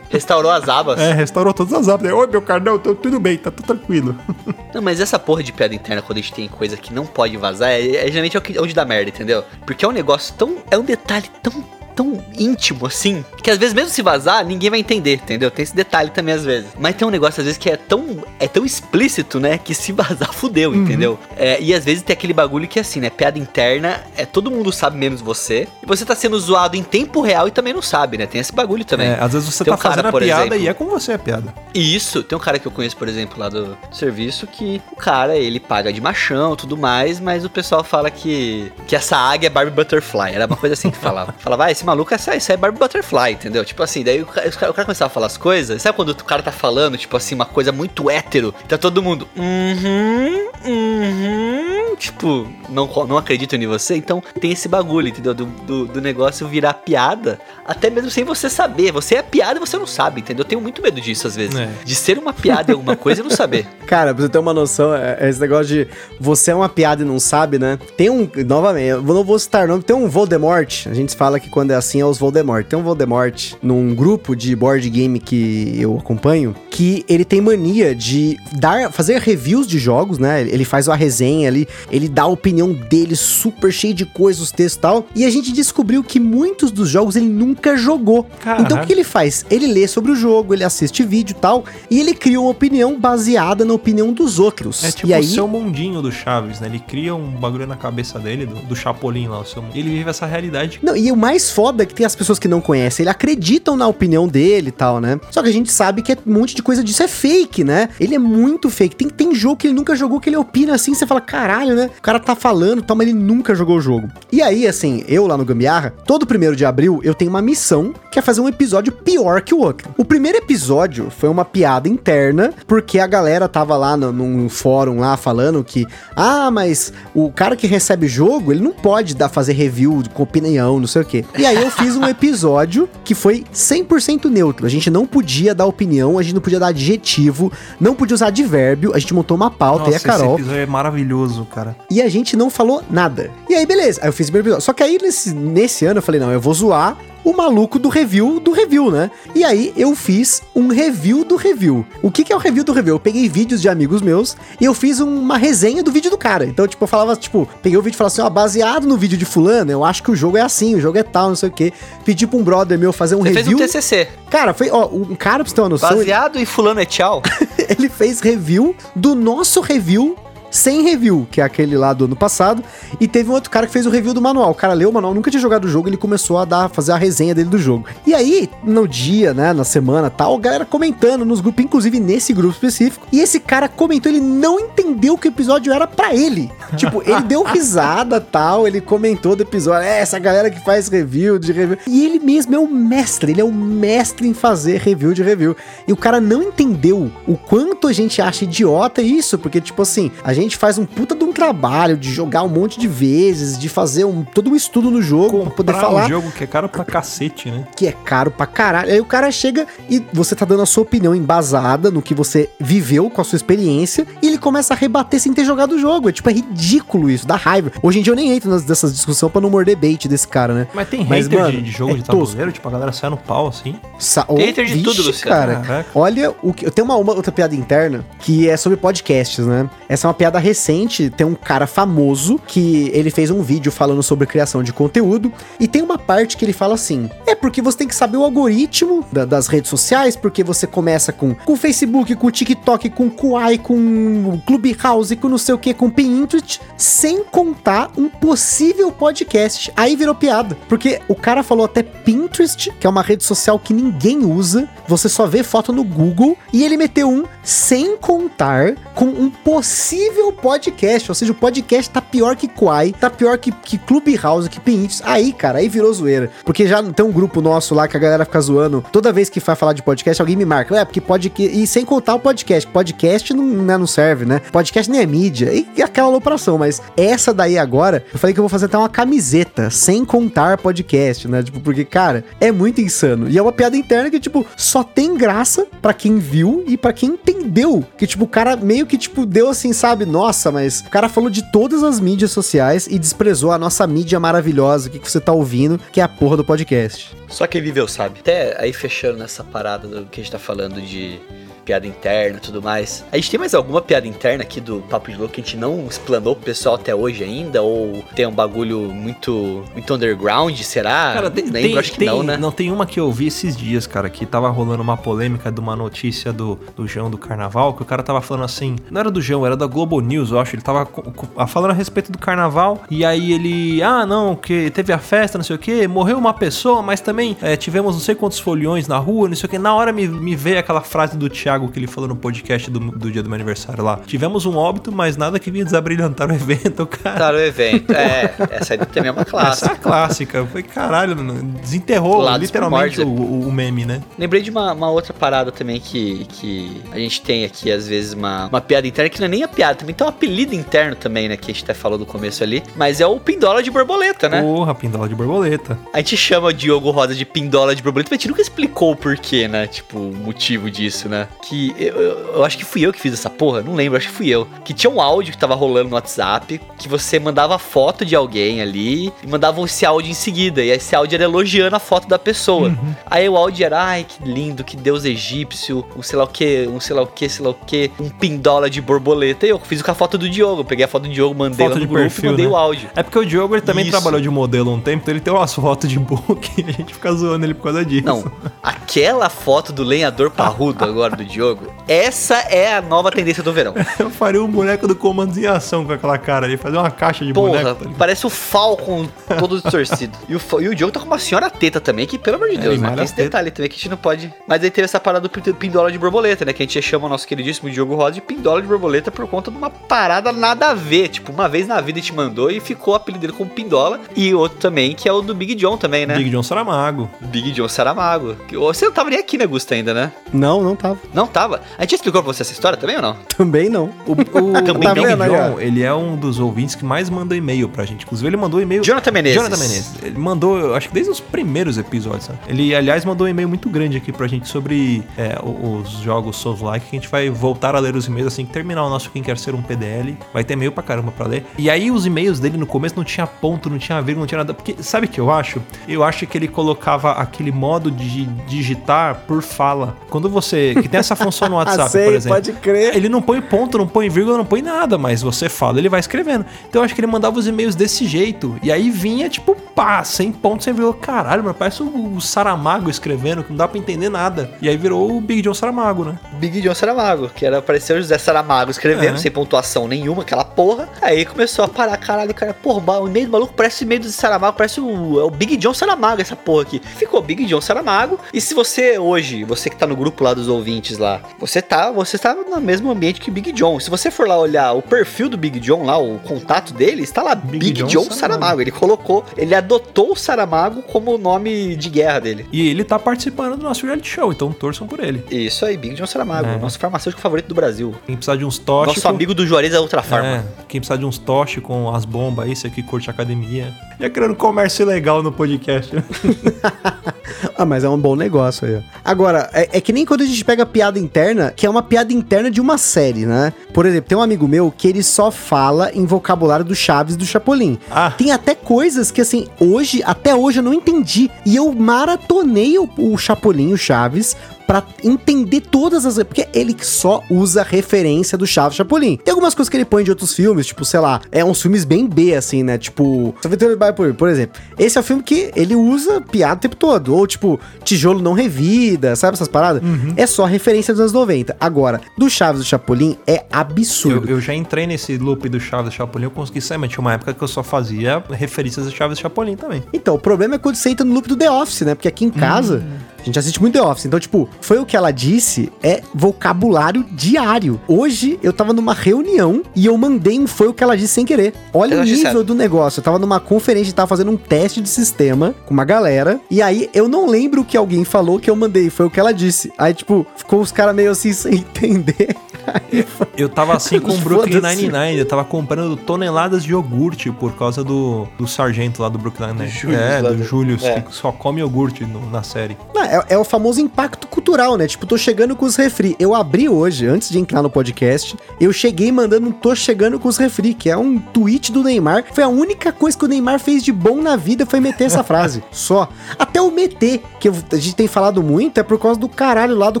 [0.10, 0.98] Restaurou as abas.
[0.98, 2.10] É, restaurou todas as abas.
[2.12, 4.16] Oi, meu cara, não, tô, tudo bem, tá tudo tranquilo.
[4.72, 7.36] Não, mas essa porra de piada interna, quando a gente tem coisa que não pode
[7.36, 9.42] vazar, é, é geralmente é que- onde dá merda, entendeu?
[9.66, 10.56] Porque é um negócio tão.
[10.70, 11.52] É um detalhe tão.
[11.98, 15.50] Tão íntimo assim, que às vezes, mesmo se vazar, ninguém vai entender, entendeu?
[15.50, 16.70] Tem esse detalhe também às vezes.
[16.78, 19.58] Mas tem um negócio, às vezes, que é tão, é tão explícito, né?
[19.58, 21.18] Que se vazar, fudeu, entendeu?
[21.36, 23.10] É, e às vezes tem aquele bagulho que é assim, né?
[23.10, 25.66] Piada interna, é todo mundo sabe menos você.
[25.82, 28.26] E você tá sendo zoado em tempo real e também não sabe, né?
[28.26, 29.08] Tem esse bagulho também.
[29.08, 30.84] É, às vezes você Tem tá um cara, fazendo a piada exemplo- e é com
[30.86, 31.52] você a piada.
[31.74, 34.96] E isso, tem um cara que eu conheço, por exemplo, lá do serviço, que o
[34.96, 39.16] cara, ele paga de machão e tudo mais, mas o pessoal fala que, que essa
[39.16, 40.34] águia é Barbie Butterfly.
[40.34, 41.34] Era uma coisa assim que falava.
[41.48, 43.64] Falava, ah, esse maluco, essa, isso é Barbie Butterfly, entendeu?
[43.64, 46.24] Tipo assim, daí o cara, o cara- começava a falar as coisas, sabe quando o
[46.24, 52.46] cara tá falando, tipo assim, uma coisa muito hétero, tá todo mundo, uhum, uhum, tipo,
[52.68, 55.34] não, não acredito em você, então tem esse bagulho, entendeu?
[55.34, 58.92] Do, do, do negócio virar piada, até mesmo sem você saber.
[58.92, 60.42] Você é piada e você não sabe, entendeu?
[60.44, 61.54] Eu tenho muito medo disso às vezes.
[61.58, 61.68] É.
[61.84, 63.66] De ser uma piada em alguma coisa e não saber.
[63.86, 65.88] Cara, pra você ter uma noção, é- é esse negócio de
[66.20, 67.78] você é uma piada e não sabe, né?
[67.96, 70.86] Tem um, novamente, eu não vou citar nome, tem um Voldemort.
[70.86, 72.66] A gente fala que quando é assim é os Voldemort.
[72.66, 77.94] Tem um Voldemort num grupo de board game que eu acompanho, que ele tem mania
[77.94, 80.42] de dar, fazer reviews de jogos, né?
[80.42, 84.50] Ele faz uma resenha ali ele dá a opinião dele super cheio de coisas, os
[84.50, 85.06] textos e tal.
[85.14, 88.24] E a gente descobriu que muitos dos jogos ele nunca jogou.
[88.40, 88.62] Caraca.
[88.62, 89.44] Então o que ele faz?
[89.50, 92.98] Ele lê sobre o jogo, ele assiste vídeo e tal, e ele cria uma opinião
[92.98, 94.84] baseada na opinião dos outros.
[94.84, 96.68] É tipo e aí, o seu mundinho do Chaves, né?
[96.68, 100.08] Ele cria um bagulho na cabeça dele, do, do Chapolin lá, o seu ele vive
[100.08, 100.80] essa realidade.
[100.82, 103.76] Não, e o mais foda é que tem as pessoas que não conhecem, ele acreditam
[103.76, 105.20] na opinião dele e tal, né?
[105.30, 107.88] Só que a gente sabe que é- um monte de coisa disso é fake, né?
[108.00, 108.96] Ele é muito fake.
[108.96, 111.90] Tem, tem jogo que ele nunca jogou que ele opina assim, você fala, caralho, né?
[111.98, 114.08] O cara tá falando, tal, mas ele nunca jogou o jogo.
[114.32, 117.92] E aí, assim, eu lá no Gambiarra, todo primeiro de abril eu tenho uma missão
[118.10, 119.88] que é fazer um episódio pior que o outro.
[119.96, 124.98] O primeiro episódio foi uma piada interna, porque a galera tava lá no, num fórum
[125.00, 125.86] lá falando que,
[126.16, 130.78] ah, mas o cara que recebe jogo, ele não pode dar fazer review com opinião,
[130.80, 131.24] não sei o quê.
[131.36, 134.66] E aí eu fiz um episódio que foi 100% neutro.
[134.66, 138.28] A gente não podia dar opinião, a gente não podia dar adjetivo, não podia usar
[138.28, 141.76] advérbio, a gente montou uma pauta e a Carol esse episódio é maravilhoso, cara.
[141.90, 143.30] e a gente não falou nada.
[143.48, 144.00] E aí, beleza.
[144.02, 144.64] Aí eu fiz o primeiro episódio.
[144.64, 146.96] Só que aí, nesse, nesse ano, eu falei, não, eu vou zoar
[147.28, 149.10] o maluco do review do review, né?
[149.34, 151.84] E aí, eu fiz um review do review.
[152.02, 152.94] O que, que é o review do review?
[152.94, 156.44] Eu peguei vídeos de amigos meus e eu fiz uma resenha do vídeo do cara.
[156.46, 159.18] Então, tipo, eu falava, tipo, peguei o vídeo e falava assim, ó, baseado no vídeo
[159.18, 161.48] de fulano, eu acho que o jogo é assim, o jogo é tal, não sei
[161.48, 161.72] o quê.
[162.04, 163.58] Pedi pra um brother meu fazer um Você fez review.
[163.58, 164.08] um TCC.
[164.30, 166.84] Cara, foi, ó, um cara, pra você ter uma noção, ele- Baseado em fulano é
[166.84, 167.22] tchau.
[167.68, 170.16] ele fez review do nosso review
[170.50, 172.62] sem review, que é aquele lá do ano passado,
[173.00, 174.50] e teve um outro cara que fez o review do manual.
[174.50, 176.92] O cara leu o manual, nunca tinha jogado o jogo, ele começou a dar, fazer
[176.92, 177.86] a resenha dele do jogo.
[178.06, 182.32] E aí, no dia, né, na semana tal, a galera comentando nos grupos, inclusive nesse
[182.32, 186.50] grupo específico, e esse cara comentou, ele não entendeu que o episódio era pra ele.
[186.76, 191.38] Tipo, ele deu risada tal, ele comentou do episódio, é, essa galera que faz review
[191.38, 191.78] de review.
[191.86, 195.56] E ele mesmo é o mestre, ele é o mestre em fazer review de review.
[195.86, 200.10] E o cara não entendeu o quanto a gente acha idiota isso, porque, tipo assim,
[200.22, 203.68] a gente faz um puta de um trabalho de jogar um monte de vezes, de
[203.68, 206.46] fazer um, todo um estudo no jogo pra poder Comprar falar um jogo que é
[206.46, 207.66] caro pra cacete, né?
[207.76, 208.90] que é caro pra caralho.
[208.90, 212.50] Aí o cara chega e você tá dando a sua opinião embasada no que você
[212.58, 216.08] viveu com a sua experiência e ele começa a rebater sem ter jogado o jogo.
[216.08, 217.70] É tipo, é ridículo isso, dá raiva.
[217.82, 220.54] Hoje em dia eu nem entro nas, dessas discussões pra não morder bait desse cara,
[220.54, 220.66] né?
[220.74, 223.10] Mas tem Mas, hater mano, de, de jogo é de tabuleiro, tipo, a galera sai
[223.10, 223.76] no pau assim.
[223.98, 225.36] Sa Tem hater de tudo, Luciano.
[225.36, 225.56] cara.
[225.60, 225.90] Caraca.
[225.94, 229.68] Olha, o que, eu tenho uma, uma outra piada interna que é sobre podcasts, né?
[229.88, 231.08] Essa é uma piada recente.
[231.08, 235.66] Tem um cara famoso que ele fez um vídeo falando sobre criação de conteúdo e
[235.66, 239.04] tem uma parte que ele fala assim: é porque você tem que saber o algoritmo
[239.10, 244.40] da- das redes sociais, porque você começa com com Facebook, com TikTok, com Kuai, com
[244.44, 249.72] Clubhouse, com não sei o que, com Pinterest, sem contar um possível podcast.
[249.76, 253.72] Aí virou piada, porque o cara falou até Pinterest, que é uma rede social que
[253.72, 259.06] ninguém usa, você só vê foto no Google, e ele meteu um sem contar com
[259.06, 263.78] um possível podcast, ou seja, o podcast tá pior que Quai, tá pior que, que
[263.78, 265.02] Clubhouse, que Pinterest.
[265.04, 266.30] Aí, cara, aí virou zoeira.
[266.44, 269.40] Porque já tem um grupo nosso lá que a galera fica zoando, toda vez que
[269.40, 272.68] vai falar de podcast, alguém me marca, é, porque pode e sem contar o podcast,
[272.68, 274.40] podcast não, né, não serve, né?
[274.52, 278.42] Podcast nem é mídia, e aquela alopração, mas essa daí agora, eu falei que eu
[278.42, 281.42] vou fazer até uma camiseta, sem contar podcast, né?
[281.42, 283.28] Tipo, porque, cara, é muito insano.
[283.28, 286.92] E é uma piada interna que, tipo, só tem graça pra quem viu e pra
[286.92, 287.84] quem entendeu.
[287.96, 290.04] Que, tipo, o cara meio que, tipo, deu assim, sabe?
[290.08, 294.18] Nossa, mas o cara falou de todas as mídias sociais e desprezou a nossa mídia
[294.18, 297.14] maravilhosa, que, que você tá ouvindo, que é a porra do podcast.
[297.28, 298.20] Só quem viveu sabe.
[298.20, 301.20] Até aí fechando nessa parada do que a gente tá falando de
[301.68, 303.04] piada interna e tudo mais.
[303.12, 305.54] A gente tem mais alguma piada interna aqui do Papo de Louco que a gente
[305.58, 307.60] não explanou pro pessoal até hoje ainda?
[307.60, 311.12] Ou tem um bagulho muito, muito underground, será?
[311.12, 312.38] Cara, tem, não lembro, tem- acho que tem- não, né?
[312.38, 315.60] Não, tem uma que eu vi esses dias, cara, que tava rolando uma polêmica de
[315.60, 319.10] uma notícia do, do João do Carnaval, que o cara tava falando assim, não era
[319.10, 321.12] do João, era da Globo News, eu acho, ele tava co-
[321.46, 325.44] falando a respeito do Carnaval, e aí ele, ah, não, que teve a festa, não
[325.44, 328.96] sei o que, morreu uma pessoa, mas também é, tivemos não sei quantos foliões na
[328.96, 331.78] rua, não sei o que, na hora me, me veio aquela frase do Thiago que
[331.78, 335.16] ele falou no podcast do, do dia do meu aniversário lá, tivemos um óbito, mas
[335.16, 337.18] nada que vinha desabrilhantar o evento, cara.
[337.18, 337.90] Tá no evento.
[337.92, 339.74] É, essa aí também é uma Essa é clássica.
[339.76, 340.46] clássica.
[340.46, 344.02] Foi caralho, mano, desenterrou Lados literalmente o, o- o meme, né?
[344.18, 348.12] Lembrei de uma, uma outra parada também que, que a gente tem aqui, às vezes,
[348.12, 350.94] uma, uma piada interna, que não é nem a piada, também tem um apelido interno
[350.94, 351.36] também, né?
[351.36, 352.62] Que a gente até falou no começo ali.
[352.76, 354.42] Mas é o Pindola de Borboleta, né?
[354.42, 355.78] Porra, pindola de borboleta.
[355.92, 358.92] A gente chama o Diogo Rosa de Pindola de Borboleta, mas a gente nunca explicou
[358.92, 359.66] o porquê, né?
[359.66, 361.26] Tipo, o motivo disso, né?
[361.48, 361.94] Que eu,
[362.34, 364.46] eu- acho que fui eu que fiz essa porra, não lembro, acho que fui eu.
[364.64, 368.60] Que tinha um áudio que tava rolando no WhatsApp, que você mandava foto de alguém
[368.60, 370.62] ali e mandava esse áudio em seguida.
[370.62, 372.72] E esse áudio era elogiando a foto da pessoa.
[373.06, 376.68] Aí o áudio era, ai, que lindo, que deus egípcio, um sei lá o que,
[376.70, 379.46] um sei lá o que, sei lá o que, um pindola de borboleta.
[379.46, 380.60] E eu fiz com a foto do Diogo.
[380.60, 382.52] Eu peguei a foto do Diogo, mandei Foto lá no grupo perfil, e mandei né?
[382.52, 382.90] o áudio.
[382.94, 383.90] É porque o Diogo ele também Isso.
[383.92, 386.94] trabalhou de modelo um tempo, então ele tem umas fotos de book e a gente
[386.94, 388.04] fica zoando ele por causa disso.
[388.06, 388.24] Não,
[388.62, 391.37] aquela foto do lenhador parrudo agora do Diogo,
[391.86, 393.74] essa é a nova tendência do verão.
[393.98, 397.24] Eu faria um boneco do Comandos em Ação com aquela cara ali, fazer uma caixa
[397.24, 397.84] de Porra, boneco.
[397.86, 399.08] tá parece o Falcon
[399.38, 400.16] todo distorcido.
[400.28, 402.56] E o, e o Diogo tá com uma senhora teta também, que pelo amor de
[402.56, 402.94] É, Deus, ele né?
[402.94, 404.32] Tem esse detalhe também que a gente não pode.
[404.46, 406.52] Mas aí teve essa parada do pin- pindola de borboleta, né?
[406.52, 409.50] Que a gente chama o nosso queridíssimo Diogo Rosa de pindola de borboleta por conta
[409.50, 411.08] de uma parada nada a ver.
[411.08, 414.00] Tipo, uma vez na vida a gente mandou e ficou o apelido dele como pindola.
[414.16, 416.16] E outro também, que é o do Big John também, né?
[416.16, 417.08] Big John Saramago.
[417.20, 418.34] Big John Saramago.
[418.48, 420.10] Que- Você não tava nem aqui, né, Gusta, ainda, né?
[420.32, 420.98] Não, não tava.
[421.14, 421.62] Não tava.
[421.76, 423.16] A gente explicou pra você essa história também ou não?
[423.36, 423.90] Também não.
[424.06, 424.16] O, o,
[424.62, 427.68] Também o Big vendo aí, John, ele é um dos ouvintes que mais manda e-mail
[427.68, 428.04] pra gente.
[428.04, 428.82] Inclusive, ele mandou e-mail.
[428.84, 429.36] Jonathan Menezes.
[429.36, 429.94] Jonathan Menezes.
[430.02, 432.24] Ele mandou, eu acho que desde os primeiros episódios.
[432.24, 432.38] sabe?
[432.48, 436.86] Ele, aliás, mandou um e-mail muito grande aqui pra gente sobre é, os jogos Souls-like,
[436.86, 439.22] que a gente vai voltar a ler os e-mails assim que terminar o nosso Quem
[439.22, 440.16] Quer Ser um PDL.
[440.32, 441.44] Vai ter e-mail pra caramba pra ler.
[441.56, 444.38] E aí, os e-mails dele no começo não tinha ponto, não tinha vírgula, não tinha
[444.38, 444.54] nada.
[444.54, 445.62] Porque, sabe o que eu acho?
[445.86, 449.96] Eu acho que ele colocava aquele modo de digitar por fala.
[450.10, 450.74] Quando você.
[450.80, 452.36] Que tem essa função no WhatsApp, Ah, sei, por exemplo.
[452.36, 452.96] pode crer.
[452.96, 456.00] Ele não põe ponto, não põe vírgula, não põe nada, mas você fala, ele vai
[456.00, 456.44] escrevendo.
[456.68, 458.56] Então eu acho que ele mandava os e-mails desse jeito.
[458.62, 460.94] E aí vinha, tipo, pá, sem ponto, sem vírgula.
[460.94, 464.50] Caralho, mas parece o, o Saramago escrevendo, que não dá pra entender nada.
[464.60, 466.18] E aí virou o Big John Saramago, né?
[466.34, 469.18] Big John Saramago, que era aparecer o José Saramago escrevendo, É.
[469.18, 470.88] sem pontuação nenhuma, aquela porra.
[471.00, 474.08] Aí começou a parar, caralho, cara, porra, o e-mail do maluco parece o e-mail do
[474.10, 476.82] Saramago, parece o, é o Big John Saramago, essa porra aqui.
[476.96, 478.18] Ficou Big John Saramago.
[478.32, 481.90] E se você hoje, você que tá no grupo lá dos ouvintes lá, você tá,
[481.90, 483.78] você tá no mesmo ambiente que Big John.
[483.80, 487.22] Se você for lá olhar o perfil do Big John lá, o contato dele, está
[487.22, 488.18] lá Big, Big John, John Saramago.
[488.18, 488.60] Saramago.
[488.60, 492.46] Ele colocou, ele adotou o Saramago como o nome de guerra dele.
[492.52, 495.24] E ele tá participando do nosso reality show, então torçam por ele.
[495.30, 496.58] Isso aí, Big John Saramago, É.
[496.58, 497.94] nosso farmacêutico favorito do Brasil.
[498.06, 498.96] Quem precisar de uns toches.
[498.96, 500.28] Nosso amigo do Juarez da Ultra Farma.
[500.28, 503.72] É, quem precisar de uns toches com as bombas aí, você que curte academia.
[504.00, 505.92] Já querendo comércio legal no podcast.
[507.58, 508.76] Ah, mas é um bom negócio aí.
[508.76, 508.80] ó.
[509.04, 512.12] Agora, é, é que nem quando a gente pega piada interna, que é uma piada
[512.12, 513.52] interna de uma série, né?
[513.74, 517.18] Por exemplo, tem um amigo meu que ele só fala em vocabulário do Chaves e
[517.18, 517.76] do Chapolin.
[517.90, 518.12] Ah.
[518.16, 521.28] Tem até coisas que, assim, hoje, até hoje eu não entendi.
[521.44, 524.36] E eu maratonei o, o Chapolin o Chaves
[524.68, 526.18] pra entender todas as.
[526.22, 529.16] Porque ele só usa referência do Chaves Chapolin.
[529.16, 531.86] Tem algumas coisas que ele põe de outros filmes, tipo, sei lá, é uns filmes
[531.86, 532.76] bem B, assim, né?
[532.76, 534.60] Tipo, Aventura do Bairro, por exemplo.
[534.78, 537.16] Esse é o filme que ele usa piada o tempo todo.
[537.16, 539.82] Ou, tipo, Tijolo Não Revida, sabe essas paradas?
[540.16, 541.56] É só referência dos anos 90.
[541.58, 544.28] Agora, do Chaves do Chapolin é Eu, absurdo.
[544.28, 547.14] eu já entrei nesse loop do Chaves e Chapolin, eu consegui sair, mas tinha uma
[547.14, 549.82] época que eu só fazia referências do Chaves e Chapolin também.
[549.94, 551.94] Então, o problema é quando você entra no loop do The Office, né?
[551.94, 552.84] Porque aqui em casa,
[553.20, 554.06] a gente assiste muito The Office.
[554.06, 557.80] Então, tipo, foi o que ela disse, é vocabulário diário.
[557.86, 561.24] Hoje, eu tava numa reunião e eu mandei um foi o que ela disse sem
[561.24, 561.54] querer.
[561.72, 563.00] Olha Eu o nível do negócio.
[563.00, 566.40] Eu tava numa conferência, tava fazendo um teste de sistema com uma galera.
[566.50, 568.90] E aí, eu não lembro o que alguém falou que eu mandei.
[568.90, 569.72] Foi o que ela disse.
[569.76, 572.36] Aí, tipo, ficou os caras meio assim, sem entender.
[573.36, 574.60] Eu tava assim com o Brooklyn.
[574.60, 579.52] Nine-Nine, eu tava comprando toneladas de iogurte por causa do, do sargento lá do Brooklyn
[579.54, 579.94] Nine-Nine.
[579.94, 581.00] É, do Julius, é.
[581.00, 582.76] que só come iogurte no- na série.
[582.92, 584.88] Não, é, é o famoso impacto cultural, né?
[584.88, 586.16] Tipo, tô chegando com os refri.
[586.18, 590.28] Eu abri hoje, antes de entrar no podcast, eu cheguei mandando um tô chegando com
[590.28, 592.24] os refri, que é um tweet do Neymar.
[592.32, 595.22] Foi a única coisa que o Neymar fez de bom na vida foi meter essa
[595.22, 595.62] frase.
[595.70, 596.08] Só.
[596.38, 599.90] Até o meter, que a gente tem falado muito, é por causa do caralho lá
[599.90, 600.00] do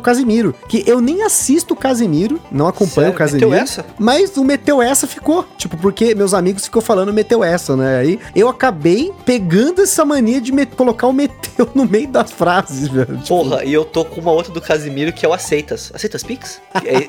[0.00, 0.54] Casimiro.
[0.68, 3.12] Que eu nem assisto o Casimiro, não acompanho Sério?
[3.12, 3.50] o Casimiro.
[3.50, 3.86] Meteu essa?
[3.98, 5.46] Mas o meteu essa ficou.
[5.56, 7.98] Tipo, porque meus amigos ficou falando meteu essa, né?
[8.00, 13.16] Aí eu acabei pegando essa mania de colocar o meteu no meio das frases, velho.
[13.18, 15.90] Tipo, Porra, e eu tô com uma outra do Casimiro que é o Aceitas.
[15.94, 16.60] Aceitas Pix?
[16.84, 17.08] É,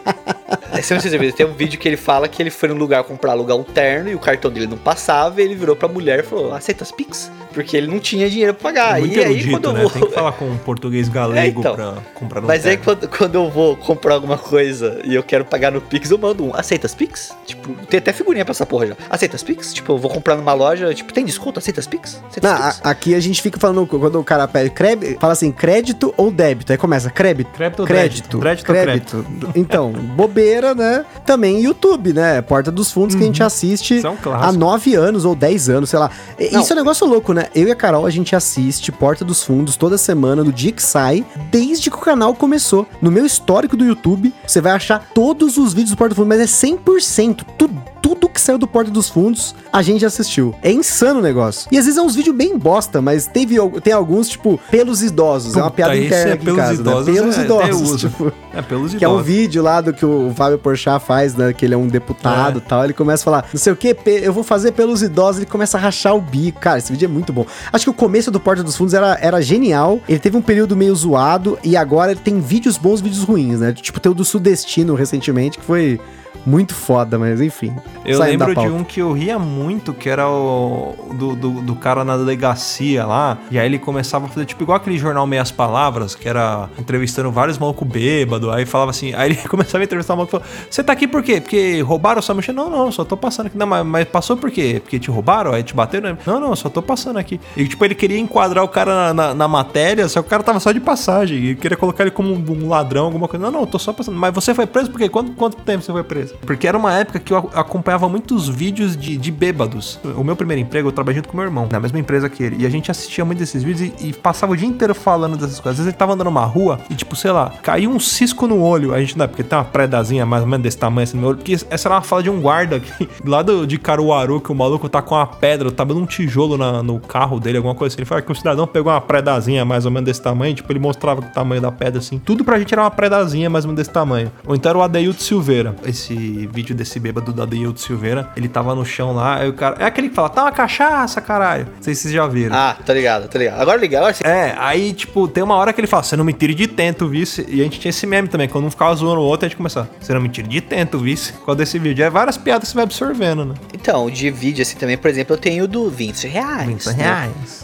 [0.81, 3.03] você não sei se tem um vídeo que ele fala que ele foi num lugar
[3.03, 6.19] comprar alugar um terno e o cartão dele não passava e ele virou pra mulher
[6.19, 7.31] e falou: Aceitas Pix?
[7.53, 8.97] Porque ele não tinha dinheiro pra pagar.
[8.97, 9.81] É muito e aí erudito, quando eu né?
[9.81, 9.89] vou.
[9.89, 11.75] Tem que falar com um português galego É, então.
[11.75, 12.83] pra comprar no Mas aí terno.
[12.99, 16.45] quando, quando eu vou comprar alguma coisa e eu quero pagar no Pix, eu mando
[16.45, 16.55] um.
[16.55, 17.31] Aceitas Pix?
[17.45, 18.95] Tipo, tem até figurinha pra essa porra já.
[19.09, 19.73] Aceitas Pix?
[19.73, 21.59] Tipo, eu vou comprar numa loja, tipo, tem desconto?
[21.59, 22.21] Aceitas Pix?
[22.29, 22.81] Aceitas Não, Pix?
[22.83, 26.31] a- aqui a gente fica falando, quando o cara pede crédito, fala assim, crédito ou
[26.31, 26.71] débito.
[26.71, 27.51] Aí começa, crédito.
[27.51, 28.65] Crédito ou crédito, crédito?
[28.65, 29.49] Crédito ou crédito.
[29.55, 31.05] Então, bobeira, né?
[31.25, 32.41] Também YouTube, né?
[32.41, 35.89] Porta dos fundos que a gente assiste Isso é há nove anos ou dez anos,
[35.89, 36.09] sei lá.
[36.37, 36.61] E- Não.
[36.61, 39.43] Isso é um negócio louco, semana, eu e a Carol, a gente assiste Porta dos
[39.43, 42.87] Fundos toda semana, no dia que sai, desde que o canal começou.
[43.01, 46.37] No meu histórico do YouTube, você vai achar todos os vídeos do Porta dos Fundos,
[46.37, 50.55] mas é 100%, tudo, tudo que saiu do Porta dos Fundos, a gente assistiu.
[50.63, 51.67] É insano o negócio.
[51.69, 55.55] E às vezes é uns vídeos bem bosta, mas teve, tem alguns, tipo, pelos idosos.
[55.55, 57.13] é uma Puta, piada interna é aqui em pelos casa, idosos, né?
[57.13, 58.33] Pelos é, eu idosos, tipo...
[58.53, 59.27] É pelos Que é um idosos.
[59.27, 61.53] vídeo lá do que o Fábio Porchat faz, né?
[61.53, 62.57] Que ele é um deputado É.
[62.57, 62.83] e tal.
[62.83, 65.37] Ele começa a falar, não sei o que, eu vou fazer pelos idosos.
[65.41, 66.59] Ele começa a rachar o bico.
[66.59, 67.45] Cara, esse vídeo é muito bom.
[67.71, 69.99] Acho que o começo do Porta dos Fundos era, era genial.
[70.09, 71.59] Ele teve um período meio zoado.
[71.63, 73.71] E agora ele tem vídeos bons, vídeos ruins, né?
[73.71, 75.99] Tipo, tem o do Sudestino recentemente, que foi
[76.45, 77.75] muito foda, mas enfim.
[78.05, 82.03] Eu lembro de um que eu ria muito, que era o do, do, do cara
[82.03, 83.37] na delegacia lá.
[83.51, 87.31] E aí ele começava a fazer, tipo, igual aquele jornal Meias Palavras, que era entrevistando
[87.31, 88.49] vários malucos bêbados.
[88.53, 91.07] Aí falava assim, aí ele começava a entrevistar o maluco e falou: Você tá aqui
[91.07, 91.41] por quê?
[91.41, 92.63] Porque roubaram sua mochila?
[92.63, 93.57] Não, não, só tô passando aqui.
[93.57, 94.79] Não, mas, mas passou por quê?
[94.81, 95.53] Porque te roubaram?
[95.53, 96.17] Aí te bateram?
[96.25, 97.39] Não, não, só tô passando aqui.
[97.55, 100.43] E tipo, ele queria enquadrar o cara na, na, na matéria, só que o cara
[100.43, 101.37] tava só de passagem.
[101.43, 103.45] E queria colocar ele como um, um ladrão, alguma coisa.
[103.45, 104.17] Não, não, tô só passando.
[104.17, 105.09] Mas você foi preso por quê?
[105.09, 106.18] Quanto, quanto tempo você foi preso?
[106.41, 109.99] Porque era uma época que eu acompanhava muitos vídeos de, de bêbados.
[110.15, 112.57] O meu primeiro emprego, eu trabalhei junto com meu irmão, na mesma empresa que ele.
[112.59, 115.59] E a gente assistia muito desses vídeos e, e passava o dia inteiro falando dessas
[115.59, 115.79] coisas.
[115.79, 118.61] Às vezes ele tava andando numa rua e, tipo, sei lá, caiu um cisco no
[118.61, 118.93] olho.
[118.93, 121.21] A gente não é porque tem uma predazinha mais ou menos desse tamanho assim no
[121.21, 121.37] meu olho.
[121.37, 124.55] Porque essa era uma fala de um guarda aqui, lá do, de Caruaru, que o
[124.55, 127.93] maluco tá com uma pedra, tá dando um tijolo na- no carro dele, alguma coisa
[127.93, 128.01] assim.
[128.01, 130.53] Ele fala que o cidadão pegou uma predazinha mais ou menos desse tamanho.
[130.55, 132.17] Tipo, ele mostrava o tamanho da pedra assim.
[132.19, 134.31] Tudo pra gente era uma predazinha mais ou menos desse tamanho.
[134.45, 135.75] Ou então era o Adeildo Silveira.
[135.85, 139.75] Esse vídeo desse bêbado do Adeildo Silveira, ele tava no chão lá, aí o cara.
[139.79, 141.65] É aquele que fala, tá uma cachaça, caralho.
[141.75, 142.55] Não sei se vocês já viram.
[142.55, 143.61] Ah, tá ligado, tá ligado.
[143.61, 144.23] Agora liga, agora sim.
[144.25, 147.07] É, aí, tipo, tem uma hora que ele fala, você não me tire de tento,
[147.07, 147.45] vice.
[147.47, 149.57] E a gente tinha esse meme também, quando um ficava zoando o outro, a gente
[149.57, 151.33] começava, você não me tire de tento, vice.
[151.45, 152.03] Qual desse vídeo?
[152.03, 153.55] É várias piadas que você vai absorvendo, né?
[153.73, 156.85] Então, de vídeo assim também, por exemplo, eu tenho o do 20 reais.
[156.85, 156.93] né?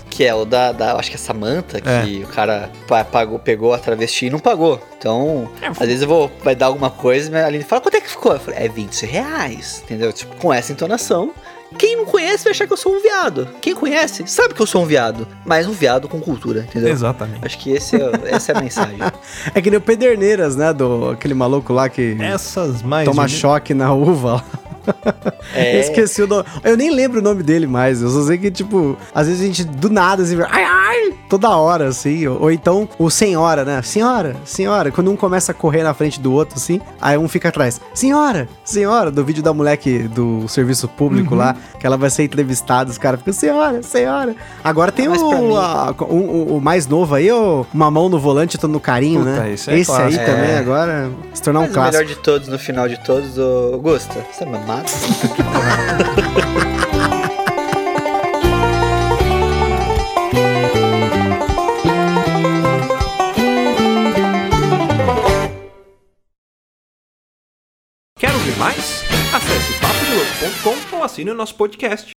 [0.10, 3.74] Que é o da, da acho que é Samantha, que o cara pa- pagou, pegou
[3.74, 4.82] a travesti e não pagou.
[4.98, 8.02] Então, às vezes eu vou, vai dar alguma coisa, mas a Aline fala, quanto é
[8.02, 8.35] que ficou?
[8.36, 10.12] Eu falei, é 20 reais, entendeu?
[10.14, 11.32] Tipo, com essa entonação.
[11.78, 13.50] Quem não conhece vai achar que eu sou um viado.
[13.60, 15.28] Quem conhece sabe que eu sou um viado.
[15.44, 16.90] Mas um viado com cultura, entendeu?
[16.90, 17.44] Exatamente.
[17.44, 18.98] Acho que esse é, essa é a mensagem.
[19.54, 20.72] É que nem o Pederneiras, né?
[20.72, 23.08] Do aquele maluco lá que Essas mais.
[23.08, 24.44] toma choque na uva.
[25.54, 25.76] É.
[25.78, 26.44] Eu esqueci o nome.
[26.64, 28.02] Eu nem lembro o nome dele mais.
[28.02, 31.50] Eu só sei que, tipo, às vezes a gente do nada assim, ai, ai, toda
[31.50, 32.28] hora, assim.
[32.28, 33.82] Ou, ou então o senhora, né?
[33.82, 34.92] Senhora, senhora.
[34.92, 37.80] Quando um começa a correr na frente do outro, assim, aí um fica atrás.
[37.94, 41.40] Senhora, senhora, do vídeo da moleque do serviço público Uhum.
[41.40, 44.36] lá, que ela vai ser entrevistada, os caras ficam, senhora, senhora.
[44.64, 48.20] Agora tem Mas o, a- o, o- o mais novo aí, o Uma Mão no
[48.20, 49.52] Volante, tô no carinho, Puta, né?
[49.54, 50.26] esse é aí clássico.
[50.26, 50.58] também É.
[50.58, 52.10] agora se tornar um Mas o melhor clássico.
[52.10, 54.90] de todos, no final de todos, o Augusta, você é mamado?
[68.18, 69.04] Quer ouvir mais?
[69.34, 72.14] Acesse papodelouco.com ou assine o nosso podcast.